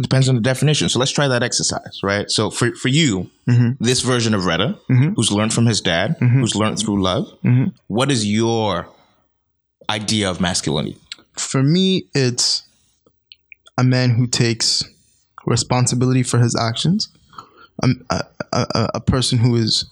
It 0.00 0.04
depends 0.04 0.30
on 0.30 0.34
the 0.34 0.40
definition. 0.40 0.88
So 0.88 0.98
let's 0.98 1.10
try 1.10 1.28
that 1.28 1.42
exercise, 1.42 2.00
right? 2.02 2.30
So 2.30 2.48
for 2.50 2.72
for 2.72 2.88
you, 2.88 3.30
mm-hmm. 3.46 3.84
this 3.84 4.00
version 4.00 4.32
of 4.32 4.46
Reda, 4.46 4.78
mm-hmm. 4.88 5.12
who's 5.12 5.30
learned 5.30 5.52
from 5.52 5.66
his 5.66 5.82
dad, 5.82 6.16
mm-hmm. 6.18 6.40
who's 6.40 6.56
learned 6.56 6.78
through 6.78 7.02
love, 7.02 7.26
what 7.86 8.10
is 8.10 8.24
your 8.24 8.88
idea 9.90 10.30
of 10.30 10.40
masculinity? 10.40 10.96
For 11.34 11.62
me, 11.62 12.06
it's 12.14 12.62
a 13.76 13.84
man 13.84 14.08
who 14.12 14.26
takes 14.26 14.84
responsibility 15.44 16.22
for 16.22 16.38
his 16.38 16.56
actions, 16.56 17.10
um, 17.82 18.02
a, 18.08 18.22
a, 18.54 18.66
a, 18.74 18.90
a 18.94 19.00
person 19.02 19.36
who 19.36 19.54
is 19.54 19.84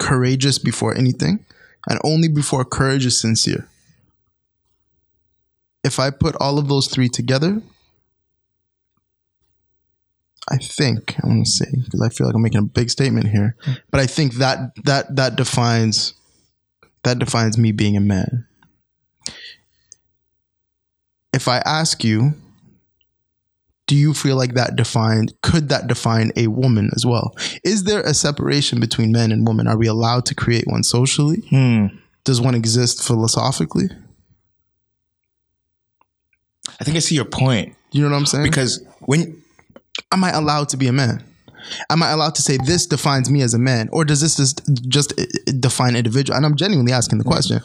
courageous 0.00 0.58
before 0.58 0.92
anything, 0.96 1.46
and 1.88 2.00
only 2.02 2.26
before 2.26 2.64
courage 2.64 3.06
is 3.06 3.20
sincere. 3.20 3.68
If 5.84 6.00
I 6.00 6.10
put 6.10 6.34
all 6.40 6.58
of 6.58 6.66
those 6.66 6.88
three 6.88 7.08
together, 7.08 7.62
I 10.50 10.56
think 10.58 11.16
I 11.22 11.26
want 11.26 11.44
to 11.46 11.50
say 11.50 11.66
because 11.84 12.00
I 12.00 12.08
feel 12.08 12.26
like 12.26 12.34
I'm 12.34 12.42
making 12.42 12.60
a 12.60 12.62
big 12.62 12.90
statement 12.90 13.28
here, 13.28 13.56
but 13.90 14.00
I 14.00 14.06
think 14.06 14.34
that 14.34 14.74
that 14.84 15.14
that 15.16 15.36
defines 15.36 16.14
that 17.04 17.18
defines 17.18 17.56
me 17.58 17.72
being 17.72 17.96
a 17.96 18.00
man. 18.00 18.46
If 21.32 21.46
I 21.48 21.58
ask 21.58 22.02
you, 22.02 22.34
do 23.86 23.94
you 23.94 24.14
feel 24.14 24.36
like 24.36 24.54
that 24.54 24.76
defined 24.76 25.34
could 25.42 25.68
that 25.68 25.86
define 25.86 26.32
a 26.36 26.46
woman 26.48 26.90
as 26.96 27.04
well? 27.06 27.34
Is 27.64 27.84
there 27.84 28.00
a 28.00 28.14
separation 28.14 28.80
between 28.80 29.12
men 29.12 29.30
and 29.32 29.46
women? 29.46 29.66
Are 29.66 29.76
we 29.76 29.86
allowed 29.86 30.26
to 30.26 30.34
create 30.34 30.64
one 30.66 30.82
socially? 30.82 31.42
Hmm. 31.50 31.86
Does 32.24 32.40
one 32.40 32.54
exist 32.54 33.02
philosophically? 33.06 33.88
I 36.80 36.84
think 36.84 36.96
I 36.96 37.00
see 37.00 37.14
your 37.14 37.24
point 37.24 37.74
You 37.92 38.02
know 38.02 38.10
what 38.10 38.16
I'm 38.16 38.26
saying? 38.26 38.44
because 38.44 38.84
when 39.00 39.42
am 40.12 40.24
I 40.24 40.30
allowed 40.30 40.68
to 40.70 40.76
be 40.76 40.88
a 40.88 40.92
man? 40.92 41.24
Am 41.90 42.02
I 42.02 42.10
allowed 42.10 42.34
to 42.36 42.42
say 42.42 42.56
this 42.64 42.86
defines 42.86 43.30
me 43.30 43.42
as 43.42 43.54
a 43.54 43.58
man, 43.58 43.88
or 43.92 44.04
does 44.04 44.20
this 44.20 44.36
just 44.36 44.62
just 44.88 45.12
define 45.60 45.96
individual? 45.96 46.36
And 46.36 46.46
I'm 46.46 46.56
genuinely 46.56 46.92
asking 46.92 47.18
the 47.18 47.24
question: 47.24 47.60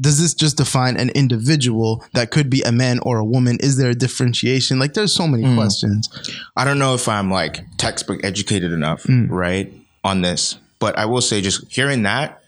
Does 0.00 0.18
this 0.18 0.34
just 0.34 0.56
define 0.56 0.96
an 0.96 1.10
individual 1.10 2.04
that 2.14 2.30
could 2.30 2.50
be 2.50 2.62
a 2.62 2.72
man 2.72 2.98
or 3.00 3.18
a 3.18 3.24
woman? 3.24 3.58
Is 3.60 3.76
there 3.76 3.90
a 3.90 3.94
differentiation? 3.94 4.78
Like, 4.78 4.94
there's 4.94 5.14
so 5.14 5.28
many 5.28 5.44
mm. 5.44 5.54
questions. 5.54 6.08
I 6.56 6.64
don't 6.64 6.78
know 6.78 6.94
if 6.94 7.08
I'm 7.08 7.30
like 7.30 7.64
textbook 7.76 8.24
educated 8.24 8.72
enough, 8.72 9.04
mm. 9.04 9.28
right, 9.30 9.72
on 10.02 10.22
this, 10.22 10.58
but 10.78 10.98
I 10.98 11.04
will 11.06 11.20
say 11.20 11.40
just 11.40 11.70
hearing 11.72 12.02
that, 12.02 12.42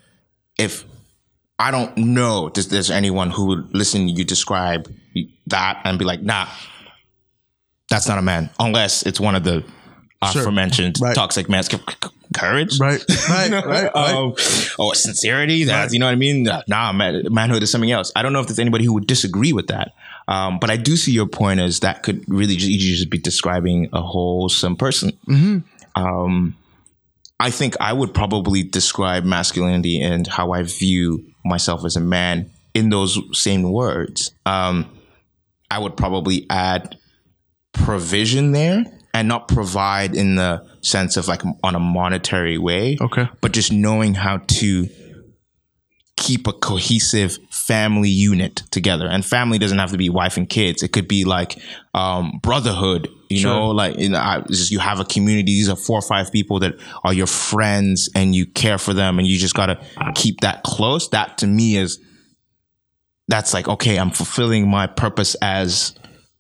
if 0.59 0.85
I 1.59 1.71
don't 1.71 1.97
know 1.97 2.51
if 2.55 2.69
there's 2.69 2.91
anyone 2.91 3.31
who 3.31 3.47
would 3.47 3.75
listen 3.75 4.07
to 4.07 4.13
you 4.13 4.25
describe 4.25 4.93
that 5.47 5.81
and 5.85 5.99
be 5.99 6.05
like, 6.05 6.23
nah, 6.23 6.47
that's 7.91 8.09
not 8.09 8.19
a 8.19 8.23
man, 8.23 8.51
unless 8.59 9.05
it's 9.05 9.21
one 9.21 9.35
of 9.35 9.45
the 9.45 9.65
aforementioned 10.23 10.97
Right. 11.01 11.15
toxic 11.15 11.49
man's 11.49 11.69
courage. 12.35 12.81
Right, 12.81 13.03
right, 13.29 13.51
right, 13.51 13.67
right. 13.67 13.91
Um, 13.95 14.35
or 14.79 14.95
sincerity. 14.95 15.65
That 15.65 15.93
you 15.93 15.99
know 15.99 16.07
what 16.07 16.13
I 16.13 16.17
mean. 16.17 16.49
Nah, 16.69 16.93
man, 16.93 17.23
manhood 17.31 17.63
is 17.63 17.71
something 17.71 17.91
else. 17.91 18.13
I 18.17 18.23
don't 18.23 18.33
know 18.33 18.41
if 18.41 18.47
there's 18.47 18.59
anybody 18.59 18.85
who 18.85 18.95
would 18.95 19.07
disagree 19.07 19.53
with 19.53 19.69
that. 19.69 19.93
Um, 20.29 20.59
but 20.59 20.71
I 20.71 20.77
do 20.77 20.97
see 20.97 21.13
your 21.13 21.27
point 21.29 21.61
as 21.61 21.81
that 21.81 22.03
could 22.03 22.25
really 22.29 22.57
just, 22.57 22.73
just 22.81 23.11
be 23.11 23.19
describing 23.19 23.89
a 23.93 24.03
wholesome 24.03 24.75
person. 24.77 25.13
Um, 25.95 26.57
I 27.39 27.51
think 27.51 27.77
I 27.81 27.93
would 27.93 28.13
probably 28.15 28.63
describe 28.65 29.25
masculinity 29.25 30.01
and 30.01 30.27
how 30.27 30.53
I 30.53 30.63
view 30.63 31.25
myself 31.45 31.85
as 31.85 31.95
a 31.97 32.01
man 32.01 32.51
in 32.75 32.89
those 32.89 33.19
same 33.41 33.71
words. 33.71 34.33
Um, 34.47 34.91
I 35.71 35.79
would 35.79 35.97
probably 35.97 36.47
add 36.51 36.97
provision 37.77 38.53
there 38.53 38.85
and 39.15 39.29
not 39.29 39.49
provide 39.49 40.15
in 40.15 40.37
the 40.37 40.67
sense 40.83 41.17
of 41.17 41.29
like 41.29 41.43
on 41.63 41.75
a 41.75 41.81
monetary 41.81 42.59
way. 42.59 42.99
Okay. 43.01 43.29
But 43.41 43.53
just 43.53 43.73
knowing 43.73 44.15
how 44.15 44.39
to 44.39 44.89
keep 46.17 46.47
a 46.47 46.53
cohesive 46.53 47.39
family 47.51 48.09
unit 48.09 48.57
together. 48.71 49.07
And 49.07 49.25
family 49.25 49.59
doesn't 49.59 49.79
have 49.79 49.91
to 49.93 49.99
be 49.99 50.09
wife 50.09 50.37
and 50.37 50.49
kids. 50.49 50.83
It 50.83 50.93
could 50.93 51.09
be 51.09 51.25
like 51.25 51.59
um, 51.95 52.41
brotherhood, 52.43 53.09
you 53.29 53.43
know, 53.45 53.71
like 53.71 53.99
you 53.99 54.09
know, 54.09 54.19
I, 54.19 54.41
just 54.49 54.71
you 54.71 54.79
have 54.79 54.99
a 54.99 55.05
community. 55.05 55.47
These 55.47 55.69
are 55.69 55.77
four 55.77 55.99
or 55.99 56.03
five 56.03 56.33
people 56.33 56.61
that 56.61 56.75
are 57.05 57.13
your 57.13 57.27
friends 57.27 58.09
and 58.15 58.35
you 58.35 58.47
care 58.47 58.79
for 58.79 58.95
them 58.95 59.19
and 59.19 59.29
you 59.29 59.39
just 59.39 59.55
got 59.55 59.67
to 59.67 60.13
keep 60.15 60.41
that 60.41 60.63
close. 60.63 61.09
That 61.11 61.39
to 61.39 61.47
me 61.47 61.77
is 61.77 62.01
that's 63.29 63.53
like, 63.53 63.69
okay, 63.69 63.99
I'm 63.99 64.11
fulfilling 64.11 64.69
my 64.71 64.87
purpose 64.87 65.35
as 65.43 65.95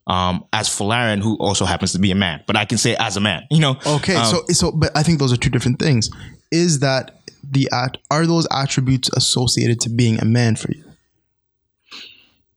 um, 0.06 0.44
as 0.52 0.68
Falarian, 0.68 1.20
who 1.20 1.36
also 1.38 1.64
happens 1.64 1.92
to 1.92 1.98
be 1.98 2.10
a 2.10 2.14
man, 2.14 2.42
but 2.46 2.56
I 2.56 2.64
can 2.64 2.78
say 2.78 2.94
as 2.96 3.16
a 3.16 3.20
man, 3.20 3.44
you 3.50 3.58
know. 3.60 3.76
Okay, 3.86 4.14
Um, 4.14 4.24
so 4.26 4.44
so, 4.48 4.72
but 4.72 4.96
I 4.96 5.02
think 5.02 5.18
those 5.18 5.32
are 5.32 5.36
two 5.36 5.50
different 5.50 5.78
things. 5.78 6.10
Is 6.52 6.78
that 6.80 7.20
the 7.42 7.68
at 7.72 7.98
are 8.10 8.26
those 8.26 8.46
attributes 8.52 9.08
associated 9.16 9.80
to 9.80 9.88
being 9.90 10.20
a 10.20 10.24
man 10.24 10.54
for 10.56 10.70
you, 10.72 10.84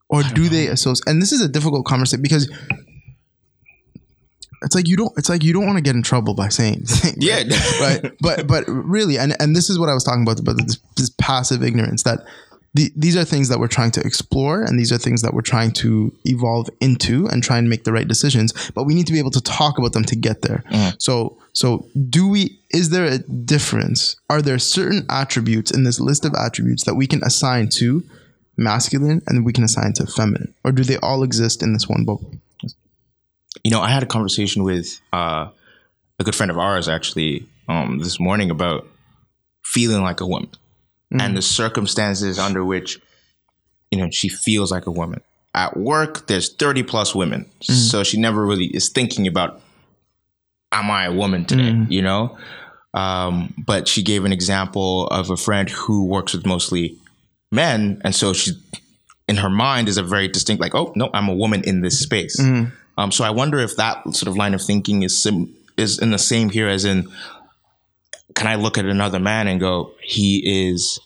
or 0.10 0.24
do 0.24 0.48
they 0.50 0.68
associate? 0.68 1.08
And 1.08 1.22
this 1.22 1.32
is 1.32 1.42
a 1.42 1.48
difficult 1.48 1.86
conversation 1.86 2.22
because 2.22 2.52
it's 4.62 4.76
like 4.76 4.88
you 4.88 4.98
don't. 4.98 5.12
It's 5.18 5.30
like 5.30 5.44
you 5.44 5.54
don't 5.54 5.66
want 5.66 5.78
to 5.78 5.82
get 5.82 5.96
in 5.96 6.04
trouble 6.04 6.36
by 6.36 6.50
saying, 6.50 6.86
saying 6.86 7.16
Yeah. 7.20 7.44
right. 7.82 8.12
But 8.20 8.46
but 8.48 8.66
really, 8.68 9.18
and 9.18 9.36
and 9.40 9.56
this 9.56 9.70
is 9.70 9.80
what 9.80 9.90
I 9.90 9.94
was 9.94 10.04
talking 10.04 10.22
about 10.22 10.40
about 10.40 10.58
this, 10.68 10.78
this 10.98 11.10
passive 11.20 11.64
ignorance 11.64 12.04
that. 12.04 12.20
The, 12.76 12.92
these 12.96 13.18
are 13.18 13.24
things 13.24 13.50
that 13.50 13.60
we're 13.60 13.68
trying 13.68 13.92
to 13.92 14.02
explore 14.02 14.62
and 14.62 14.80
these 14.80 14.92
are 14.92 15.00
things 15.00 15.24
that 15.24 15.34
we're 15.34 15.42
trying 15.42 15.72
to 15.72 16.16
evolve 16.26 16.70
into 16.80 17.28
and 17.28 17.42
try 17.44 17.58
and 17.58 17.68
make 17.68 17.84
the 17.84 17.92
right 17.92 18.08
decisions 18.08 18.54
but 18.76 18.84
we 18.84 18.94
need 18.94 19.08
to 19.08 19.14
be 19.14 19.18
able 19.18 19.32
to 19.32 19.42
talk 19.42 19.80
about 19.80 19.94
them 19.94 20.04
to 20.06 20.16
get 20.16 20.44
there. 20.44 20.64
So 21.00 21.38
so 21.54 21.88
do 22.10 22.28
we 22.28 22.60
is 22.70 22.90
there 22.92 23.06
a 23.06 23.18
difference? 23.20 24.16
Are 24.30 24.42
there 24.42 24.60
certain 24.60 25.06
attributes 25.10 25.72
in 25.72 25.84
this 25.84 26.00
list 26.00 26.26
of 26.26 26.34
attributes 26.36 26.84
that 26.84 26.96
we 26.96 27.08
can 27.08 27.24
assign 27.24 27.70
to 27.70 28.04
masculine 28.58 29.22
and 29.28 29.46
we 29.46 29.54
can 29.54 29.64
assign 29.64 29.94
to 29.94 30.06
feminine? 30.06 30.54
Or 30.64 30.72
do 30.72 30.84
they 30.84 30.98
all 30.98 31.24
exist 31.24 31.64
in 31.64 31.74
this 31.74 31.88
one 31.88 32.06
bubble? 32.06 32.32
You 33.64 33.72
know, 33.72 33.82
I 33.82 33.90
had 33.90 34.04
a 34.04 34.06
conversation 34.06 34.64
with 34.64 35.02
uh, 35.12 35.50
a 36.20 36.24
good 36.24 36.36
friend 36.36 36.52
of 36.52 36.60
ours 36.60 36.88
actually 36.88 37.48
um, 37.68 38.00
this 38.00 38.20
morning 38.20 38.52
about 38.52 38.88
feeling 39.64 40.02
like 40.02 40.22
a 40.22 40.28
woman 40.28 40.50
and 41.12 41.36
the 41.36 41.42
circumstances 41.42 42.38
under 42.38 42.64
which 42.64 43.00
you 43.92 43.98
know 44.00 44.10
she 44.12 44.30
feels 44.30 44.72
like 44.72 44.86
a 44.86 44.92
woman. 44.92 45.22
At 45.56 45.76
work, 45.76 46.28
there's 46.28 46.54
30 46.54 46.84
plus 46.84 47.16
women, 47.16 47.46
so 47.62 48.04
she 48.04 48.20
never 48.20 48.46
really 48.46 48.66
is 48.68 48.90
thinking 48.90 49.26
about, 49.28 49.62
"Am 50.72 50.92
I 50.92 51.06
a 51.06 51.12
woman 51.12 51.46
today?" 51.46 51.64
You 51.90 52.02
know. 52.04 52.38
Um, 52.94 53.54
but 53.66 53.88
she 53.88 54.02
gave 54.04 54.26
an 54.26 54.32
example 54.34 55.08
of 55.08 55.30
a 55.30 55.38
friend 55.38 55.70
who 55.70 56.06
works 56.06 56.34
with 56.34 56.46
mostly 56.46 56.98
men, 57.52 58.02
and 58.04 58.14
so 58.16 58.34
she, 58.34 58.52
in 59.28 59.38
her 59.38 59.50
mind, 59.50 59.88
is 59.90 59.98
a 59.98 60.04
very 60.04 60.28
distinct 60.28 60.62
like, 60.62 60.76
"Oh 60.76 60.94
no, 60.96 61.10
I'm 61.14 61.28
a 61.30 61.34
woman 61.36 61.64
in 61.64 61.82
this 61.82 62.00
space." 62.00 62.40
Um, 62.98 63.12
so 63.12 63.24
I 63.24 63.30
wonder 63.30 63.58
if 63.60 63.76
that 63.78 64.04
sort 64.14 64.28
of 64.28 64.36
line 64.38 64.54
of 64.54 64.62
thinking 64.62 65.04
is 65.04 65.18
sim- 65.22 65.54
is 65.78 66.00
in 66.00 66.12
the 66.12 66.18
same 66.18 66.50
here 66.50 66.68
as 66.68 66.84
in, 66.86 67.08
can 68.40 68.48
I 68.48 68.56
look 68.56 68.78
at 68.78 68.86
another 68.86 69.20
man 69.20 69.50
and 69.50 69.60
go, 69.60 69.92
he 70.02 70.70
is 70.70 70.98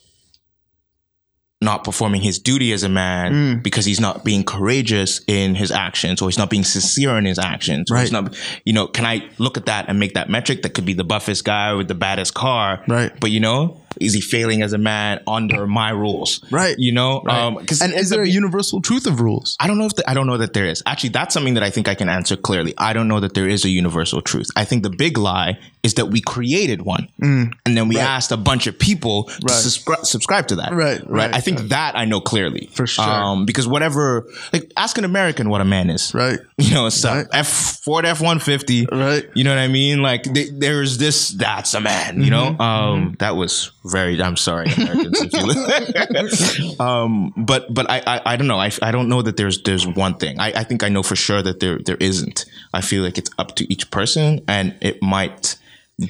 not 1.60 1.84
performing 1.84 2.22
his 2.22 2.38
duty 2.38 2.72
as 2.74 2.84
a 2.84 2.90
man 2.90 3.32
hmm. 3.56 3.62
because 3.62 3.86
he's 3.86 4.00
not 4.00 4.24
being 4.24 4.44
courageous 4.44 5.20
in 5.26 5.56
his 5.56 5.72
actions 5.72 6.22
or 6.22 6.30
he's 6.30 6.38
not 6.38 6.52
being 6.52 6.64
sincere 6.64 7.18
in 7.18 7.26
his 7.26 7.40
actions. 7.40 7.90
Or 7.90 7.98
he's 7.98 8.12
not, 8.12 8.38
you 8.66 8.74
know, 8.74 8.86
can 8.86 9.06
I 9.06 9.28
look 9.40 9.58
at 9.58 9.66
that 9.66 9.86
and 9.88 10.00
make 10.00 10.14
that 10.14 10.30
metric 10.30 10.62
that 10.62 10.76
could 10.76 10.86
be 10.86 10.94
the 10.94 11.04
buffest 11.04 11.44
guy 11.44 11.74
with 11.74 11.88
the 11.88 11.96
baddest 11.96 12.36
car? 12.36 12.84
Right. 12.88 13.12
But 13.20 13.32
you 13.32 13.40
know, 13.40 13.82
is 14.00 14.14
he 14.14 14.22
failing 14.22 14.62
as 14.62 14.74
a 14.74 14.78
man 14.78 15.22
under 15.28 15.68
my 15.68 15.90
rules? 15.90 16.44
Right. 16.52 16.76
You 16.78 16.92
know, 16.92 17.24
um, 17.28 17.64
cause 17.66 17.82
And 17.82 17.94
is 17.94 18.10
there 18.10 18.22
a 18.24 18.28
universal 18.28 18.82
truth 18.82 19.06
of 19.08 19.20
rules? 19.22 19.56
I 19.60 19.68
don't 19.68 19.78
know 19.78 19.86
if 19.86 19.96
the, 19.96 20.10
I 20.10 20.14
don't 20.14 20.28
know 20.28 20.38
that 20.38 20.54
there 20.54 20.66
is. 20.66 20.82
Actually, 20.86 21.10
that's 21.12 21.34
something 21.34 21.54
that 21.56 21.64
I 21.64 21.70
think 21.70 21.88
I 21.88 21.96
can 21.96 22.10
answer 22.10 22.36
clearly. 22.36 22.74
I 22.78 22.94
don't 22.94 23.08
know 23.08 23.20
that 23.20 23.34
there 23.34 23.48
is 23.48 23.66
a 23.66 23.70
universal 23.70 24.22
truth. 24.22 24.48
I 24.56 24.66
think 24.66 24.84
the 24.84 24.90
big 24.90 25.18
lie 25.18 25.60
is 25.84 25.96
that 25.96 26.06
we 26.06 26.22
created 26.22 26.82
one, 26.84 27.10
and 27.20 27.54
then 27.66 27.90
we 27.90 28.00
asked 28.00 28.32
a 28.32 28.38
bunch 28.38 28.68
of 28.68 28.80
people 28.80 29.26
to 29.26 29.34
Mm. 29.34 29.50
Subscri- 29.50 30.06
subscribe 30.06 30.48
to 30.48 30.56
that. 30.58 30.72
Right, 30.74 31.02
right. 31.02 31.10
right, 31.10 31.36
I 31.36 31.42
think 31.42 31.60
that 31.70 31.98
I 31.98 32.06
know 32.06 32.22
clearly 32.22 32.70
For 32.74 32.88
sure. 32.88 33.04
Um, 33.04 33.46
because 33.46 33.68
whatever, 33.68 34.26
like, 34.54 34.72
ask 34.78 34.98
an 34.98 35.04
American 35.04 35.50
what 35.50 35.60
a 35.62 35.66
man 35.66 35.90
is. 35.90 36.14
Right. 36.14 36.40
You 36.58 36.74
know, 36.74 36.86
it's 36.88 37.04
Right. 37.04 37.26
F 37.34 37.80
Ford 37.84 38.06
F 38.06 38.22
one 38.22 38.40
fifty. 38.40 38.86
Right. 38.90 39.26
You 39.36 39.44
know 39.44 39.50
what 39.52 39.60
I 39.60 39.68
mean? 39.68 40.02
Like, 40.02 40.24
th- 40.24 40.52
there's 40.54 40.98
this. 40.98 41.30
That's 41.32 41.74
a 41.74 41.82
man. 41.82 42.22
You 42.24 42.32
Mm-hmm. 42.32 42.58
know. 42.58 42.64
Um, 42.64 43.16
that 43.20 43.36
was 43.36 43.72
very. 43.86 44.22
I'm 44.22 44.38
sorry, 44.38 44.68
um, 46.80 47.34
but 47.36 47.74
but 47.74 47.90
I, 47.90 48.02
I 48.06 48.22
I 48.26 48.36
don't 48.36 48.48
know. 48.48 48.60
I, 48.60 48.72
I 48.82 48.92
don't 48.92 49.10
know 49.10 49.22
that 49.22 49.38
there's 49.38 49.62
there's 49.64 49.88
one 49.88 50.16
thing. 50.16 50.40
I, 50.40 50.54
I 50.54 50.64
think 50.64 50.84
I 50.84 50.90
know 50.90 51.04
for 51.04 51.16
sure 51.16 51.42
that 51.42 51.60
there 51.60 51.80
there 51.80 51.98
isn't. 51.98 52.46
I 52.74 52.82
feel 52.82 53.04
like 53.04 53.18
it's 53.18 53.32
up 53.38 53.56
to 53.58 53.72
each 53.72 53.92
person, 53.92 54.44
and 54.48 54.76
it 54.82 55.02
might 55.02 55.58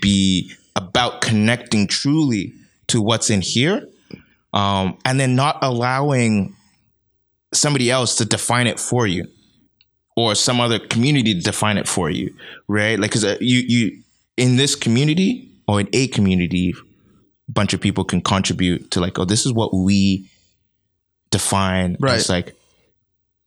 be 0.02 0.52
about 0.76 1.22
connecting 1.22 1.88
truly 1.88 2.54
to 2.88 3.02
what's 3.02 3.30
in 3.30 3.42
here, 3.42 3.88
um, 4.54 4.98
and 5.06 5.20
then 5.20 5.36
not 5.36 5.60
allowing 5.62 6.56
somebody 7.54 7.92
else 7.92 8.16
to 8.16 8.26
define 8.26 8.68
it 8.68 8.80
for 8.80 9.08
you 9.08 9.28
or 10.16 10.36
some 10.36 10.60
other 10.60 10.80
community 10.80 11.34
to 11.34 11.42
define 11.42 11.78
it 11.78 11.88
for 11.88 12.10
you, 12.10 12.34
right? 12.68 13.00
Like, 13.00 13.12
because 13.12 13.26
uh, 13.26 13.38
you 13.40 13.60
you 13.60 14.04
in 14.38 14.56
this 14.56 14.76
community 14.76 15.50
or 15.68 15.80
in 15.80 15.90
a 15.94 16.08
community, 16.08 16.74
bunch 17.54 17.74
of 17.74 17.82
people 17.82 18.04
can 18.04 18.22
contribute 18.22 18.92
to 18.92 19.00
like, 19.00 19.20
oh, 19.20 19.26
this 19.26 19.46
is 19.46 19.54
what 19.54 19.74
we 19.74 20.30
define 21.32 21.98
Right. 22.00 22.16
as 22.16 22.30
like 22.30 22.56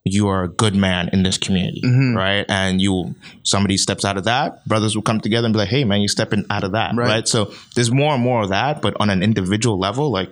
you 0.04 0.28
are 0.28 0.44
a 0.44 0.48
good 0.48 0.74
man 0.76 1.10
in 1.12 1.24
this 1.24 1.36
community, 1.36 1.82
mm-hmm. 1.84 2.16
right? 2.16 2.46
And 2.48 2.80
you 2.80 3.16
somebody 3.42 3.76
steps 3.76 4.04
out 4.04 4.16
of 4.16 4.24
that, 4.24 4.64
brothers 4.66 4.94
will 4.94 5.02
come 5.02 5.20
together 5.20 5.46
and 5.46 5.52
be 5.52 5.58
like, 5.58 5.68
hey, 5.68 5.82
man, 5.84 6.00
you're 6.00 6.08
stepping 6.08 6.44
out 6.48 6.62
of 6.62 6.72
that, 6.72 6.94
Right. 6.94 7.08
right? 7.08 7.28
So 7.28 7.52
there's 7.74 7.90
more 7.90 8.14
and 8.14 8.22
more 8.22 8.42
of 8.42 8.50
that, 8.50 8.82
but 8.82 8.94
on 9.00 9.10
an 9.10 9.22
individual 9.22 9.78
level, 9.78 10.10
like. 10.10 10.30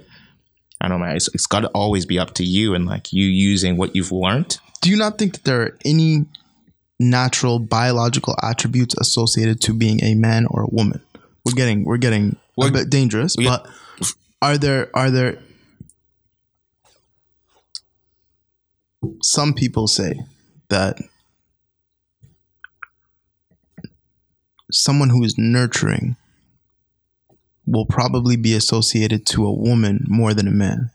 I 0.81 0.89
don't 0.89 0.99
know, 0.99 1.07
man. 1.07 1.17
It's, 1.17 1.29
it's 1.29 1.47
got 1.47 1.61
to 1.61 1.69
always 1.69 2.05
be 2.05 2.19
up 2.19 2.35
to 2.35 2.45
you 2.45 2.75
and 2.75 2.85
like 2.85 3.11
you 3.11 3.25
using 3.25 3.79
what 3.79 3.95
you've 3.97 4.13
learned 4.13 4.59
Do 4.83 4.91
you 4.91 4.97
not 4.97 5.17
think 5.17 5.33
that 5.33 5.45
there 5.45 5.63
are 5.63 5.79
any 5.83 6.27
natural 7.01 7.59
biological 7.59 8.37
attributes 8.43 8.95
associated 9.01 9.63
to 9.63 9.73
being 9.73 10.03
a 10.05 10.15
man 10.15 10.47
or 10.51 10.63
a 10.65 10.67
woman? 10.67 11.01
We're 11.45 11.55
getting 11.55 11.85
we're 11.85 11.97
getting 11.97 12.37
a 12.57 12.61
We're- 12.61 12.71
bit 12.73 12.91
dangerous, 12.91 13.35
we- 13.37 13.45
but 13.47 13.67
are 14.43 14.59
there 14.59 14.91
are 14.95 15.11
there 15.11 15.39
some 19.23 19.53
people 19.55 19.87
say 19.87 20.15
that 20.69 20.97
someone 24.71 25.11
who 25.11 25.23
is 25.23 25.37
nurturing 25.39 26.17
will 27.67 27.87
probably 27.87 28.37
be 28.37 28.55
associated 28.55 29.27
to 29.27 29.47
a 29.47 29.53
woman 29.53 30.05
more 30.09 30.35
than 30.35 30.49
a 30.49 30.51
man? 30.51 30.91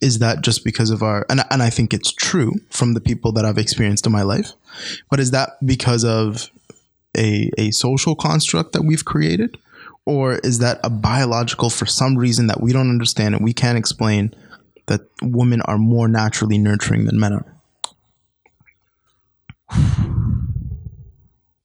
Is 0.00 0.18
that 0.18 0.42
just 0.42 0.64
because 0.64 0.90
of 0.90 1.02
our 1.02 1.24
and, 1.30 1.40
and 1.50 1.62
i 1.62 1.70
think 1.70 1.94
it's 1.94 2.12
true 2.12 2.52
from 2.68 2.92
the 2.92 3.00
people 3.00 3.32
that 3.32 3.46
i've 3.46 3.56
experienced 3.56 4.04
in 4.04 4.12
my 4.12 4.20
life 4.22 4.52
but 5.10 5.18
is 5.18 5.30
that 5.30 5.52
because 5.64 6.04
of 6.04 6.50
a, 7.16 7.50
a 7.56 7.70
social 7.70 8.14
construct 8.14 8.72
that 8.74 8.82
we've 8.82 9.06
created 9.06 9.56
or 10.06 10.34
is 10.36 10.58
that 10.58 10.78
a 10.84 10.90
biological 10.90 11.70
for 11.70 11.86
some 11.86 12.16
reason 12.16 12.46
that 12.48 12.60
we 12.60 12.72
don't 12.72 12.90
understand 12.90 13.34
and 13.34 13.42
we 13.44 13.52
can't 13.52 13.78
explain 13.78 14.34
that 14.86 15.00
women 15.22 15.60
are 15.62 15.78
more 15.78 16.08
naturally 16.08 16.58
nurturing 16.58 17.04
than 17.06 17.18
men 17.18 17.32
are 17.32 17.46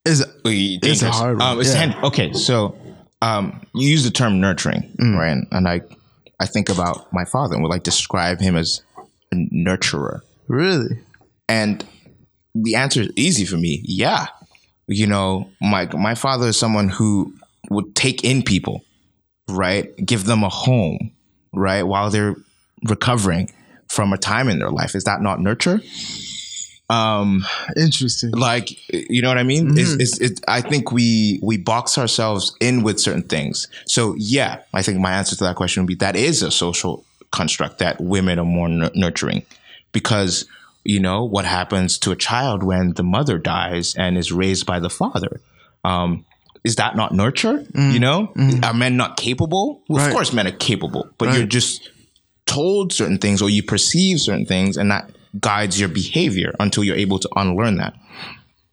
is 0.05 0.21
it 0.21 0.29
It's 0.45 1.01
a 1.01 1.11
hard 1.11 1.37
one. 1.39 1.47
Um, 1.47 1.59
it's 1.59 1.69
Yeah. 1.73 1.79
hand- 1.79 1.95
okay, 2.03 2.33
so 2.33 2.75
um, 3.21 3.61
you 3.75 3.89
use 3.89 4.03
the 4.05 4.11
term 4.11 4.39
nurturing, 4.39 4.89
Mm. 4.99 5.17
right? 5.17 5.37
And 5.51 5.67
I, 5.67 5.81
I 6.39 6.45
think 6.45 6.69
about 6.69 7.11
my 7.11 7.25
father 7.25 7.53
and 7.55 7.63
would 7.63 7.69
like 7.69 7.83
describe 7.83 8.39
him 8.39 8.55
as 8.55 8.81
a 9.31 9.35
nurturer. 9.35 10.21
really 10.47 10.99
And 11.49 11.85
the 12.55 12.75
answer 12.75 13.01
is 13.01 13.09
easy 13.15 13.45
for 13.45 13.57
me. 13.57 13.81
Yeah, 13.83 14.27
you 14.87 15.05
know, 15.05 15.49
my 15.61 15.85
my 15.93 16.15
father 16.15 16.47
is 16.47 16.57
someone 16.57 16.89
who 16.89 17.33
would 17.69 17.95
take 17.95 18.23
in 18.23 18.43
people, 18.43 18.83
right? 19.47 19.95
Give 19.97 20.25
them 20.25 20.43
a 20.43 20.49
home, 20.49 21.11
right, 21.53 21.83
while 21.83 22.09
they're 22.09 22.35
recovering 22.83 23.51
from 23.87 24.13
a 24.13 24.17
time 24.17 24.49
in 24.49 24.59
their 24.59 24.71
life. 24.71 24.95
Is 24.95 25.03
that 25.05 25.21
not 25.21 25.39
nurture? 25.39 25.81
Um, 26.89 27.45
interesting. 27.77 28.31
like 28.31 28.71
you 28.91 29.21
know 29.21 29.27
what 29.27 29.37
i 29.37 29.43
mean? 29.43 29.77
It's, 29.77 29.91
it's, 29.93 30.19
it's, 30.19 30.41
i 30.47 30.59
think 30.59 30.91
we 30.91 31.39
we 31.43 31.55
box 31.57 31.99
ourselves 31.99 32.55
in 32.59 32.81
with 32.81 32.99
certain 32.99 33.21
things. 33.21 33.67
So 33.85 34.15
yeah 34.17 34.61
i 34.73 34.81
think 34.81 34.99
my 34.99 35.13
answer 35.13 35.35
to 35.35 35.43
that 35.43 35.55
question 35.55 35.83
would 35.83 35.87
be 35.87 35.95
that 35.95 36.15
is 36.15 36.41
a 36.41 36.49
social 36.49 37.05
construct 37.31 37.77
that 37.77 38.01
women 38.01 38.39
are 38.39 38.45
more 38.45 38.67
nur- 38.67 38.91
nurturing. 38.95 39.43
Because 39.91 40.45
you 40.83 40.99
know 40.99 41.23
what 41.23 41.45
happens 41.45 41.99
to 41.99 42.11
a 42.11 42.15
child 42.15 42.63
when 42.63 42.93
the 42.93 43.03
mother 43.03 43.37
dies 43.37 43.93
and 43.95 44.17
is 44.17 44.31
raised 44.31 44.65
by 44.65 44.79
the 44.79 44.89
father? 44.89 45.41
Um 45.83 46.25
is 46.63 46.75
that 46.75 46.95
not 46.95 47.13
nurture 47.13 47.65
you 47.75 47.99
know? 47.99 48.33
Are 48.63 48.73
men 48.73 48.97
not 48.97 49.17
capable? 49.17 49.81
Well, 49.87 49.99
Right. 49.99 50.07
of 50.07 50.13
course 50.13 50.33
men 50.33 50.47
are 50.47 50.51
capable 50.51 51.09
but 51.17 51.27
Right. 51.29 51.37
you're 51.37 51.47
just 51.47 51.89
told 52.45 52.91
certain 52.93 53.17
things 53.19 53.41
or 53.41 53.49
you 53.49 53.63
perceive 53.63 54.19
certain 54.19 54.45
things 54.45 54.75
and 54.77 54.89
that 54.91 55.09
guides 55.39 55.79
your 55.79 55.89
behavior 55.89 56.53
until 56.59 56.83
you're 56.83 56.95
able 56.97 57.19
to 57.19 57.29
unlearn 57.35 57.77
that. 57.77 57.93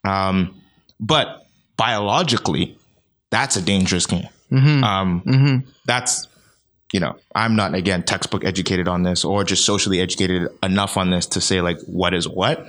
Um, 0.05 0.55
but 0.99 1.47
biologically 1.76 2.76
that's 3.30 3.57
a 3.57 3.62
dangerous 3.62 4.07
game. 4.07 4.28
Um, 4.53 5.64
that's 5.84 6.28
you 6.93 7.01
know 7.01 7.16
i'm 7.34 7.57
not 7.57 7.74
again 7.74 8.05
textbook 8.05 8.45
educated 8.45 8.87
on 8.87 9.03
this 9.03 9.24
or 9.24 9.43
just 9.43 9.64
socially 9.66 10.01
educated 10.01 10.49
enough 10.62 10.97
on 10.97 11.11
this 11.11 11.26
to 11.26 11.41
say 11.41 11.61
like 11.61 11.78
what 11.87 12.14
is 12.14 12.28
what 12.28 12.64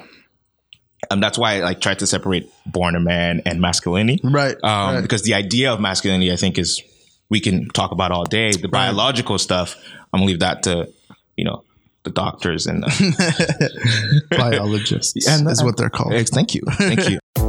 um, 1.12 1.20
that's 1.20 1.38
why 1.38 1.58
I 1.58 1.60
like 1.60 1.82
tried 1.82 2.00
to 2.00 2.08
separate 2.08 2.52
born 2.66 2.96
a 2.96 3.00
man 3.00 3.42
and 3.46 3.62
masculinity 3.62 4.20
right, 4.24 4.56
um, 4.64 4.96
right. 4.96 5.02
because 5.02 5.24
the 5.24 5.34
idea 5.34 5.72
of 5.72 5.80
masculinity, 5.80 6.32
I 6.32 6.36
think, 6.36 6.58
is 6.58 6.82
we 7.30 7.40
can 7.40 7.68
talk 7.70 7.92
about 7.92 8.12
all 8.12 8.24
day. 8.26 8.52
The 8.52 8.68
biological 8.68 9.38
stuff, 9.38 9.76
I'm 10.14 10.20
gonna 10.20 10.26
leave 10.26 10.40
that 10.40 10.64
to 10.64 10.92
you 11.36 11.46
know 11.46 11.64
the 12.04 12.10
doctors 12.12 12.68
and 12.68 12.84
the, 12.84 14.26
biologists 14.38 15.28
And- 15.28 15.48
is 15.50 15.64
what 15.64 15.78
they're 15.78 15.90
called 15.90 16.14
thank 16.30 16.56
you, 16.56 16.62
thank 16.72 17.10
you. 17.10 17.20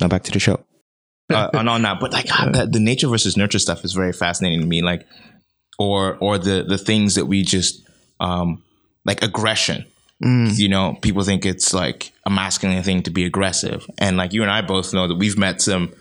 Now 0.00 0.08
back 0.08 0.24
to 0.24 0.32
the 0.32 0.40
show. 0.40 0.60
Uh, 1.30 1.48
and 1.54 1.68
on 1.68 1.82
that, 1.82 2.00
but 2.00 2.12
like 2.12 2.26
the, 2.26 2.68
the 2.70 2.80
nature 2.80 3.08
versus 3.08 3.36
nurture 3.36 3.58
stuff 3.58 3.84
is 3.84 3.94
very 3.94 4.12
fascinating 4.12 4.60
to 4.60 4.66
me. 4.66 4.82
Like, 4.82 5.06
or 5.78 6.16
or 6.20 6.36
the 6.36 6.64
the 6.64 6.76
things 6.76 7.14
that 7.14 7.26
we 7.26 7.42
just 7.42 7.82
um 8.20 8.62
like 9.04 9.22
aggression. 9.22 9.86
You 10.56 10.68
know, 10.68 10.96
people 11.02 11.22
think 11.22 11.44
it's 11.44 11.74
like 11.74 12.12
a 12.24 12.30
masculine 12.30 12.82
thing 12.82 13.02
to 13.02 13.10
be 13.10 13.24
aggressive, 13.26 13.86
and 13.98 14.16
like 14.16 14.32
you 14.32 14.42
and 14.42 14.50
I 14.50 14.62
both 14.62 14.94
know 14.94 15.06
that 15.06 15.16
we've 15.16 15.36
met 15.36 15.60
some 15.60 15.92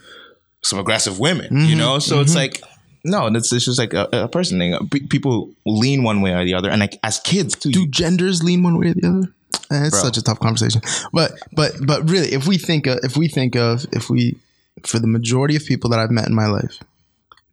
some 0.62 0.80
aggressive 0.80 1.20
women. 1.20 1.66
You 1.68 1.76
know, 1.76 2.00
so 2.00 2.22
it's 2.22 2.36
like 2.36 2.62
no, 3.04 3.28
it's, 3.28 3.52
it's 3.52 3.66
just 3.66 3.80
like 3.80 3.94
a, 3.94 4.08
a 4.14 4.28
person 4.30 4.60
thing. 4.60 4.78
P- 4.90 5.08
people 5.08 5.52
lean 5.66 6.04
one 6.04 6.22
way 6.22 6.32
or 6.32 6.46
the 6.46 6.54
other, 6.54 6.70
and 6.70 6.80
like 6.80 7.00
as 7.04 7.20
kids 7.20 7.56
too. 7.56 7.72
do 7.72 7.88
genders 7.88 8.44
lean 8.44 8.64
one 8.64 8.78
way 8.78 8.88
or 8.88 8.94
the 8.94 9.08
other? 9.08 9.34
Eh, 9.72 9.86
it's 9.86 9.92
Bro. 9.92 10.04
such 10.04 10.18
a 10.18 10.22
tough 10.22 10.40
conversation. 10.40 10.82
But 11.12 11.34
but 11.54 11.74
but 11.86 12.10
really, 12.10 12.34
if 12.34 12.48
we 12.48 12.58
think 12.58 12.88
of, 12.88 13.00
if 13.04 13.18
we 13.18 13.28
think 13.28 13.56
of 13.56 13.86
if 13.92 14.10
we 14.10 14.38
for 14.86 15.00
the 15.00 15.08
majority 15.08 15.56
of 15.56 15.66
people 15.66 15.90
that 15.92 16.00
I've 16.00 16.12
met 16.12 16.28
in 16.28 16.34
my 16.34 16.48
life 16.48 16.80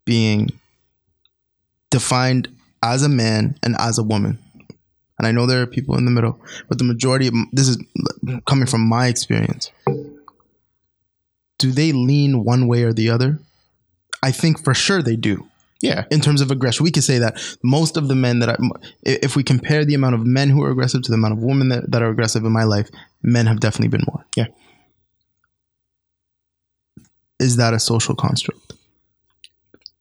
being 0.04 0.50
defined 1.90 2.48
as 2.82 3.02
a 3.02 3.08
man 3.08 3.56
and 3.62 3.76
as 3.78 3.98
a 3.98 4.02
woman, 4.02 4.38
and 5.18 5.26
I 5.26 5.32
know 5.32 5.46
there 5.46 5.62
are 5.62 5.66
people 5.66 5.96
in 5.96 6.04
the 6.04 6.10
middle, 6.10 6.40
but 6.68 6.78
the 6.78 6.84
majority 6.84 7.26
of 7.28 7.34
this 7.52 7.68
is 7.68 7.78
coming 8.46 8.66
from 8.66 8.82
my 8.88 9.08
experience. 9.08 9.70
Do 11.58 11.72
they 11.72 11.92
lean 11.92 12.42
one 12.42 12.66
way 12.68 12.84
or 12.84 12.92
the 12.94 13.10
other? 13.10 13.38
I 14.22 14.32
think 14.32 14.62
for 14.64 14.72
sure 14.72 15.02
they 15.02 15.16
do 15.16 15.49
yeah, 15.80 16.04
in 16.10 16.20
terms 16.20 16.40
of 16.40 16.50
aggression. 16.50 16.84
We 16.84 16.90
could 16.90 17.04
say 17.04 17.18
that 17.18 17.40
most 17.62 17.96
of 17.96 18.08
the 18.08 18.14
men 18.14 18.40
that 18.40 18.50
I, 18.50 18.56
if 19.02 19.34
we 19.36 19.42
compare 19.42 19.84
the 19.84 19.94
amount 19.94 20.14
of 20.14 20.26
men 20.26 20.50
who 20.50 20.62
are 20.62 20.70
aggressive 20.70 21.02
to 21.02 21.10
the 21.10 21.16
amount 21.16 21.32
of 21.32 21.38
women 21.42 21.70
that, 21.70 21.90
that 21.90 22.02
are 22.02 22.10
aggressive 22.10 22.44
in 22.44 22.52
my 22.52 22.64
life, 22.64 22.90
men 23.22 23.46
have 23.46 23.60
definitely 23.60 23.88
been 23.88 24.04
more. 24.06 24.24
Yeah. 24.36 24.46
Is 27.38 27.56
that 27.56 27.72
a 27.72 27.78
social 27.78 28.14
construct? 28.14 28.74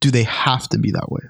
Do 0.01 0.11
they 0.11 0.23
have 0.23 0.67
to 0.69 0.77
be 0.77 0.91
that 0.91 1.09
way? 1.09 1.21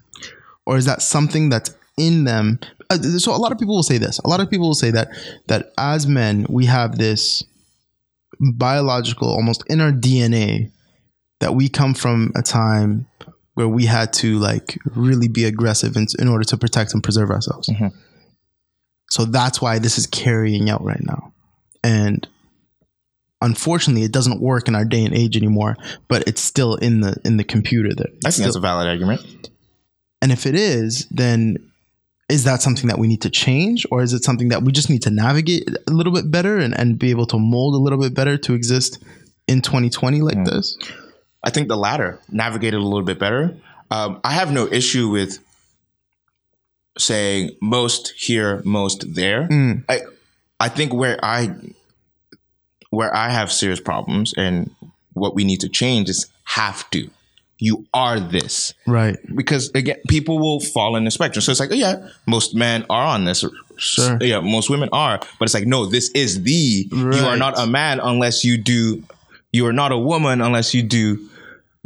Or 0.65 0.77
is 0.77 0.85
that 0.85 1.01
something 1.01 1.49
that's 1.49 1.75
in 1.97 2.23
them? 2.23 2.59
Uh, 2.89 2.97
So 2.97 3.35
a 3.35 3.37
lot 3.37 3.51
of 3.51 3.59
people 3.59 3.75
will 3.75 3.83
say 3.83 3.99
this. 3.99 4.19
A 4.19 4.27
lot 4.27 4.39
of 4.39 4.49
people 4.49 4.67
will 4.67 4.75
say 4.75 4.91
that 4.91 5.09
that 5.47 5.73
as 5.77 6.07
men 6.07 6.45
we 6.49 6.65
have 6.65 6.97
this 6.97 7.43
biological, 8.39 9.27
almost 9.27 9.63
in 9.67 9.81
our 9.81 9.91
DNA, 9.91 10.71
that 11.39 11.55
we 11.55 11.69
come 11.69 11.93
from 11.93 12.31
a 12.35 12.41
time 12.41 13.07
where 13.55 13.67
we 13.67 13.85
had 13.85 14.13
to 14.13 14.39
like 14.39 14.79
really 14.95 15.27
be 15.27 15.45
aggressive 15.45 15.95
in, 15.97 16.07
in 16.17 16.27
order 16.27 16.43
to 16.45 16.57
protect 16.57 16.93
and 16.93 17.03
preserve 17.03 17.29
ourselves. 17.29 17.69
Mhm. 17.69 17.91
So 19.09 19.25
that's 19.25 19.61
why 19.61 19.79
this 19.79 19.97
is 19.97 20.05
carrying 20.07 20.69
out 20.69 20.83
right 20.83 21.03
now. 21.03 21.33
And 21.83 22.27
unfortunately, 23.41 24.03
it 24.03 24.11
doesn't 24.11 24.41
work 24.41 24.67
in 24.67 24.75
our 24.75 24.85
day 24.85 25.03
and 25.03 25.15
age 25.15 25.35
anymore. 25.35 25.77
But 26.07 26.27
it's 26.27 26.41
still 26.41 26.75
in 26.75 27.01
the 27.01 27.15
in 27.25 27.37
the 27.37 27.43
computer 27.43 27.93
there. 27.95 28.11
I 28.25 28.31
think 28.31 28.45
that's 28.45 28.55
a 28.55 28.59
valid 28.61 28.87
argument. 28.87 29.49
And 30.21 30.31
if 30.31 30.45
it 30.45 30.55
is, 30.55 31.07
then 31.09 31.57
is 32.27 32.43
that 32.43 32.61
something 32.61 32.87
that 32.87 32.99
we 32.99 33.07
need 33.07 33.21
to 33.23 33.29
change, 33.29 33.87
or 33.89 34.03
is 34.03 34.13
it 34.13 34.23
something 34.23 34.49
that 34.49 34.61
we 34.63 34.71
just 34.71 34.89
need 34.89 35.01
to 35.03 35.09
navigate 35.09 35.67
a 35.87 35.91
little 35.91 36.13
bit 36.13 36.29
better 36.29 36.57
and, 36.57 36.77
and 36.77 36.99
be 36.99 37.09
able 37.09 37.25
to 37.25 37.39
mold 37.39 37.73
a 37.73 37.77
little 37.77 37.99
bit 37.99 38.13
better 38.13 38.37
to 38.37 38.53
exist 38.53 39.03
in 39.47 39.61
2020 39.61 40.21
like 40.21 40.45
this? 40.45 40.77
I 41.43 41.49
think 41.49 41.67
the 41.67 41.77
latter, 41.77 42.19
navigated 42.29 42.79
a 42.79 42.83
little 42.83 43.03
bit 43.03 43.19
better. 43.19 43.55
Um, 43.91 44.19
I 44.23 44.33
have 44.33 44.51
no 44.51 44.67
issue 44.67 45.09
with 45.09 45.39
saying 46.97 47.51
most 47.61 48.13
here, 48.17 48.61
most 48.65 49.13
there. 49.15 49.47
Mm. 49.47 49.83
I 49.89 50.01
I 50.59 50.69
think 50.69 50.93
where 50.93 51.17
I 51.23 51.55
where 52.89 53.15
I 53.15 53.29
have 53.29 53.51
serious 53.51 53.79
problems 53.79 54.33
and 54.35 54.71
what 55.13 55.35
we 55.35 55.43
need 55.43 55.61
to 55.61 55.69
change 55.69 56.09
is 56.09 56.27
have 56.43 56.89
to. 56.91 57.09
You 57.61 57.85
are 57.93 58.21
this 58.21 58.73
Right. 58.87 59.17
because 59.35 59.69
again, 59.75 59.97
people 60.07 60.39
will 60.39 60.61
fall 60.61 60.95
in 60.95 61.03
the 61.03 61.11
spectrum. 61.11 61.41
So 61.41 61.51
it's 61.51 61.59
like, 61.59 61.71
oh 61.71 61.75
yeah, 61.75 62.07
most 62.25 62.55
men 62.55 62.85
are 62.89 63.03
on 63.03 63.25
this. 63.25 63.43
Sure. 63.77 64.17
Yeah, 64.21 64.39
most 64.39 64.69
women 64.69 64.87
are, 64.93 65.19
but 65.19 65.45
it's 65.45 65.53
like, 65.53 65.67
no, 65.67 65.85
this 65.85 66.09
is 66.11 66.41
the. 66.43 66.87
You 66.91 67.25
are 67.25 67.37
not 67.37 67.59
a 67.59 67.67
man 67.67 67.99
unless 67.99 68.45
you 68.45 68.57
do. 68.57 69.03
You 69.51 69.65
are 69.67 69.73
not 69.73 69.91
a 69.91 69.97
woman 69.97 70.41
unless 70.41 70.73
you 70.73 70.83
do. 70.83 71.28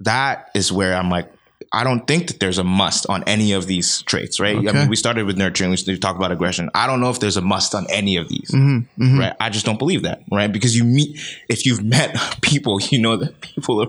That 0.04 0.50
is 0.56 0.72
where 0.72 0.96
I'm 0.96 1.10
like, 1.10 1.32
I 1.76 1.84
don't 1.84 2.06
think 2.06 2.28
that 2.28 2.40
there's 2.40 2.60
a 2.60 2.64
must 2.64 3.08
on 3.10 3.24
any 3.26 3.54
of 3.54 3.66
these 3.66 4.04
traits, 4.04 4.40
right? 4.40 4.56
I 4.56 4.72
mean, 4.74 4.90
we 4.90 4.96
started 4.96 5.26
with 5.26 5.38
nurturing. 5.38 5.72
We 5.72 5.78
talked 5.98 6.18
about 6.18 6.32
aggression. 6.32 6.70
I 6.76 6.86
don't 6.86 7.00
know 7.02 7.10
if 7.10 7.20
there's 7.20 7.38
a 7.38 7.42
must 7.42 7.74
on 7.74 7.88
any 7.90 8.18
of 8.18 8.30
these, 8.30 8.52
Mm-hmm. 8.52 9.20
right? 9.20 9.34
I 9.40 9.50
just 9.50 9.66
don't 9.66 9.80
believe 9.80 10.04
that, 10.04 10.22
right? 10.32 10.52
Because 10.52 10.76
you 10.76 10.84
meet, 10.84 11.20
if 11.50 11.66
you've 11.66 11.84
met 11.98 12.16
people, 12.42 12.80
you 12.92 13.00
know 13.00 13.18
that 13.18 13.42
people 13.42 13.82
are 13.82 13.88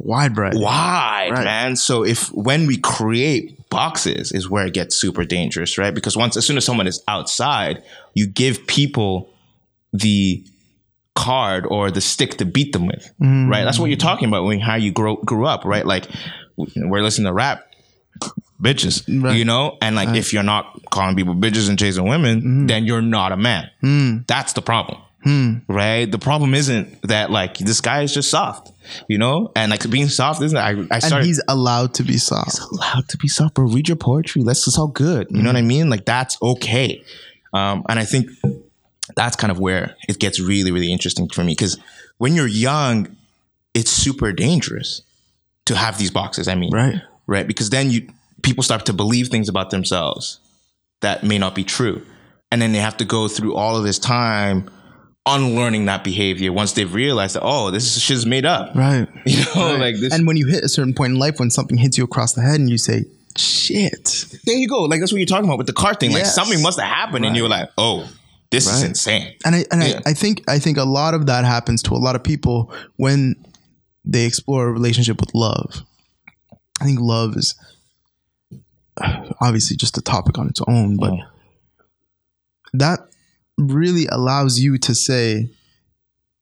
Wide 0.00 0.34
variety. 0.34 0.58
wide, 0.58 1.30
Right. 1.30 1.44
man. 1.44 1.76
So 1.76 2.04
if 2.04 2.28
when 2.32 2.66
we 2.66 2.78
create 2.78 3.68
boxes 3.70 4.32
is 4.32 4.50
where 4.50 4.66
it 4.66 4.74
gets 4.74 4.96
super 4.96 5.24
dangerous, 5.24 5.78
right? 5.78 5.94
Because 5.94 6.16
once 6.16 6.36
as 6.36 6.44
soon 6.44 6.56
as 6.56 6.64
someone 6.64 6.88
is 6.88 7.00
outside, 7.06 7.82
you 8.14 8.26
give 8.26 8.66
people 8.66 9.30
the 9.92 10.44
card 11.14 11.66
or 11.66 11.90
the 11.90 12.00
stick 12.00 12.38
to 12.38 12.44
beat 12.44 12.72
them 12.72 12.86
with, 12.86 13.12
right? 13.20 13.64
That's 13.64 13.78
what 13.78 13.86
you're 13.86 13.96
talking 13.96 14.28
about 14.28 14.44
when 14.44 14.60
how 14.60 14.76
you 14.76 14.92
grow 14.92 15.16
grew 15.16 15.46
up, 15.46 15.64
right? 15.64 15.86
Like 15.86 16.06
we're 16.56 17.02
listening 17.02 17.26
to 17.26 17.32
rap. 17.32 17.66
Bitches, 18.62 19.04
Right. 19.22 19.36
you 19.36 19.44
know, 19.44 19.76
and 19.82 19.96
like 19.96 20.16
if 20.16 20.32
you're 20.32 20.44
not 20.44 20.80
calling 20.90 21.16
people 21.16 21.34
bitches 21.34 21.68
and 21.68 21.78
chasing 21.78 22.08
women, 22.08 22.38
mm-hmm. 22.38 22.66
then 22.66 22.84
you're 22.86 23.02
not 23.02 23.32
a 23.32 23.36
man. 23.36 23.68
Hmm. 23.80 24.18
That's 24.26 24.52
the 24.54 24.62
problem 24.62 25.02
hmm. 25.24 25.54
right? 25.66 26.10
The 26.10 26.18
problem 26.18 26.54
isn't 26.54 27.02
that 27.02 27.30
like 27.30 27.58
this 27.58 27.80
guy 27.80 28.02
is 28.02 28.14
just 28.14 28.30
soft, 28.30 28.70
you 29.08 29.18
know, 29.18 29.50
and 29.56 29.70
like 29.70 29.88
being 29.90 30.08
soft 30.08 30.42
isn't. 30.42 30.56
I, 30.56 30.70
I 30.70 30.72
And 30.72 31.02
started 31.02 31.26
he's 31.26 31.42
allowed 31.48 31.94
to 31.94 32.04
be 32.04 32.18
soft. 32.18 32.52
He's 32.52 32.60
allowed 32.60 33.08
to 33.08 33.16
be 33.16 33.26
soft, 33.26 33.54
but 33.54 33.62
read 33.62 33.88
your 33.88 33.96
poetry. 33.96 34.42
That's 34.44 34.64
just 34.64 34.78
all 34.78 34.88
good. 34.88 35.26
You 35.30 35.42
know 35.42 35.48
what 35.48 35.56
I 35.56 35.60
mm-hmm. 35.60 35.68
mean? 35.68 35.90
Like 35.90 36.04
that's 36.04 36.40
okay. 36.40 37.02
Um, 37.52 37.84
and 37.88 37.98
I 37.98 38.04
think 38.04 38.28
that's 39.16 39.36
kind 39.36 39.50
of 39.50 39.58
where 39.58 39.96
it 40.08 40.18
gets 40.18 40.40
really, 40.40 40.70
really 40.72 40.92
interesting 40.92 41.28
for 41.28 41.44
me 41.44 41.52
because 41.52 41.78
when 42.18 42.34
you're 42.34 42.46
young, 42.46 43.16
it's 43.74 43.90
super 43.90 44.32
dangerous 44.32 45.02
to 45.66 45.76
have 45.76 45.98
these 45.98 46.10
boxes. 46.10 46.48
I 46.48 46.54
mean, 46.54 46.72
Right. 46.72 47.00
right? 47.26 47.46
Because 47.46 47.70
then 47.70 47.90
you 47.90 48.08
people 48.42 48.62
start 48.62 48.86
to 48.86 48.92
believe 48.92 49.28
things 49.28 49.48
about 49.48 49.70
themselves 49.70 50.38
that 51.00 51.22
may 51.24 51.38
not 51.38 51.54
be 51.54 51.64
true, 51.64 52.02
and 52.52 52.60
then 52.62 52.72
they 52.72 52.78
have 52.78 52.96
to 52.98 53.04
go 53.04 53.28
through 53.28 53.54
all 53.54 53.76
of 53.76 53.84
this 53.84 53.98
time 53.98 54.70
unlearning 55.26 55.86
that 55.86 56.04
behavior 56.04 56.52
once 56.52 56.72
they've 56.72 56.92
realized 56.92 57.34
that 57.34 57.40
oh, 57.42 57.70
this 57.70 57.98
shit's 57.98 58.26
made 58.26 58.44
up. 58.44 58.74
Right. 58.74 59.08
You 59.26 59.42
know, 59.54 59.76
like 59.76 59.96
this. 59.96 60.12
And 60.12 60.26
when 60.26 60.36
you 60.36 60.46
hit 60.46 60.62
a 60.64 60.68
certain 60.68 60.92
point 60.94 61.14
in 61.14 61.18
life 61.18 61.38
when 61.40 61.50
something 61.50 61.78
hits 61.78 61.96
you 61.96 62.04
across 62.04 62.34
the 62.34 62.42
head 62.42 62.60
and 62.60 62.68
you 62.68 62.76
say, 62.78 63.04
shit. 63.36 64.26
there 64.44 64.54
you 64.56 64.68
go. 64.68 64.82
Like 64.82 65.00
that's 65.00 65.12
what 65.12 65.18
you're 65.18 65.26
talking 65.26 65.46
about 65.46 65.56
with 65.58 65.66
the 65.66 65.72
car 65.72 65.94
thing. 65.94 66.10
Like 66.12 66.24
Yes. 66.24 66.34
something 66.34 66.60
must 66.62 66.78
have 66.78 66.88
happened, 66.88 67.24
and 67.24 67.34
you 67.36 67.42
were 67.42 67.48
like, 67.48 67.70
oh, 67.78 68.06
this 68.54 68.72
is 68.72 68.82
insane. 68.82 69.34
And 69.44 69.54
I 69.56 69.64
and 69.70 69.82
Yeah. 69.82 70.00
I, 70.06 70.10
I 70.10 70.14
think 70.14 70.42
I 70.48 70.58
think 70.58 70.76
a 70.78 70.84
lot 70.84 71.14
of 71.14 71.26
that 71.26 71.44
happens 71.44 71.82
to 71.84 71.94
a 71.94 71.98
lot 71.98 72.16
of 72.16 72.22
people 72.22 72.72
when 72.96 73.34
they 74.04 74.24
explore 74.26 74.68
a 74.68 74.72
relationship 74.72 75.20
with 75.20 75.34
love. 75.34 75.82
I 76.80 76.84
think 76.84 76.98
love 77.00 77.36
is 77.36 77.54
obviously 79.40 79.76
just 79.76 79.98
a 79.98 80.00
topic 80.02 80.38
on 80.38 80.48
its 80.48 80.60
own, 80.68 80.96
but 80.96 81.12
Mm. 81.12 81.22
that 82.74 83.00
really 83.58 84.06
allows 84.06 84.58
you 84.60 84.78
to 84.78 84.94
say, 84.94 85.48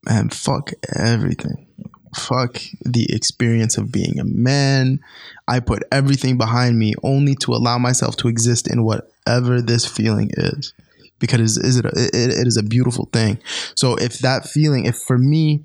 man, 0.05 0.29
fuck 0.31 0.71
everything. 0.97 1.67
Fuck 2.15 2.61
the 2.85 3.07
experience 3.15 3.79
of 3.79 3.91
being 3.91 4.19
a 4.19 4.25
man. 4.25 5.01
I 5.49 5.61
put 5.61 5.83
everything 5.91 6.37
behind 6.37 6.79
me 6.79 6.95
only 7.03 7.35
to 7.37 7.53
allow 7.53 7.79
myself 7.79 8.17
to 8.19 8.29
exist 8.29 8.67
in 8.71 8.85
whatever 8.85 9.63
this 9.63 9.87
feeling 9.87 10.31
is. 10.37 10.75
Because 11.23 11.57
is 11.57 11.79
it, 11.79 11.87
it 11.87 12.15
it 12.15 12.47
is 12.47 12.59
a 12.59 12.63
beautiful 12.63 13.09
thing. 13.13 13.39
So 13.75 13.95
if 13.97 14.19
that 14.19 14.47
feeling, 14.47 14.85
if 14.85 14.97
for 14.97 15.17
me 15.17 15.65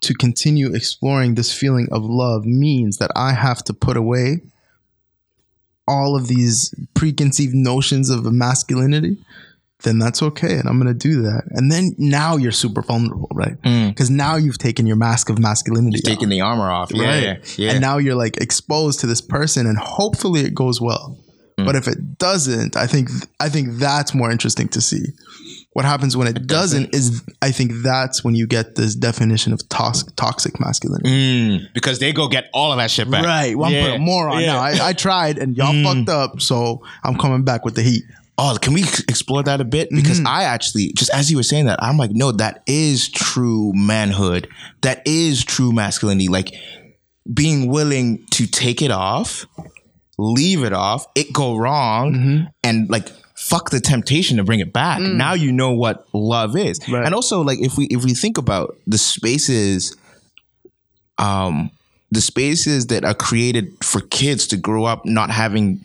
to 0.00 0.14
continue 0.14 0.74
exploring 0.74 1.36
this 1.36 1.54
feeling 1.56 1.88
of 1.92 2.02
love 2.04 2.44
means 2.44 2.96
that 2.96 3.10
I 3.14 3.34
have 3.34 3.62
to 3.64 3.74
put 3.74 3.96
away 3.96 4.40
all 5.86 6.16
of 6.16 6.26
these 6.26 6.74
preconceived 6.94 7.54
notions 7.54 8.10
of 8.10 8.24
masculinity, 8.32 9.18
then 9.82 9.98
that's 9.98 10.22
okay. 10.22 10.54
And 10.58 10.68
I'm 10.68 10.80
going 10.80 10.92
to 10.92 11.08
do 11.08 11.22
that. 11.22 11.44
And 11.50 11.70
then 11.70 11.94
now 11.98 12.36
you're 12.36 12.52
super 12.52 12.82
vulnerable, 12.82 13.28
right? 13.32 13.60
Mm. 13.62 13.90
Because 13.90 14.10
now 14.10 14.36
you've 14.36 14.58
taken 14.58 14.86
your 14.86 14.96
mask 14.96 15.28
of 15.28 15.38
masculinity. 15.38 15.98
off, 15.98 16.04
Taking 16.04 16.28
the 16.28 16.40
armor 16.40 16.70
off. 16.70 16.92
Right? 16.92 17.22
yeah, 17.22 17.36
yeah. 17.56 17.70
And 17.72 17.80
now 17.80 17.98
you're 17.98 18.14
like 18.14 18.38
exposed 18.38 19.00
to 19.00 19.06
this 19.06 19.20
person 19.20 19.66
and 19.66 19.78
hopefully 19.78 20.40
it 20.40 20.54
goes 20.54 20.80
well. 20.80 21.18
Mm. 21.62 21.66
But 21.66 21.76
if 21.76 21.88
it 21.88 22.18
doesn't, 22.18 22.76
I 22.76 22.86
think 22.86 23.08
I 23.40 23.48
think 23.48 23.78
that's 23.78 24.14
more 24.14 24.30
interesting 24.30 24.68
to 24.68 24.80
see. 24.80 25.02
What 25.72 25.86
happens 25.86 26.14
when 26.18 26.28
it, 26.28 26.46
doesn't, 26.46 26.94
is 26.94 27.22
I 27.40 27.50
think 27.50 27.72
that's 27.82 28.22
when 28.22 28.34
you 28.34 28.46
get 28.46 28.74
this 28.74 28.94
definition 28.94 29.54
of 29.54 29.66
toxic 29.70 30.14
toxic 30.16 30.60
masculinity. 30.60 31.08
Mm, 31.08 31.72
because 31.72 31.98
they 31.98 32.12
go 32.12 32.28
get 32.28 32.50
all 32.52 32.72
of 32.72 32.78
that 32.78 32.90
shit 32.90 33.10
back. 33.10 33.24
Right. 33.24 33.56
Well, 33.56 33.72
I'm 33.72 33.82
putting 33.82 34.02
more 34.02 34.28
on 34.28 34.42
yeah. 34.42 34.52
now. 34.52 34.60
I, 34.60 34.88
I 34.88 34.92
tried 34.92 35.38
and 35.38 35.56
y'all 35.56 35.82
fucked 35.82 36.10
up, 36.10 36.42
so 36.42 36.82
I'm 37.02 37.16
coming 37.16 37.42
back 37.42 37.64
with 37.64 37.74
the 37.74 37.82
heat. 37.82 38.02
Oh, 38.36 38.58
can 38.60 38.74
we 38.74 38.82
explore 38.82 39.42
that 39.44 39.60
a 39.60 39.64
bit? 39.64 39.88
Because 39.90 40.18
Mm-hmm. 40.18 40.26
I 40.26 40.44
actually, 40.44 40.92
just 40.94 41.10
as 41.10 41.30
you 41.30 41.36
were 41.38 41.42
saying 41.42 41.66
that, 41.66 41.82
I'm 41.82 41.96
like, 41.96 42.10
no, 42.12 42.32
that 42.32 42.62
is 42.66 43.08
true 43.08 43.72
manhood. 43.74 44.48
That 44.82 45.02
is 45.06 45.42
true 45.44 45.72
masculinity. 45.72 46.28
Like 46.28 46.54
being 47.32 47.68
willing 47.68 48.26
to 48.32 48.46
take 48.46 48.82
it 48.82 48.90
off, 48.90 49.46
leave 50.22 50.62
it 50.64 50.72
off, 50.72 51.06
it 51.14 51.32
go 51.32 51.56
wrong, 51.56 52.14
Mm-hmm. 52.14 52.44
and 52.62 52.88
like 52.90 53.08
fuck 53.34 53.70
the 53.70 53.80
temptation 53.80 54.36
to 54.36 54.44
bring 54.44 54.60
it 54.60 54.72
back. 54.72 55.00
Now 55.00 55.32
you 55.34 55.50
know 55.52 55.72
what 55.72 56.06
love 56.12 56.56
is. 56.56 56.78
Mm. 56.80 56.92
Right. 56.94 57.06
And 57.06 57.14
also, 57.14 57.40
like 57.42 57.58
if 57.60 57.76
we 57.76 57.86
if 57.86 58.04
we 58.04 58.14
think 58.14 58.38
about 58.38 58.76
the 58.86 58.98
spaces, 58.98 59.96
um, 61.18 61.70
the 62.10 62.20
spaces 62.20 62.86
that 62.88 63.04
are 63.04 63.14
created 63.14 63.72
for 63.82 64.00
kids 64.00 64.46
to 64.48 64.56
grow 64.56 64.84
up 64.84 65.04
not 65.04 65.30
having 65.30 65.84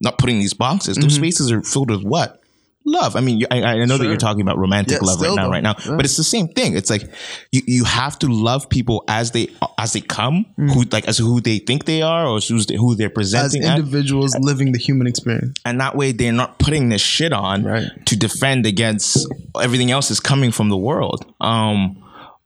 not 0.00 0.18
putting 0.18 0.38
these 0.38 0.54
boxes. 0.54 0.96
Those 0.96 1.14
Mm-hmm. 1.14 1.22
spaces 1.24 1.52
are 1.52 1.62
filled 1.62 1.90
with 1.90 2.02
what? 2.04 2.40
Love. 2.86 3.16
I 3.16 3.20
mean, 3.20 3.40
you- 3.40 3.46
I, 3.50 3.62
I 3.62 3.84
know 3.86 3.96
that 3.96 4.04
you're 4.06 4.16
talking 4.18 4.42
about 4.42 4.58
romantic 4.58 4.98
Yeah, 5.00 5.06
love 5.08 5.20
right 5.20 5.34
now, 5.34 5.50
right 5.50 5.62
now, 5.62 5.74
Yeah. 5.86 5.96
but 5.96 6.04
it's 6.04 6.18
the 6.18 6.24
same 6.24 6.48
thing. 6.48 6.76
It's 6.76 6.90
like 6.90 7.10
you, 7.50 7.62
you 7.66 7.84
have 7.84 8.18
to 8.18 8.26
love 8.26 8.68
people 8.68 9.04
as 9.08 9.30
they 9.30 9.48
as 9.78 9.94
they 9.94 10.02
come, 10.02 10.44
who 10.56 10.82
like 10.92 11.08
as 11.08 11.16
who 11.16 11.40
they 11.40 11.58
think 11.58 11.86
they 11.86 12.02
are, 12.02 12.26
or 12.26 12.40
who's 12.40 12.66
they, 12.66 12.76
who 12.76 12.94
they're 12.94 13.08
Mm. 13.08 13.14
Presenting, 13.14 13.64
as, 13.64 13.78
individuals 13.78 14.36
living 14.38 14.72
the 14.72 14.78
human 14.78 15.06
experience. 15.06 15.58
and 15.64 15.80
that 15.80 15.96
way 15.96 16.12
they're 16.12 16.32
not 16.32 16.58
putting 16.58 16.90
this 16.90 17.00
shit 17.00 17.32
on 17.32 17.64
Right. 17.64 17.88
to 18.06 18.16
defend 18.16 18.66
against 18.66 19.26
everything 19.60 19.90
else 19.90 20.10
is 20.10 20.20
coming 20.20 20.50
from 20.52 20.68
the 20.68 20.76
world. 20.76 21.24
Um, 21.40 21.96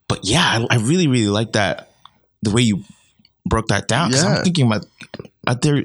but 0.07 0.21
yeah, 0.23 0.65
I, 0.71 0.77
I 0.77 0.79
really 0.79 1.09
really 1.09 1.29
like 1.31 1.53
that 1.55 1.91
the 2.43 2.51
way 2.53 2.63
you 2.63 2.85
broke 3.45 3.69
that 3.69 3.89
down. 3.89 4.13
Yeah. 4.13 4.37
I'm 4.37 4.45
thinking 4.45 4.67
about 4.67 4.87
are 5.49 5.57
there 5.57 5.83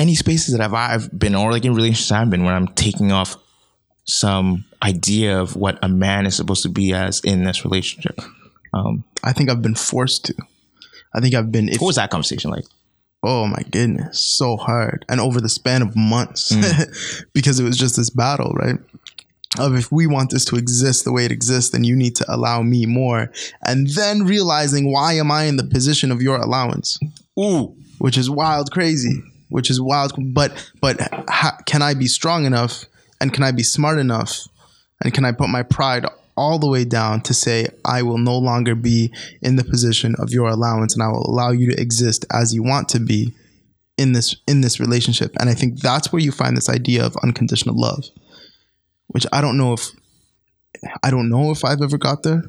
any 0.00 0.14
spaces 0.14 0.56
that 0.56 0.62
I've 0.62 0.74
I've 0.74 1.16
been 1.16 1.34
or 1.34 1.52
like 1.52 1.64
in 1.64 1.74
relationships 1.74 2.10
I've 2.10 2.30
been 2.30 2.44
where 2.44 2.54
I'm 2.54 2.68
taking 2.68 3.12
off 3.12 3.36
some 4.06 4.64
idea 4.82 5.38
of 5.38 5.54
what 5.54 5.78
a 5.82 5.88
man 5.88 6.26
is 6.26 6.34
supposed 6.34 6.62
to 6.62 6.70
be 6.70 6.94
as 6.94 7.20
in 7.20 7.44
this 7.44 7.64
relationship. 7.64 8.18
Um, 8.72 9.04
I 9.22 9.32
think 9.32 9.50
I've 9.50 9.62
been 9.62 9.74
forced 9.74 10.24
to. 10.24 10.34
I 11.14 11.20
think 11.20 11.34
I've 11.34 11.52
been. 11.52 11.68
If, 11.68 11.80
what 11.80 11.88
was 11.88 11.96
that 11.96 12.10
conversation 12.10 12.50
like? 12.50 12.64
oh 13.22 13.46
my 13.46 13.62
goodness, 13.70 14.18
so 14.18 14.56
hard, 14.56 15.04
and 15.06 15.20
over 15.20 15.42
the 15.42 15.48
span 15.50 15.82
of 15.82 15.94
months, 15.94 16.54
because 17.34 17.60
it 17.60 17.64
was 17.64 17.76
just 17.76 17.94
this 17.96 18.08
battle, 18.08 18.52
right? 18.54 18.78
Of 19.58 19.76
if 19.76 19.92
we 19.92 20.06
want 20.06 20.30
this 20.30 20.46
to 20.46 20.56
exist 20.56 21.04
the 21.04 21.12
way 21.12 21.26
it 21.26 21.32
exists, 21.32 21.72
then 21.72 21.84
you 21.84 21.94
need 21.94 22.16
to 22.16 22.34
allow 22.34 22.62
me 22.62 22.86
more, 22.86 23.30
and 23.62 23.90
then 23.90 24.24
realizing 24.24 24.90
why 24.90 25.14
am 25.14 25.30
I 25.30 25.44
in 25.44 25.58
the 25.58 25.64
position 25.64 26.10
of 26.10 26.22
your 26.22 26.36
allowance? 26.36 26.98
Ooh, 27.38 27.76
which 27.98 28.16
is 28.16 28.30
wild 28.30 28.70
crazy 28.70 29.22
which 29.50 29.70
is 29.70 29.80
wild. 29.80 30.12
But 30.34 30.72
but 30.80 31.00
ha, 31.28 31.58
can 31.66 31.82
i 31.82 31.94
be 31.94 32.06
strong 32.06 32.46
enough 32.46 32.86
and 33.20 33.34
can 33.34 33.44
i 33.44 33.52
be 33.52 33.62
smart 33.62 33.98
enough 33.98 34.48
and 35.02 35.12
can 35.12 35.24
i 35.24 35.32
put 35.32 35.48
my 35.50 35.62
pride 35.62 36.06
all 36.36 36.58
the 36.58 36.68
way 36.68 36.84
down 36.84 37.20
to 37.20 37.34
say 37.34 37.66
i 37.84 38.02
will 38.02 38.16
no 38.16 38.38
longer 38.38 38.74
be 38.74 39.12
in 39.42 39.56
the 39.56 39.64
position 39.64 40.14
of 40.18 40.30
your 40.30 40.48
allowance 40.48 40.94
and 40.94 41.02
i 41.02 41.08
will 41.08 41.28
allow 41.28 41.50
you 41.50 41.70
to 41.70 41.80
exist 41.80 42.24
as 42.32 42.54
you 42.54 42.62
want 42.62 42.88
to 42.88 42.98
be 42.98 43.34
in 43.98 44.12
this 44.12 44.36
in 44.46 44.62
this 44.62 44.80
relationship? 44.80 45.36
And 45.38 45.50
i 45.50 45.54
think 45.54 45.80
that's 45.80 46.10
where 46.10 46.22
you 46.22 46.32
find 46.32 46.56
this 46.56 46.70
idea 46.70 47.04
of 47.04 47.16
unconditional 47.22 47.78
love 47.78 48.04
which 49.08 49.26
i 49.32 49.40
don't 49.42 49.58
know 49.58 49.74
if 49.74 49.90
i 51.02 51.10
don't 51.10 51.28
know 51.28 51.50
if 51.50 51.64
i've 51.64 51.82
ever 51.82 51.98
got 51.98 52.22
there. 52.22 52.44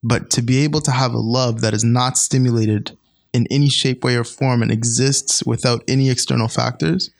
But 0.00 0.30
to 0.30 0.42
be 0.42 0.58
able 0.58 0.80
to 0.82 0.92
have 0.92 1.12
a 1.12 1.18
love 1.18 1.60
that 1.60 1.74
is 1.74 1.82
not 1.82 2.16
stimulated 2.16 2.96
in 3.32 3.46
any 3.50 3.68
shape, 3.68 4.04
way, 4.04 4.16
or 4.16 4.24
form 4.24 4.62
and 4.62 4.70
exists 4.70 5.42
without 5.44 5.82
any 5.88 6.10
external 6.10 6.48
factors 6.48 7.10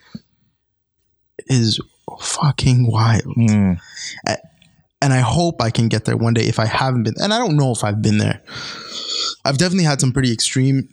is 1.46 1.80
fucking 2.20 2.90
wild. 2.90 3.36
Mm. 3.36 3.78
And 5.00 5.12
I 5.12 5.20
hope 5.20 5.62
I 5.62 5.70
can 5.70 5.88
get 5.88 6.04
there 6.04 6.16
one 6.16 6.34
day 6.34 6.42
if 6.42 6.58
I 6.58 6.66
haven't 6.66 7.04
been. 7.04 7.14
And 7.18 7.32
I 7.32 7.38
don't 7.38 7.56
know 7.56 7.70
if 7.72 7.84
I've 7.84 8.02
been 8.02 8.18
there. 8.18 8.42
I've 9.44 9.58
definitely 9.58 9.84
had 9.84 10.00
some 10.00 10.12
pretty 10.12 10.32
extreme 10.32 10.88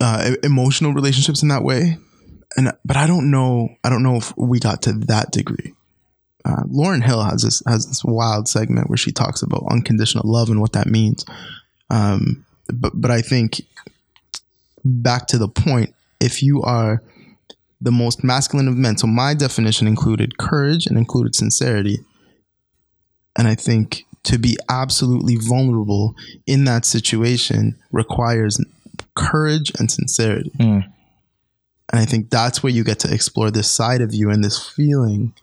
uh, 0.00 0.32
emotional 0.42 0.92
relationships 0.92 1.42
in 1.42 1.48
that 1.48 1.62
way. 1.62 1.98
And 2.56 2.72
but 2.84 2.96
I 2.96 3.06
don't 3.06 3.30
know. 3.30 3.68
I 3.82 3.90
don't 3.90 4.02
know 4.02 4.16
if 4.16 4.36
we 4.36 4.58
got 4.58 4.82
to 4.82 4.92
that 4.92 5.30
degree. 5.30 5.74
Uh, 6.44 6.62
Lauryn 6.64 7.02
Hill 7.02 7.22
has 7.22 7.42
this 7.42 7.62
has 7.66 7.86
this 7.86 8.04
wild 8.04 8.48
segment 8.48 8.88
where 8.88 8.96
she 8.96 9.12
talks 9.12 9.42
about 9.42 9.64
unconditional 9.70 10.30
love 10.30 10.50
and 10.50 10.60
what 10.60 10.72
that 10.72 10.86
means. 10.86 11.24
Um, 11.90 12.44
but 12.72 12.92
but 12.94 13.10
I 13.10 13.22
think 13.22 13.62
back 14.84 15.26
to 15.28 15.38
the 15.38 15.48
point, 15.48 15.94
if 16.20 16.42
you 16.42 16.62
are 16.62 17.02
the 17.80 17.92
most 17.92 18.24
masculine 18.24 18.68
of 18.68 18.76
men, 18.76 18.96
so 18.96 19.06
my 19.06 19.34
definition 19.34 19.86
included 19.86 20.38
courage 20.38 20.86
and 20.86 20.96
included 20.96 21.34
sincerity. 21.34 21.98
And 23.36 23.48
I 23.48 23.54
think 23.54 24.04
to 24.24 24.38
be 24.38 24.56
absolutely 24.68 25.36
vulnerable 25.36 26.14
in 26.46 26.64
that 26.64 26.84
situation 26.84 27.76
requires 27.92 28.58
courage 29.14 29.72
and 29.78 29.90
sincerity. 29.90 30.50
Mm. 30.58 30.84
And 31.92 32.00
I 32.00 32.06
think 32.06 32.30
that's 32.30 32.62
where 32.62 32.72
you 32.72 32.84
get 32.84 33.00
to 33.00 33.12
explore 33.12 33.50
this 33.50 33.70
side 33.70 34.00
of 34.00 34.14
you 34.14 34.30
and 34.30 34.42
this 34.42 34.66
feeling 34.66 35.34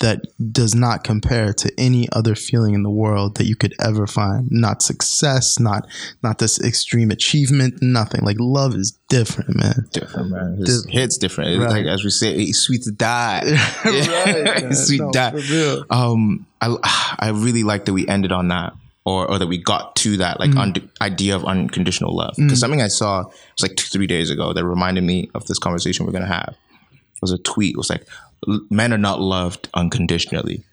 that 0.00 0.22
does 0.52 0.74
not 0.74 1.04
compare 1.04 1.52
to 1.52 1.70
any 1.78 2.08
other 2.12 2.34
feeling 2.34 2.74
in 2.74 2.82
the 2.82 2.90
world 2.90 3.36
that 3.36 3.44
you 3.44 3.54
could 3.54 3.74
ever 3.80 4.06
find. 4.06 4.48
Not 4.50 4.80
success, 4.82 5.58
not 5.60 5.86
not 6.22 6.38
this 6.38 6.58
extreme 6.62 7.10
achievement, 7.10 7.82
nothing. 7.82 8.22
Like 8.22 8.36
love 8.40 8.74
is 8.74 8.92
different, 9.08 9.54
man. 9.56 9.86
different, 9.92 10.30
man. 10.30 10.56
His 10.56 10.86
hit's 10.88 11.18
different. 11.18 11.60
Right. 11.60 11.68
Like 11.70 11.86
as 11.86 12.02
we 12.04 12.10
say, 12.10 12.32
it's 12.34 12.58
sweet 12.58 12.82
to 12.84 12.92
die. 12.92 13.42
Right, 13.84 14.64
It's 14.64 14.86
sweet 14.86 14.98
to 14.98 15.04
No, 15.04 15.12
die. 15.12 15.84
Um, 15.90 16.46
I 16.60 17.16
I 17.18 17.28
really 17.30 17.62
like 17.62 17.84
that 17.84 17.92
we 17.92 18.08
ended 18.08 18.32
on 18.32 18.48
that, 18.48 18.72
or 19.04 19.30
or 19.30 19.38
that 19.38 19.46
we 19.46 19.58
got 19.58 19.94
to 19.96 20.16
that 20.18 20.40
like 20.40 20.56
un- 20.56 20.90
idea 21.02 21.36
of 21.36 21.44
unconditional 21.44 22.16
love. 22.16 22.34
Because 22.36 22.60
something 22.60 22.80
I 22.80 22.88
saw 22.88 23.20
it 23.20 23.26
was 23.26 23.62
like 23.68 23.76
two 23.76 23.88
three 23.88 24.06
days 24.06 24.30
ago 24.30 24.52
that 24.54 24.64
reminded 24.64 25.04
me 25.04 25.30
of 25.34 25.46
this 25.46 25.58
conversation 25.58 26.06
we're 26.06 26.12
gonna 26.12 26.26
have. 26.26 26.54
It 26.92 27.20
was 27.20 27.32
a 27.32 27.38
tweet. 27.38 27.74
It 27.74 27.78
was 27.78 27.90
like, 27.90 28.00
"L- 28.00 28.31
"Men 28.46 28.92
are 28.92 28.98
not 28.98 29.20
loved 29.20 29.68
unconditionally." 29.74 30.64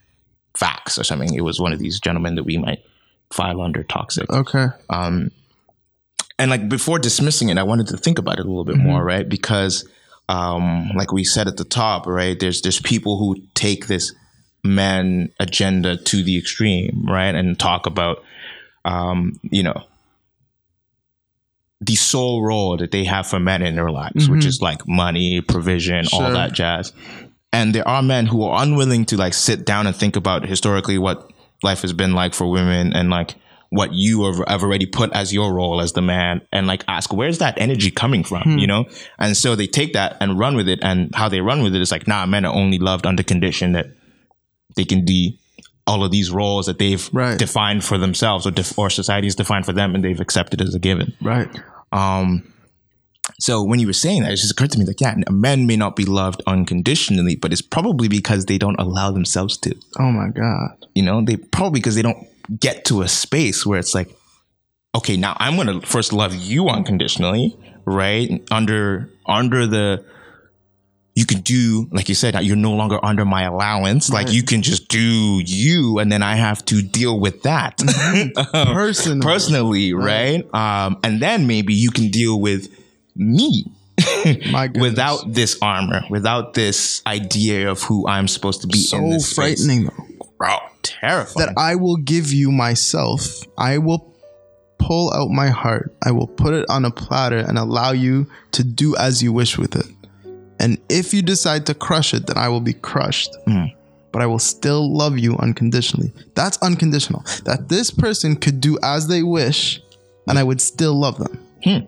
Facts 0.55 0.97
or 0.97 1.03
something. 1.03 1.33
It 1.33 1.41
was 1.41 1.59
one 1.59 1.73
of 1.73 1.79
these 1.79 1.99
gentlemen 1.99 2.35
that 2.35 2.43
we 2.43 2.57
might 2.57 2.83
file 3.31 3.61
under 3.61 3.83
toxic 3.83 4.29
Okay. 4.31 4.65
um, 4.89 5.29
and 6.39 6.49
like 6.49 6.67
before 6.67 6.97
dismissing 6.99 7.49
it, 7.49 7.57
I 7.57 7.63
wanted 7.63 7.87
to 7.87 7.97
think 7.97 8.17
about 8.17 8.39
it 8.39 8.45
a 8.45 8.47
little 8.47 8.63
bit 8.65 8.77
more, 8.77 9.03
right? 9.03 9.27
Because, 9.27 9.87
um, 10.29 10.91
like 10.95 11.11
we 11.11 11.23
said 11.25 11.47
at 11.47 11.57
the 11.57 11.65
top, 11.65 12.07
right? 12.07 12.39
There's 12.39 12.61
there's 12.61 12.79
people 12.81 13.17
who 13.19 13.35
take 13.53 13.87
this 13.87 14.13
man 14.63 15.31
agenda 15.39 15.97
to 15.97 16.23
the 16.23 16.37
extreme, 16.37 17.05
right, 17.07 17.35
and 17.35 17.59
talk 17.59 17.85
about, 17.85 18.23
um, 18.85 19.39
you 19.43 19.63
know, 19.63 19.83
the 21.81 21.95
sole 21.95 22.41
role 22.43 22.77
that 22.77 22.91
they 22.91 23.03
have 23.03 23.27
for 23.27 23.39
men 23.39 23.61
in 23.61 23.75
their 23.75 23.91
lives, 23.91 24.29
which 24.29 24.45
is 24.45 24.61
like 24.61 24.87
money, 24.87 25.41
provision, 25.41 26.05
all 26.13 26.31
that 26.31 26.53
jazz. 26.53 26.93
And 27.51 27.73
there 27.73 27.87
are 27.87 28.01
men 28.03 28.27
who 28.27 28.43
are 28.43 28.61
unwilling 28.61 29.05
to 29.05 29.17
like 29.17 29.33
sit 29.33 29.65
down 29.65 29.87
and 29.87 29.95
think 29.95 30.15
about 30.15 30.45
historically 30.45 30.97
what 30.97 31.31
life 31.63 31.81
has 31.81 31.93
been 31.93 32.13
like 32.13 32.33
for 32.33 32.49
women 32.49 32.93
and 32.93 33.09
like 33.09 33.35
what 33.71 33.93
you 33.93 34.25
have, 34.25 34.47
have 34.47 34.63
already 34.63 34.85
put 34.85 35.11
as 35.13 35.33
your 35.33 35.53
role 35.53 35.81
as 35.81 35.93
the 35.93 36.01
man 36.01 36.41
and 36.51 36.65
like 36.67 36.83
ask 36.87 37.11
where's 37.13 37.39
that 37.39 37.59
energy 37.59 37.91
coming 37.91 38.23
from? 38.23 38.57
You 38.57 38.67
know? 38.67 38.85
And 39.17 39.35
so 39.35 39.55
they 39.55 39.67
take 39.67 39.93
that 39.93 40.17
and 40.21 40.37
run 40.39 40.55
with 40.55 40.67
it. 40.69 40.79
And 40.83 41.13
how 41.15 41.27
they 41.29 41.41
run 41.41 41.61
with 41.63 41.75
it 41.75 41.81
is 41.81 41.91
like 41.91 42.07
nah 42.07 42.25
men 42.25 42.45
are 42.45 42.53
only 42.53 42.77
loved 42.79 43.05
under 43.05 43.23
condition 43.23 43.71
that 43.73 43.87
they 44.75 44.85
can 44.85 45.03
be 45.05 45.39
all 45.87 46.03
of 46.03 46.11
these 46.11 46.29
roles 46.31 46.67
that 46.67 46.77
they've 46.77 47.09
Right. 47.11 47.37
defined 47.39 47.83
for 47.83 47.97
themselves 47.97 48.45
or, 48.45 48.51
def- 48.51 48.77
or 48.77 48.91
society 48.91 49.25
has 49.25 49.33
defined 49.35 49.65
for 49.65 49.73
them 49.73 49.95
and 49.95 50.03
they've 50.03 50.19
accepted 50.19 50.61
as 50.61 50.75
a 50.75 50.79
given. 50.79 51.13
Right. 51.19 51.49
um, 51.91 52.53
so 53.39 53.63
when 53.63 53.79
you 53.79 53.87
were 53.87 53.93
saying 53.93 54.23
that, 54.23 54.31
it 54.33 54.35
just 54.35 54.51
occurred 54.51 54.71
to 54.71 54.79
me 54.79 54.85
like, 54.85 55.01
yeah, 55.01 55.15
men 55.29 55.65
may 55.65 55.75
not 55.77 55.95
be 55.95 56.05
loved 56.05 56.41
unconditionally, 56.45 57.35
but 57.35 57.51
it's 57.51 57.61
probably 57.61 58.07
because 58.07 58.45
they 58.45 58.57
don't 58.57 58.79
allow 58.79 59.11
themselves 59.11 59.57
to. 59.59 59.73
Oh 59.97 60.11
my 60.11 60.27
God. 60.29 60.85
You 60.93 61.03
know, 61.03 61.21
they 61.23 61.37
probably 61.37 61.79
because 61.79 61.95
they 61.95 62.01
don't 62.01 62.27
get 62.59 62.85
to 62.85 63.01
a 63.01 63.07
space 63.07 63.65
where 63.65 63.79
it's 63.79 63.95
like, 63.95 64.09
okay, 64.95 65.15
now 65.17 65.35
I'm 65.39 65.55
gonna 65.55 65.81
first 65.81 66.11
love 66.13 66.35
you 66.35 66.67
unconditionally, 66.67 67.55
right? 67.85 68.41
Under 68.51 69.09
under 69.25 69.65
the 69.67 70.03
you 71.15 71.25
can 71.25 71.41
do 71.41 71.87
like 71.91 72.07
you 72.09 72.15
said, 72.15 72.35
you're 72.43 72.55
no 72.55 72.73
longer 72.73 72.99
under 73.03 73.25
my 73.25 73.43
allowance. 73.43 74.09
Like 74.09 74.31
you 74.31 74.43
can 74.43 74.61
just 74.61 74.87
do 74.87 75.41
you, 75.45 75.99
and 75.99 76.11
then 76.11 76.23
I 76.23 76.35
have 76.35 76.63
to 76.65 76.81
deal 76.81 77.19
with 77.19 77.43
that 77.43 77.81
Um, 77.81 78.31
Personally. 78.73 79.21
personally, 79.21 79.93
right? 79.93 80.43
Um, 80.53 80.97
and 81.03 81.21
then 81.21 81.45
maybe 81.45 81.73
you 81.73 81.91
can 81.91 82.09
deal 82.09 82.39
with 82.39 82.73
me 83.19 83.65
My 84.51 84.69
without 84.79 85.33
this 85.33 85.57
armor, 85.61 86.01
without 86.09 86.53
this 86.53 87.01
idea 87.05 87.69
of 87.69 87.81
who 87.81 88.07
I'm 88.07 88.27
supposed 88.27 88.61
to 88.61 88.67
be 88.67 88.79
in 88.79 88.83
so 88.85 89.09
this 89.09 89.29
space. 89.31 89.35
frightening 89.65 89.85
though. 89.85 90.25
bro, 90.37 90.57
terrifying. 90.83 91.47
that 91.47 91.53
I 91.57 91.75
will 91.75 91.97
give 91.97 92.31
you 92.31 92.51
myself. 92.51 93.43
I 93.57 93.77
will 93.77 94.13
pull 94.77 95.11
out 95.13 95.29
my 95.29 95.49
heart. 95.49 95.93
I 96.03 96.11
will 96.11 96.27
put 96.27 96.53
it 96.53 96.65
on 96.69 96.85
a 96.85 96.91
platter 96.91 97.39
and 97.39 97.57
allow 97.57 97.91
you 97.91 98.27
to 98.53 98.63
do 98.63 98.95
as 98.95 99.21
you 99.21 99.33
wish 99.33 99.57
with 99.57 99.75
it. 99.75 99.85
And 100.59 100.77
if 100.89 101.13
you 101.13 101.21
decide 101.21 101.65
to 101.67 101.73
crush 101.73 102.13
it, 102.13 102.27
then 102.27 102.37
I 102.37 102.49
will 102.49 102.61
be 102.61 102.73
crushed. 102.73 103.35
Hmm. 103.45 103.65
But 104.11 104.21
I 104.21 104.25
will 104.25 104.39
still 104.39 104.91
love 104.95 105.17
you 105.19 105.37
unconditionally. 105.37 106.11
That's 106.35 106.57
unconditional. 106.59 107.23
That 107.45 107.69
this 107.69 107.91
person 107.91 108.35
could 108.35 108.59
do 108.59 108.77
as 108.81 109.07
they 109.07 109.23
wish 109.23 109.81
and 110.27 110.39
I 110.39 110.43
would 110.43 110.61
still 110.61 110.95
love 110.95 111.17
them. 111.17 111.45
Hmm. 111.63 111.79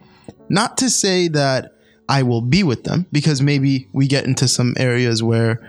Not 0.52 0.78
to 0.80 0.90
say 0.90 1.30
that 1.30 1.76
I 2.10 2.24
will 2.24 2.42
be 2.42 2.62
with 2.64 2.84
them 2.84 3.06
because 3.12 3.42
maybe 3.42 3.88
we 3.94 4.06
get 4.08 4.26
into 4.26 4.48
some 4.50 4.74
areas 4.78 5.24
where 5.24 5.60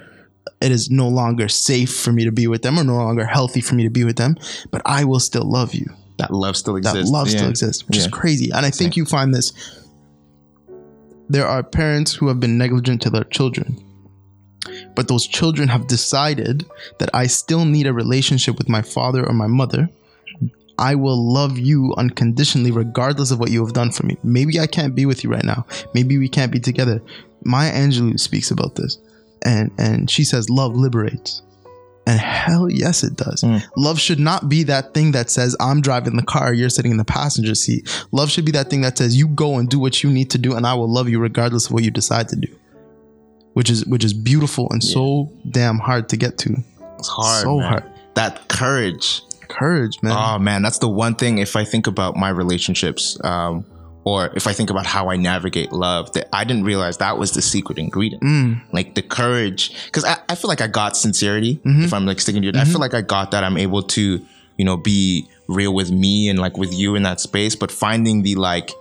it 0.60 0.72
is 0.72 0.90
no 0.90 1.08
longer 1.08 1.48
safe 1.48 1.94
for 1.94 2.12
me 2.12 2.24
to 2.24 2.32
be 2.32 2.48
with 2.48 2.62
them 2.62 2.78
or 2.78 2.82
no 2.84 2.96
longer 2.96 3.24
healthy 3.24 3.60
for 3.60 3.76
me 3.76 3.84
to 3.84 3.90
be 3.90 4.02
with 4.02 4.16
them, 4.16 4.36
but 4.72 4.82
I 4.84 5.04
will 5.04 5.20
still 5.20 5.44
love 5.44 5.72
you 5.72 5.86
That 6.18 6.32
love 6.32 6.56
still 6.56 6.74
exists. 6.76 7.10
that 7.10 7.12
love 7.16 7.30
still 7.30 7.48
exists, 7.48 7.86
which 7.86 7.96
is 7.96 8.08
crazy. 8.08 8.50
And 8.50 8.66
I 8.66 8.70
think 8.70 8.96
you 8.96 9.04
find 9.04 9.32
this. 9.32 9.52
There 11.28 11.46
are 11.46 11.62
parents 11.62 12.12
who 12.12 12.26
have 12.28 12.40
been 12.40 12.58
negligent 12.58 13.02
to 13.02 13.10
their 13.10 13.24
children, 13.24 13.78
but 14.96 15.06
those 15.06 15.28
children 15.28 15.68
have 15.68 15.86
decided 15.86 16.66
that 16.98 17.08
I 17.14 17.28
still 17.28 17.64
need 17.64 17.86
a 17.86 17.92
relationship 17.92 18.58
with 18.58 18.68
my 18.68 18.82
father 18.82 19.24
or 19.24 19.32
my 19.32 19.46
mother. 19.46 19.88
I 20.82 20.96
will 20.96 21.32
love 21.32 21.58
you 21.58 21.94
unconditionally, 21.96 22.72
regardless 22.72 23.30
of 23.30 23.38
what 23.38 23.52
you 23.52 23.64
have 23.64 23.72
done 23.72 23.92
for 23.92 24.04
me. 24.04 24.16
Maybe 24.24 24.58
I 24.58 24.66
can't 24.66 24.96
be 24.96 25.06
with 25.06 25.22
you 25.22 25.30
right 25.30 25.44
now. 25.44 25.64
Maybe 25.94 26.18
we 26.18 26.28
can't 26.28 26.50
be 26.50 26.58
together. 26.58 27.00
Maya 27.44 27.72
Angelou 27.72 28.18
speaks 28.18 28.50
about 28.50 28.74
this, 28.74 28.98
and 29.44 29.70
and 29.78 30.10
she 30.10 30.24
says 30.24 30.50
love 30.50 30.74
liberates. 30.74 31.42
And 32.04 32.18
hell 32.18 32.68
yes, 32.68 33.04
it 33.04 33.14
does. 33.14 33.42
Hmm. 33.42 33.58
Love 33.76 34.00
should 34.00 34.18
not 34.18 34.48
be 34.48 34.64
that 34.64 34.92
thing 34.92 35.12
that 35.12 35.30
says, 35.30 35.54
I'm 35.60 35.80
driving 35.80 36.16
the 36.16 36.24
car, 36.24 36.52
you're 36.52 36.68
sitting 36.68 36.90
in 36.90 36.96
the 36.96 37.04
passenger 37.04 37.54
seat. 37.54 37.88
Love 38.10 38.28
should 38.28 38.44
be 38.44 38.50
that 38.52 38.70
thing 38.70 38.80
that 38.80 38.98
says, 38.98 39.16
you 39.16 39.28
go 39.28 39.58
and 39.58 39.68
do 39.68 39.78
what 39.78 40.02
you 40.02 40.10
need 40.10 40.28
to 40.32 40.38
do, 40.38 40.56
and 40.56 40.66
I 40.66 40.74
will 40.74 40.92
love 40.92 41.08
you 41.08 41.20
regardless 41.20 41.66
of 41.66 41.72
what 41.72 41.84
you 41.84 41.92
decide 41.92 42.28
to 42.30 42.36
do. 42.36 42.48
Which 43.52 43.70
is 43.70 43.86
which 43.86 44.02
is 44.02 44.14
beautiful 44.14 44.66
and 44.70 44.82
so 44.82 45.30
damn 45.48 45.78
hard 45.78 46.08
to 46.08 46.16
get 46.16 46.38
to. 46.38 46.56
It's 46.98 47.08
hard. 47.08 47.42
So 47.42 47.58
man. 47.58 47.68
hard. 47.68 47.84
That 48.14 48.48
courage. 48.48 49.22
Courage, 49.52 50.02
man. 50.02 50.16
Oh 50.16 50.38
man, 50.38 50.62
that's 50.62 50.78
the 50.78 50.88
one 50.88 51.14
thing. 51.14 51.38
If 51.38 51.56
I 51.56 51.64
think 51.64 51.86
about 51.86 52.16
my 52.16 52.30
relationships, 52.30 53.22
um, 53.22 53.66
or 54.04 54.30
if 54.34 54.46
I 54.46 54.52
think 54.52 54.70
about 54.70 54.86
how 54.86 55.10
I 55.10 55.16
navigate 55.16 55.72
love, 55.72 56.12
that 56.14 56.28
I 56.32 56.44
didn't 56.44 56.64
realize 56.64 56.96
that 56.98 57.18
was 57.18 57.32
the 57.32 57.42
secret 57.42 57.78
ingredient. 57.78 58.22
Mm. 58.22 58.62
Like 58.72 58.94
the 58.94 59.02
courage, 59.02 59.74
because 59.84 60.04
I, 60.04 60.16
I 60.28 60.34
feel 60.34 60.48
like 60.48 60.60
I 60.60 60.66
got 60.66 60.96
sincerity. 60.96 61.56
Mm-hmm. 61.56 61.82
If 61.82 61.92
I'm 61.92 62.06
like 62.06 62.18
sticking 62.18 62.42
to 62.42 62.48
it, 62.48 62.56
I 62.56 62.64
feel 62.64 62.80
like 62.80 62.94
I 62.94 63.02
got 63.02 63.30
that. 63.32 63.44
I'm 63.44 63.58
able 63.58 63.82
to, 63.82 64.24
you 64.56 64.64
know, 64.64 64.76
be 64.76 65.28
real 65.48 65.74
with 65.74 65.90
me 65.90 66.28
and 66.30 66.38
like 66.38 66.56
with 66.56 66.72
you 66.72 66.94
in 66.94 67.02
that 67.02 67.20
space. 67.20 67.54
But 67.54 67.70
finding 67.70 68.22
the 68.22 68.34
like, 68.36 68.72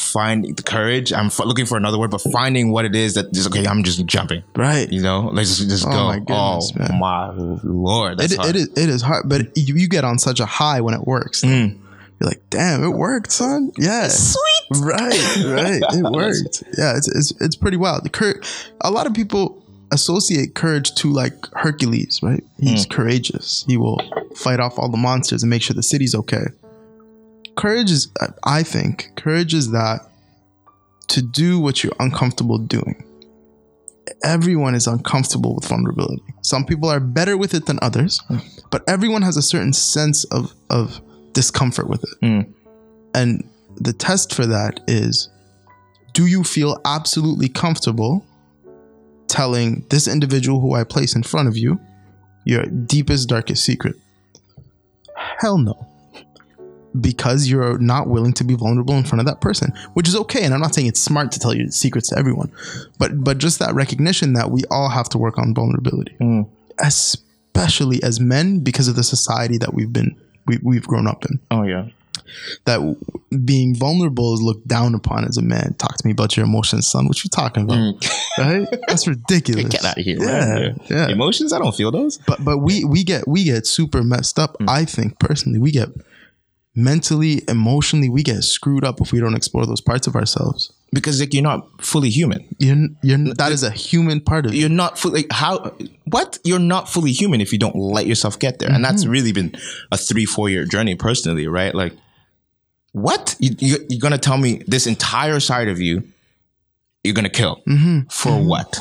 finding 0.00 0.54
the 0.54 0.62
courage. 0.62 1.12
I'm 1.12 1.26
f- 1.26 1.38
looking 1.40 1.66
for 1.66 1.76
another 1.76 1.98
word, 1.98 2.10
but 2.10 2.20
finding 2.20 2.72
what 2.72 2.84
it 2.84 2.94
is 2.96 3.14
that 3.14 3.32
just 3.32 3.48
okay. 3.48 3.66
I'm 3.66 3.84
just 3.84 4.04
jumping. 4.06 4.42
right. 4.56 4.90
You 4.90 5.02
know, 5.02 5.30
let's 5.32 5.56
just, 5.58 5.68
just 5.70 5.86
Oh 5.86 5.90
go. 5.90 6.04
my 6.08 6.18
goodness, 6.18 6.72
oh 6.74 6.78
man. 6.88 6.98
my 7.00 7.30
lord, 7.64 8.18
that's 8.18 8.32
It, 8.32 8.36
hard. 8.38 8.50
it 8.50 8.56
is 8.56 8.68
it 8.70 8.88
is 8.88 9.02
hard, 9.02 9.28
but 9.28 9.56
you, 9.56 9.74
you 9.76 9.88
get 9.88 10.04
on 10.04 10.18
such 10.18 10.40
a 10.40 10.46
high 10.46 10.80
when 10.80 10.94
it 10.94 11.06
works. 11.06 11.42
Mm. 11.42 11.78
You're 12.20 12.28
like, 12.28 12.42
damn, 12.50 12.84
it 12.84 12.88
worked, 12.90 13.32
son. 13.32 13.70
Yeah. 13.78 14.08
Sweet. 14.08 14.80
Right, 14.82 15.36
right. 15.46 15.82
It 15.92 16.02
worked. 16.12 16.62
Yeah, 16.76 16.96
it's, 16.96 17.08
it's 17.08 17.32
it's 17.40 17.56
pretty 17.56 17.76
wild. 17.78 18.04
The 18.04 18.10
cour- 18.10 18.40
a 18.82 18.90
lot 18.90 19.06
of 19.06 19.14
people 19.14 19.62
associate 19.92 20.54
courage 20.54 20.94
to 20.96 21.10
like 21.12 21.34
Hercules, 21.54 22.20
right? 22.22 22.44
He's 22.58 22.86
courageous. 22.86 23.64
He 23.66 23.76
will 23.76 24.00
fight 24.36 24.60
off 24.60 24.78
all 24.78 24.88
the 24.88 24.96
monsters 24.98 25.42
and 25.42 25.50
make 25.50 25.62
sure 25.62 25.74
the 25.74 25.82
city's 25.82 26.14
okay. 26.14 26.44
Courage 27.60 27.90
is, 27.90 28.10
I 28.42 28.62
think, 28.62 29.10
courage 29.16 29.52
is 29.52 29.70
that 29.72 30.00
to 31.08 31.20
do 31.20 31.60
what 31.60 31.84
you're 31.84 31.92
uncomfortable 32.00 32.56
doing. 32.56 33.04
Everyone 34.24 34.74
is 34.74 34.86
uncomfortable 34.86 35.54
with 35.54 35.68
vulnerability. 35.68 36.22
Some 36.40 36.64
people 36.64 36.88
are 36.88 37.00
better 37.00 37.36
with 37.36 37.52
it 37.52 37.66
than 37.66 37.78
others, 37.82 38.18
hmm. 38.28 38.38
but 38.70 38.82
everyone 38.88 39.20
has 39.20 39.36
a 39.36 39.42
certain 39.42 39.74
sense 39.74 40.24
of 40.24 40.54
of 40.70 41.02
discomfort 41.34 41.86
with 41.86 42.02
it. 42.02 42.16
Hmm. 42.22 42.52
And 43.14 43.46
the 43.76 43.92
test 43.92 44.34
for 44.34 44.46
that 44.46 44.80
is 44.88 45.28
do 46.14 46.26
you 46.26 46.44
feel 46.44 46.80
absolutely 46.86 47.50
comfortable 47.50 48.24
telling 49.28 49.84
this 49.90 50.08
individual 50.08 50.60
who 50.60 50.74
I 50.74 50.84
place 50.84 51.14
in 51.14 51.24
front 51.24 51.46
of 51.46 51.58
you 51.58 51.78
your 52.46 52.64
deepest, 52.64 53.28
darkest 53.28 53.64
secret? 53.64 53.96
Hell 55.38 55.58
no. 55.58 55.89
Because 56.98 57.48
you're 57.48 57.78
not 57.78 58.08
willing 58.08 58.32
to 58.32 58.44
be 58.44 58.54
vulnerable 58.54 58.94
in 58.94 59.04
front 59.04 59.20
of 59.20 59.26
that 59.26 59.40
person, 59.40 59.72
which 59.94 60.08
is 60.08 60.16
okay. 60.16 60.42
And 60.42 60.52
I'm 60.52 60.60
not 60.60 60.74
saying 60.74 60.88
it's 60.88 61.00
smart 61.00 61.30
to 61.32 61.38
tell 61.38 61.54
your 61.54 61.68
secrets 61.68 62.08
to 62.08 62.18
everyone, 62.18 62.50
but 62.98 63.22
but 63.22 63.38
just 63.38 63.60
that 63.60 63.74
recognition 63.74 64.32
that 64.32 64.50
we 64.50 64.62
all 64.70 64.88
have 64.88 65.08
to 65.10 65.18
work 65.18 65.38
on 65.38 65.54
vulnerability, 65.54 66.16
mm. 66.20 66.48
especially 66.80 68.02
as 68.02 68.18
men, 68.18 68.60
because 68.60 68.88
of 68.88 68.96
the 68.96 69.04
society 69.04 69.56
that 69.58 69.72
we've 69.72 69.92
been 69.92 70.16
we, 70.46 70.58
we've 70.62 70.86
grown 70.86 71.06
up 71.06 71.24
in 71.26 71.38
Oh 71.50 71.62
yeah. 71.62 71.88
that 72.64 72.80
being 73.44 73.74
vulnerable 73.74 74.34
is 74.34 74.42
looked 74.42 74.66
down 74.66 74.94
upon 74.94 75.24
as 75.24 75.36
a 75.36 75.42
man. 75.42 75.74
Talk 75.74 75.96
to 75.96 76.06
me 76.06 76.12
about 76.12 76.36
your 76.36 76.46
emotions, 76.46 76.88
son. 76.88 77.06
What 77.06 77.22
you 77.22 77.30
talking 77.30 77.64
about? 77.64 77.78
Mm. 77.78 78.16
Right? 78.38 78.66
That's 78.88 79.06
ridiculous. 79.06 79.66
Get 79.66 79.84
out 79.84 79.98
of 79.98 80.04
here. 80.04 80.16
Yeah, 80.18 80.46
man. 80.46 80.80
yeah. 80.88 81.08
Emotions, 81.08 81.52
I 81.52 81.58
don't 81.58 81.74
feel 81.74 81.90
those. 81.90 82.16
But 82.16 82.42
but 82.42 82.58
we 82.58 82.84
we 82.84 83.04
get 83.04 83.28
we 83.28 83.44
get 83.44 83.66
super 83.66 84.02
messed 84.02 84.38
up. 84.38 84.56
Mm. 84.58 84.70
I 84.70 84.84
think 84.84 85.18
personally, 85.18 85.58
we 85.58 85.72
get 85.72 85.88
mentally, 86.74 87.42
emotionally, 87.48 88.08
we 88.08 88.22
get 88.22 88.42
screwed 88.42 88.84
up 88.84 89.00
if 89.00 89.12
we 89.12 89.20
don't 89.20 89.34
explore 89.34 89.66
those 89.66 89.80
parts 89.80 90.06
of 90.06 90.14
ourselves. 90.16 90.72
Because 90.92 91.20
like 91.20 91.32
you're 91.32 91.42
not 91.42 91.82
fully 91.82 92.10
human. 92.10 92.48
You're 92.58 92.88
you're 93.02 93.34
that 93.34 93.52
is 93.52 93.62
a 93.62 93.70
human 93.70 94.20
part 94.20 94.46
of 94.46 94.54
you. 94.54 94.62
You're 94.62 94.68
not 94.68 94.98
fully 94.98 95.22
like, 95.22 95.32
how 95.32 95.72
what? 96.04 96.38
You're 96.42 96.58
not 96.58 96.88
fully 96.88 97.12
human 97.12 97.40
if 97.40 97.52
you 97.52 97.58
don't 97.58 97.76
let 97.76 98.06
yourself 98.06 98.38
get 98.38 98.58
there. 98.58 98.70
And 98.70 98.84
that's 98.84 99.02
mm-hmm. 99.02 99.12
really 99.12 99.32
been 99.32 99.54
a 99.92 99.96
three, 99.96 100.24
four 100.24 100.48
year 100.48 100.64
journey 100.64 100.96
personally, 100.96 101.46
right? 101.46 101.74
Like 101.74 101.92
what? 102.92 103.36
You, 103.38 103.54
you 103.58 103.76
you're 103.88 104.00
gonna 104.00 104.18
tell 104.18 104.36
me 104.36 104.64
this 104.66 104.86
entire 104.88 105.38
side 105.38 105.68
of 105.68 105.80
you 105.80 106.02
you're 107.04 107.14
gonna 107.14 107.30
kill. 107.30 107.62
Mm-hmm. 107.68 108.08
For 108.10 108.30
mm-hmm. 108.30 108.48
what? 108.48 108.80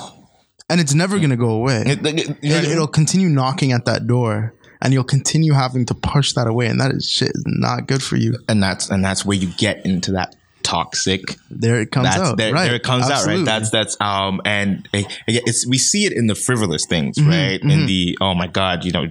and 0.69 0.79
it's 0.79 0.93
never 0.93 1.19
gonna 1.19 1.37
go 1.37 1.49
away. 1.49 1.83
It, 1.85 2.05
it- 2.05 2.37
you 2.41 2.53
I 2.53 2.59
it, 2.59 2.65
it'll 2.65 2.87
continue 2.87 3.27
knocking 3.27 3.71
at 3.71 3.85
that 3.85 4.07
door, 4.07 4.53
and 4.81 4.93
you'll 4.93 5.03
continue 5.03 5.53
having 5.53 5.85
to 5.87 5.93
push 5.93 6.33
that 6.33 6.47
away, 6.47 6.67
and 6.67 6.79
that 6.81 6.91
is 6.91 7.09
shit 7.09 7.31
is 7.33 7.43
not 7.45 7.87
good 7.87 8.01
for 8.03 8.15
you. 8.17 8.37
and 8.47 8.61
that's 8.63 8.89
and 8.89 9.03
that's 9.03 9.25
where 9.25 9.37
you 9.37 9.47
get 9.57 9.85
into 9.85 10.11
that 10.13 10.35
toxic 10.61 11.21
There 11.49 11.79
it 11.81 11.91
comes 11.91 12.05
that's 12.09 12.19
out. 12.19 12.37
there, 12.37 12.53
right. 12.53 12.65
there 12.65 12.75
it 12.75 12.83
comes 12.83 13.09
Absolutely. 13.09 13.33
out 13.33 13.37
right 13.37 13.45
that's 13.45 13.69
that's 13.71 14.01
um 14.01 14.41
and 14.45 14.87
it, 14.93 15.05
it's 15.27 15.65
we 15.65 15.77
see 15.77 16.05
it 16.05 16.11
in 16.13 16.27
the 16.27 16.35
frivolous 16.35 16.85
things 16.85 17.17
Mm-hmm, 17.17 17.29
right 17.29 17.61
in 17.61 17.85
the 17.87 18.17
oh 18.21 18.35
my 18.35 18.45
god 18.47 18.83
you 18.83 18.91
know 18.91 19.07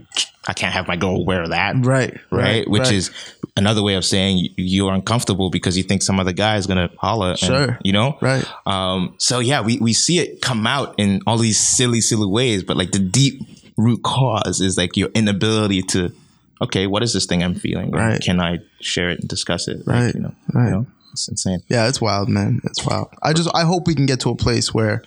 i 0.47 0.53
can't 0.53 0.73
have 0.75 0.87
my 0.87 0.95
girl 0.97 1.25
wear 1.25 1.49
that 1.49 1.75
right, 1.85 2.17
right, 2.31 2.69
which 2.69 2.83
right. 2.83 2.93
is 2.93 3.11
another 3.57 3.83
way 3.83 3.95
of 3.95 4.05
saying 4.05 4.37
you- 4.39 4.51
you're 4.59 4.93
uncomfortable 4.93 5.49
because 5.51 5.77
you 5.77 5.83
think 5.83 6.03
some 6.03 6.21
other 6.21 6.33
guy 6.33 6.57
is 6.57 6.67
gonna 6.67 6.91
holler 6.99 7.31
and, 7.31 7.39
Sure. 7.39 7.79
you 7.83 7.93
know 7.93 8.19
Right. 8.21 8.45
um 8.67 9.15
so 9.19 9.39
yeah 9.41 9.63
we 9.63 9.79
we 9.79 9.95
see 9.95 10.19
it 10.19 10.43
come 10.43 10.67
out 10.67 10.95
in 10.99 11.23
all 11.27 11.39
these 11.39 11.59
silly 11.59 12.03
silly 12.03 12.27
ways 12.27 12.63
but 12.63 12.77
like 12.77 12.93
the 12.93 12.99
deep 13.01 13.41
root 13.79 14.03
cause 14.03 14.61
is 14.61 14.77
like 14.77 14.97
your 14.97 15.09
inability 15.15 15.81
to 15.83 16.13
okay 16.61 16.87
what 16.87 17.03
is 17.03 17.13
this 17.15 17.25
thing 17.27 17.43
i'm 17.43 17.55
feeling 17.55 17.91
Right. 17.93 18.21
can 18.21 18.41
i 18.41 18.59
share 18.81 19.09
it 19.11 19.21
and 19.21 19.29
discuss 19.29 19.69
it 19.69 19.87
Like, 19.87 19.97
Right, 20.07 20.15
you 20.15 20.21
know 20.21 20.35
right. 20.53 20.65
you 20.67 20.71
know 20.73 20.87
it's 21.13 21.29
insane 21.29 21.63
Yeah, 21.69 21.89
it's 21.89 22.01
wild, 22.03 22.29
man. 22.29 22.61
It's 22.65 22.85
wild. 22.85 23.09
I 23.23 23.33
just 23.33 23.49
I 23.55 23.63
hope 23.65 23.87
we 23.87 23.95
can 23.95 24.05
get 24.05 24.21
to 24.21 24.31
a 24.31 24.37
place 24.37 24.75
where 24.75 25.03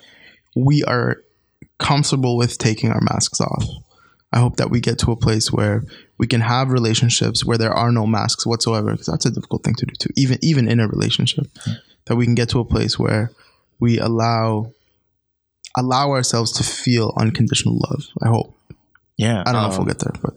we 0.56 0.82
are 0.84 1.18
comfortable 1.78 2.36
with 2.36 2.58
taking 2.58 2.90
our 2.90 3.00
masks 3.00 3.40
off. 3.40 3.64
I 4.32 4.38
hope 4.40 4.56
that 4.56 4.68
we 4.70 4.80
get 4.80 4.98
to 5.00 5.12
a 5.12 5.16
place 5.16 5.52
where 5.52 5.84
we 6.18 6.26
can 6.26 6.40
have 6.40 6.70
relationships 6.72 7.44
where 7.44 7.56
there 7.56 7.72
are 7.72 7.92
no 7.92 8.04
masks 8.06 8.44
whatsoever, 8.44 8.90
because 8.90 9.06
that's 9.06 9.26
a 9.26 9.30
difficult 9.30 9.62
thing 9.62 9.74
to 9.76 9.86
do 9.86 9.94
too. 9.94 10.10
Even 10.16 10.38
even 10.42 10.68
in 10.68 10.80
a 10.80 10.88
relationship, 10.88 11.46
that 12.06 12.16
we 12.16 12.24
can 12.24 12.34
get 12.34 12.48
to 12.48 12.58
a 12.58 12.64
place 12.64 12.98
where 12.98 13.30
we 13.78 13.98
allow 14.00 14.72
allow 15.76 16.10
ourselves 16.10 16.50
to 16.52 16.64
feel 16.64 17.14
unconditional 17.16 17.78
love. 17.88 18.06
I 18.22 18.28
hope. 18.28 18.56
Yeah 19.16 19.42
I 19.46 19.52
don't 19.52 19.62
know 19.62 19.68
if 19.68 19.74
um, 19.74 19.78
we'll 19.84 19.94
get 19.94 19.98
there, 20.00 20.12
but 20.22 20.34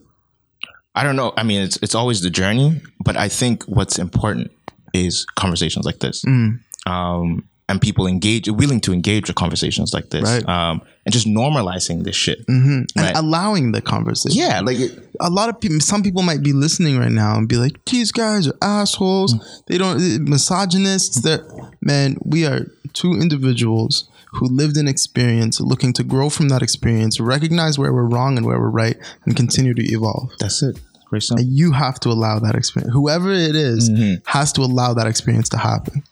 I 0.93 1.03
don't 1.03 1.15
know. 1.17 1.33
I 1.37 1.43
mean, 1.43 1.61
it's 1.61 1.77
it's 1.81 1.95
always 1.95 2.21
the 2.21 2.29
journey, 2.29 2.81
but 3.03 3.17
I 3.17 3.27
think 3.27 3.63
what's 3.65 3.99
important 3.99 4.51
is 4.93 5.25
conversations 5.35 5.85
like 5.85 5.99
this, 5.99 6.23
Mm. 6.23 6.59
um, 6.87 7.43
and 7.67 7.81
people 7.81 8.05
engage, 8.07 8.47
willing 8.47 8.79
to 8.81 8.93
engage 8.93 9.27
with 9.27 9.35
conversations 9.35 9.91
like 9.93 10.09
this, 10.11 10.23
Right. 10.23 10.47
um, 10.47 10.81
and 11.05 11.11
just 11.11 11.27
normalizing 11.27 12.03
this 12.03 12.15
shit. 12.15 12.39
hmm 12.47 12.83
and 12.95 13.17
allowing 13.17 13.71
the 13.73 13.81
conversation. 13.81 14.39
Yeah, 14.39 14.61
like 14.61 14.79
it, 14.79 14.91
a 15.19 15.29
lot 15.29 15.49
of 15.49 15.59
people 15.59 15.79
some 15.81 16.01
people 16.03 16.21
might 16.21 16.43
be 16.43 16.53
listening 16.53 16.97
right 16.97 17.11
now 17.11 17.37
and 17.37 17.47
be 17.49 17.57
like 17.57 17.73
these 17.85 18.11
guys 18.13 18.47
are 18.47 18.57
assholes 18.61 19.35
they 19.67 19.77
don't 19.77 19.99
eh, 20.01 20.17
misogynists 20.21 21.21
they're 21.21 21.45
man 21.81 22.17
we 22.23 22.45
are 22.45 22.67
two 22.93 23.13
individuals 23.13 24.07
who 24.35 24.47
lived 24.47 24.77
an 24.77 24.87
experience, 24.87 25.59
looking 25.59 25.93
to 25.93 26.03
grow 26.03 26.29
from 26.29 26.49
that 26.49 26.61
experience, 26.61 27.19
recognize 27.19 27.79
where 27.79 27.93
we're 27.93 28.07
wrong 28.07 28.37
and 28.37 28.45
where 28.45 28.59
we're 28.59 28.69
right, 28.69 28.97
and 29.25 29.35
continue 29.35 29.73
to 29.73 29.83
evolve. 29.83 30.31
That's 30.39 30.61
it. 30.61 30.79
Great 31.05 31.23
song. 31.23 31.39
And 31.39 31.47
you 31.47 31.71
have 31.71 31.99
to 32.01 32.09
allow 32.09 32.39
that 32.39 32.55
experience. 32.55 32.93
Whoever 32.93 33.31
it 33.31 33.55
is 33.55 33.89
mm-hmm. 33.89 34.15
has 34.25 34.51
to 34.53 34.61
allow 34.61 34.93
that 34.93 35.07
experience 35.07 35.49
to 35.49 35.57
happen. 35.57 36.03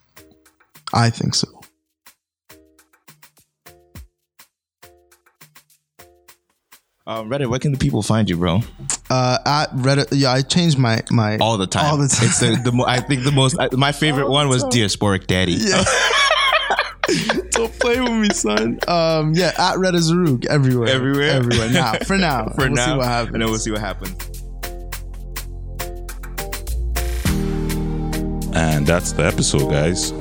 I 0.93 1.09
think 1.09 1.35
so. 1.35 1.47
Uh, 7.05 7.23
Reda, 7.25 7.49
where 7.49 7.59
can 7.59 7.73
the 7.73 7.77
people 7.77 8.01
find 8.01 8.29
you, 8.29 8.37
bro? 8.37 8.61
Uh, 9.09 9.37
at 9.45 9.69
Reddit, 9.71 10.07
yeah, 10.11 10.31
I 10.31 10.41
changed 10.41 10.77
my 10.77 11.01
my 11.11 11.37
all 11.37 11.57
the 11.57 11.67
time. 11.67 11.85
All 11.85 11.97
the 11.97 12.07
time. 12.07 12.27
It's 12.27 12.39
the, 12.39 12.61
the 12.63 12.71
mo- 12.71 12.85
I 12.85 13.01
think 13.01 13.25
the 13.25 13.31
most 13.31 13.57
I, 13.59 13.67
my 13.73 13.91
favorite 13.91 14.29
one 14.29 14.47
was 14.47 14.63
diasporic 14.63 15.27
daddy. 15.27 15.57
Yeah. 15.59 15.83
Don't 17.53 17.79
play 17.79 17.99
with 17.99 18.11
me, 18.11 18.29
son. 18.29 18.79
Um, 18.87 19.33
yeah, 19.35 19.53
at 19.57 19.77
Red 19.77 19.95
as 19.95 20.11
Zarug 20.11 20.45
everywhere, 20.47 20.89
Everywhere? 20.89 21.29
everywhere. 21.29 21.69
Now, 21.69 21.93
for 22.05 22.17
now, 22.17 22.47
For 22.49 22.65
we'll 22.65 22.71
now, 22.71 22.85
see 22.85 22.97
what 22.97 23.05
happens. 23.07 23.33
and 23.33 23.41
then 23.41 23.49
we'll 23.49 23.59
see 23.59 23.71
what 23.71 23.79
happens. 23.81 24.29
And 28.55 28.85
that's 28.85 29.11
the 29.13 29.25
episode, 29.25 29.69
guys. 29.69 30.11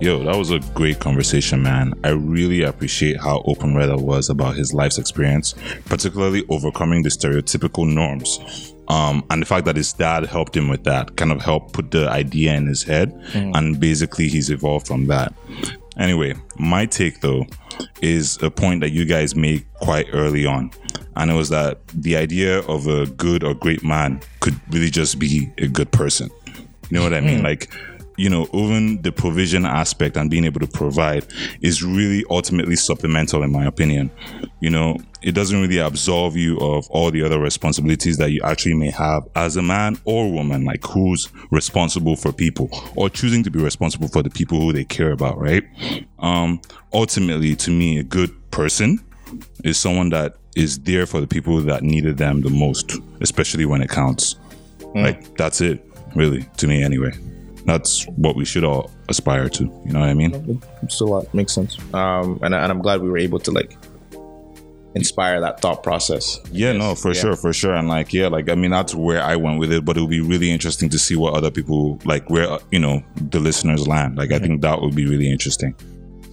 Yo, 0.00 0.24
that 0.24 0.36
was 0.36 0.50
a 0.50 0.58
great 0.74 0.98
conversation, 0.98 1.62
man. 1.62 1.94
I 2.02 2.10
really 2.10 2.62
appreciate 2.62 3.20
how 3.20 3.42
open 3.46 3.74
Reda 3.76 3.96
was 3.96 4.30
about 4.30 4.56
his 4.56 4.74
life's 4.74 4.98
experience, 4.98 5.54
particularly 5.84 6.44
overcoming 6.48 7.02
the 7.02 7.08
stereotypical 7.08 7.86
norms. 7.92 8.72
Um, 8.88 9.24
and 9.30 9.40
the 9.42 9.46
fact 9.46 9.64
that 9.66 9.76
his 9.76 9.92
dad 9.92 10.26
helped 10.26 10.56
him 10.56 10.68
with 10.68 10.82
that 10.84 11.16
kind 11.16 11.30
of 11.30 11.40
helped 11.40 11.72
put 11.72 11.92
the 11.92 12.08
idea 12.08 12.54
in 12.54 12.66
his 12.66 12.82
head, 12.82 13.12
and 13.34 13.78
basically 13.78 14.28
he's 14.28 14.50
evolved 14.50 14.88
from 14.88 15.06
that. 15.06 15.32
Anyway, 15.98 16.34
my 16.58 16.86
take 16.86 17.20
though 17.20 17.46
is 18.00 18.38
a 18.42 18.50
point 18.50 18.80
that 18.80 18.90
you 18.90 19.04
guys 19.04 19.34
made 19.36 19.66
quite 19.74 20.06
early 20.12 20.46
on. 20.46 20.70
And 21.16 21.30
it 21.30 21.34
was 21.34 21.50
that 21.50 21.86
the 21.88 22.16
idea 22.16 22.60
of 22.60 22.86
a 22.86 23.06
good 23.06 23.44
or 23.44 23.54
great 23.54 23.84
man 23.84 24.20
could 24.40 24.58
really 24.70 24.90
just 24.90 25.18
be 25.18 25.52
a 25.58 25.66
good 25.66 25.90
person. 25.92 26.30
You 26.88 26.98
know 26.98 27.02
what 27.02 27.14
I 27.14 27.20
mean? 27.20 27.38
Hmm. 27.38 27.44
Like, 27.44 27.74
you 28.16 28.28
know, 28.28 28.46
even 28.52 29.02
the 29.02 29.12
provision 29.12 29.64
aspect 29.64 30.16
and 30.16 30.30
being 30.30 30.44
able 30.44 30.60
to 30.60 30.66
provide 30.66 31.26
is 31.60 31.82
really 31.82 32.24
ultimately 32.30 32.76
supplemental, 32.76 33.42
in 33.42 33.52
my 33.52 33.64
opinion. 33.64 34.10
You 34.60 34.70
know, 34.70 34.98
it 35.22 35.32
doesn't 35.32 35.60
really 35.60 35.78
absolve 35.78 36.36
you 36.36 36.58
of 36.58 36.88
all 36.90 37.10
the 37.10 37.22
other 37.22 37.38
responsibilities 37.38 38.16
that 38.18 38.30
you 38.30 38.40
actually 38.42 38.74
may 38.74 38.90
have 38.90 39.28
as 39.34 39.56
a 39.56 39.62
man 39.62 39.98
or 40.04 40.30
woman, 40.30 40.64
like 40.64 40.84
who's 40.84 41.28
responsible 41.50 42.16
for 42.16 42.32
people 42.32 42.68
or 42.96 43.08
choosing 43.08 43.42
to 43.44 43.50
be 43.50 43.60
responsible 43.60 44.08
for 44.08 44.22
the 44.22 44.30
people 44.30 44.60
who 44.60 44.72
they 44.72 44.84
care 44.84 45.12
about, 45.12 45.38
right? 45.38 45.64
Um, 46.18 46.60
ultimately, 46.92 47.54
to 47.56 47.70
me, 47.70 47.98
a 47.98 48.02
good 48.02 48.50
person 48.50 48.98
is 49.64 49.78
someone 49.78 50.10
that 50.10 50.36
is 50.56 50.78
there 50.80 51.06
for 51.06 51.20
the 51.20 51.26
people 51.26 51.60
that 51.60 51.82
needed 51.82 52.18
them 52.18 52.42
the 52.42 52.50
most, 52.50 52.98
especially 53.20 53.64
when 53.64 53.80
it 53.80 53.88
counts. 53.88 54.36
Like 54.94 55.36
that's 55.36 55.60
it, 55.60 55.84
really, 56.14 56.42
to 56.58 56.66
me 56.66 56.82
anyway. 56.82 57.12
That's 57.64 58.04
what 58.16 58.36
we 58.36 58.44
should 58.44 58.64
all 58.64 58.90
aspire 59.08 59.48
to. 59.48 59.64
You 59.64 59.92
know 59.92 60.00
what 60.00 60.08
I 60.08 60.14
mean? 60.14 60.60
Lot 61.00 61.32
makes 61.32 61.52
sense. 61.52 61.78
Um, 61.94 62.40
and, 62.42 62.54
and 62.54 62.72
I'm 62.72 62.82
glad 62.82 63.00
we 63.00 63.08
were 63.08 63.18
able 63.18 63.38
to 63.38 63.50
like 63.50 63.76
inspire 64.94 65.40
that 65.40 65.60
thought 65.60 65.82
process. 65.82 66.38
Yeah, 66.50 66.72
no, 66.72 66.94
for 66.94 67.08
Yeah. 67.08 67.20
sure, 67.20 67.36
for 67.36 67.52
sure. 67.52 67.74
And 67.74 67.88
like, 67.88 68.12
yeah, 68.12 68.28
like 68.28 68.50
I 68.50 68.54
mean, 68.54 68.70
that's 68.70 68.94
where 68.94 69.22
I 69.22 69.36
went 69.36 69.58
with 69.58 69.72
it. 69.72 69.84
But 69.84 69.96
it 69.96 70.00
would 70.00 70.10
be 70.10 70.20
really 70.20 70.50
interesting 70.50 70.88
to 70.90 70.98
see 70.98 71.16
what 71.16 71.34
other 71.34 71.50
people 71.50 71.98
like, 72.04 72.28
where 72.30 72.50
uh, 72.50 72.58
you 72.70 72.78
know 72.78 73.02
the 73.30 73.40
listeners 73.40 73.86
land. 73.88 74.16
Like, 74.16 74.32
I 74.32 74.38
think 74.38 74.62
that 74.62 74.80
would 74.80 74.94
be 74.94 75.06
really 75.06 75.30
interesting. 75.30 75.74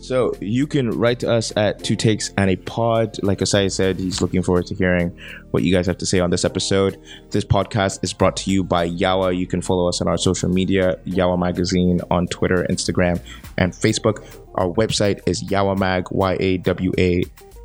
So 0.01 0.34
you 0.41 0.66
can 0.66 0.89
write 0.89 1.20
to 1.20 1.32
us 1.32 1.53
at 1.55 1.84
two 1.84 1.95
takes 1.95 2.34
and 2.36 2.49
a 2.49 2.55
pod. 2.55 3.18
Like 3.22 3.39
Osai 3.39 3.72
said, 3.72 3.99
he's 3.99 4.22
looking 4.24 4.41
forward 4.41 4.66
to 4.68 4.76
hearing 4.76 5.16
what 5.51 5.62
you 5.62 5.72
guys 5.72 5.86
have 5.86 5.99
to 5.99 6.05
say 6.07 6.20
on 6.20 6.32
this 6.32 6.43
episode. 6.43 6.97
This 7.30 7.45
podcast 7.45 7.99
is 8.03 8.12
brought 8.12 8.36
to 8.38 8.49
you 8.49 8.64
by 8.64 8.89
Yawa. 8.89 9.38
You 9.38 9.45
can 9.45 9.62
follow 9.62 9.88
us 9.88 10.01
on 10.01 10.07
our 10.07 10.18
social 10.18 10.49
media, 10.49 10.97
Yawa 11.05 11.38
Magazine 11.38 12.01
on 12.10 12.26
Twitter, 12.28 12.66
Instagram, 12.72 13.22
and 13.60 13.72
Facebook. 13.72 14.26
Our 14.55 14.70
website 14.70 15.20
is 15.28 15.43
Yawa 15.43 15.78
yawamag, 15.78 16.12
Y 16.12 16.36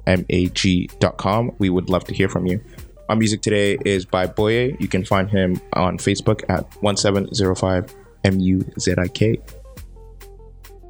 A 0.07 0.17
W 0.17 0.25
A 0.25 0.25
M 0.25 0.27
A 0.31 0.47
G 0.47 0.89
dot 0.99 1.17
com. 1.17 1.51
We 1.59 1.71
would 1.71 1.89
love 1.89 2.05
to 2.05 2.15
hear 2.15 2.29
from 2.29 2.47
you. 2.47 2.61
Our 3.09 3.17
music 3.17 3.43
today 3.43 3.79
is 3.85 4.07
by 4.07 4.27
Boye. 4.27 4.77
You 4.81 4.89
can 4.89 5.05
find 5.05 5.31
him 5.31 5.61
on 5.75 5.99
Facebook 5.99 6.43
at 6.49 6.65
1705 6.83 7.95
M 8.25 8.41
U 8.41 8.65
Z 8.79 8.95
I 8.99 9.09
K. 9.09 9.39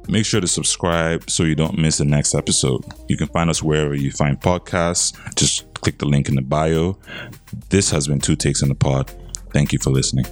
Make 0.07 0.25
sure 0.25 0.39
to 0.39 0.47
subscribe 0.47 1.29
so 1.29 1.43
you 1.43 1.55
don't 1.55 1.77
miss 1.79 1.97
the 1.97 2.05
next 2.05 2.35
episode. 2.35 2.85
You 3.09 3.17
can 3.17 3.27
find 3.27 3.49
us 3.49 3.63
wherever 3.63 3.95
you 3.95 4.11
find 4.11 4.39
podcasts. 4.39 5.13
Just 5.35 5.73
click 5.73 5.97
the 5.97 6.05
link 6.05 6.29
in 6.29 6.35
the 6.35 6.43
bio. 6.43 6.97
This 7.69 7.89
has 7.91 8.07
been 8.07 8.19
Two 8.19 8.35
Takes 8.35 8.61
in 8.61 8.69
the 8.69 8.75
Pod. 8.75 9.11
Thank 9.51 9.73
you 9.73 9.79
for 9.79 9.89
listening. 9.89 10.25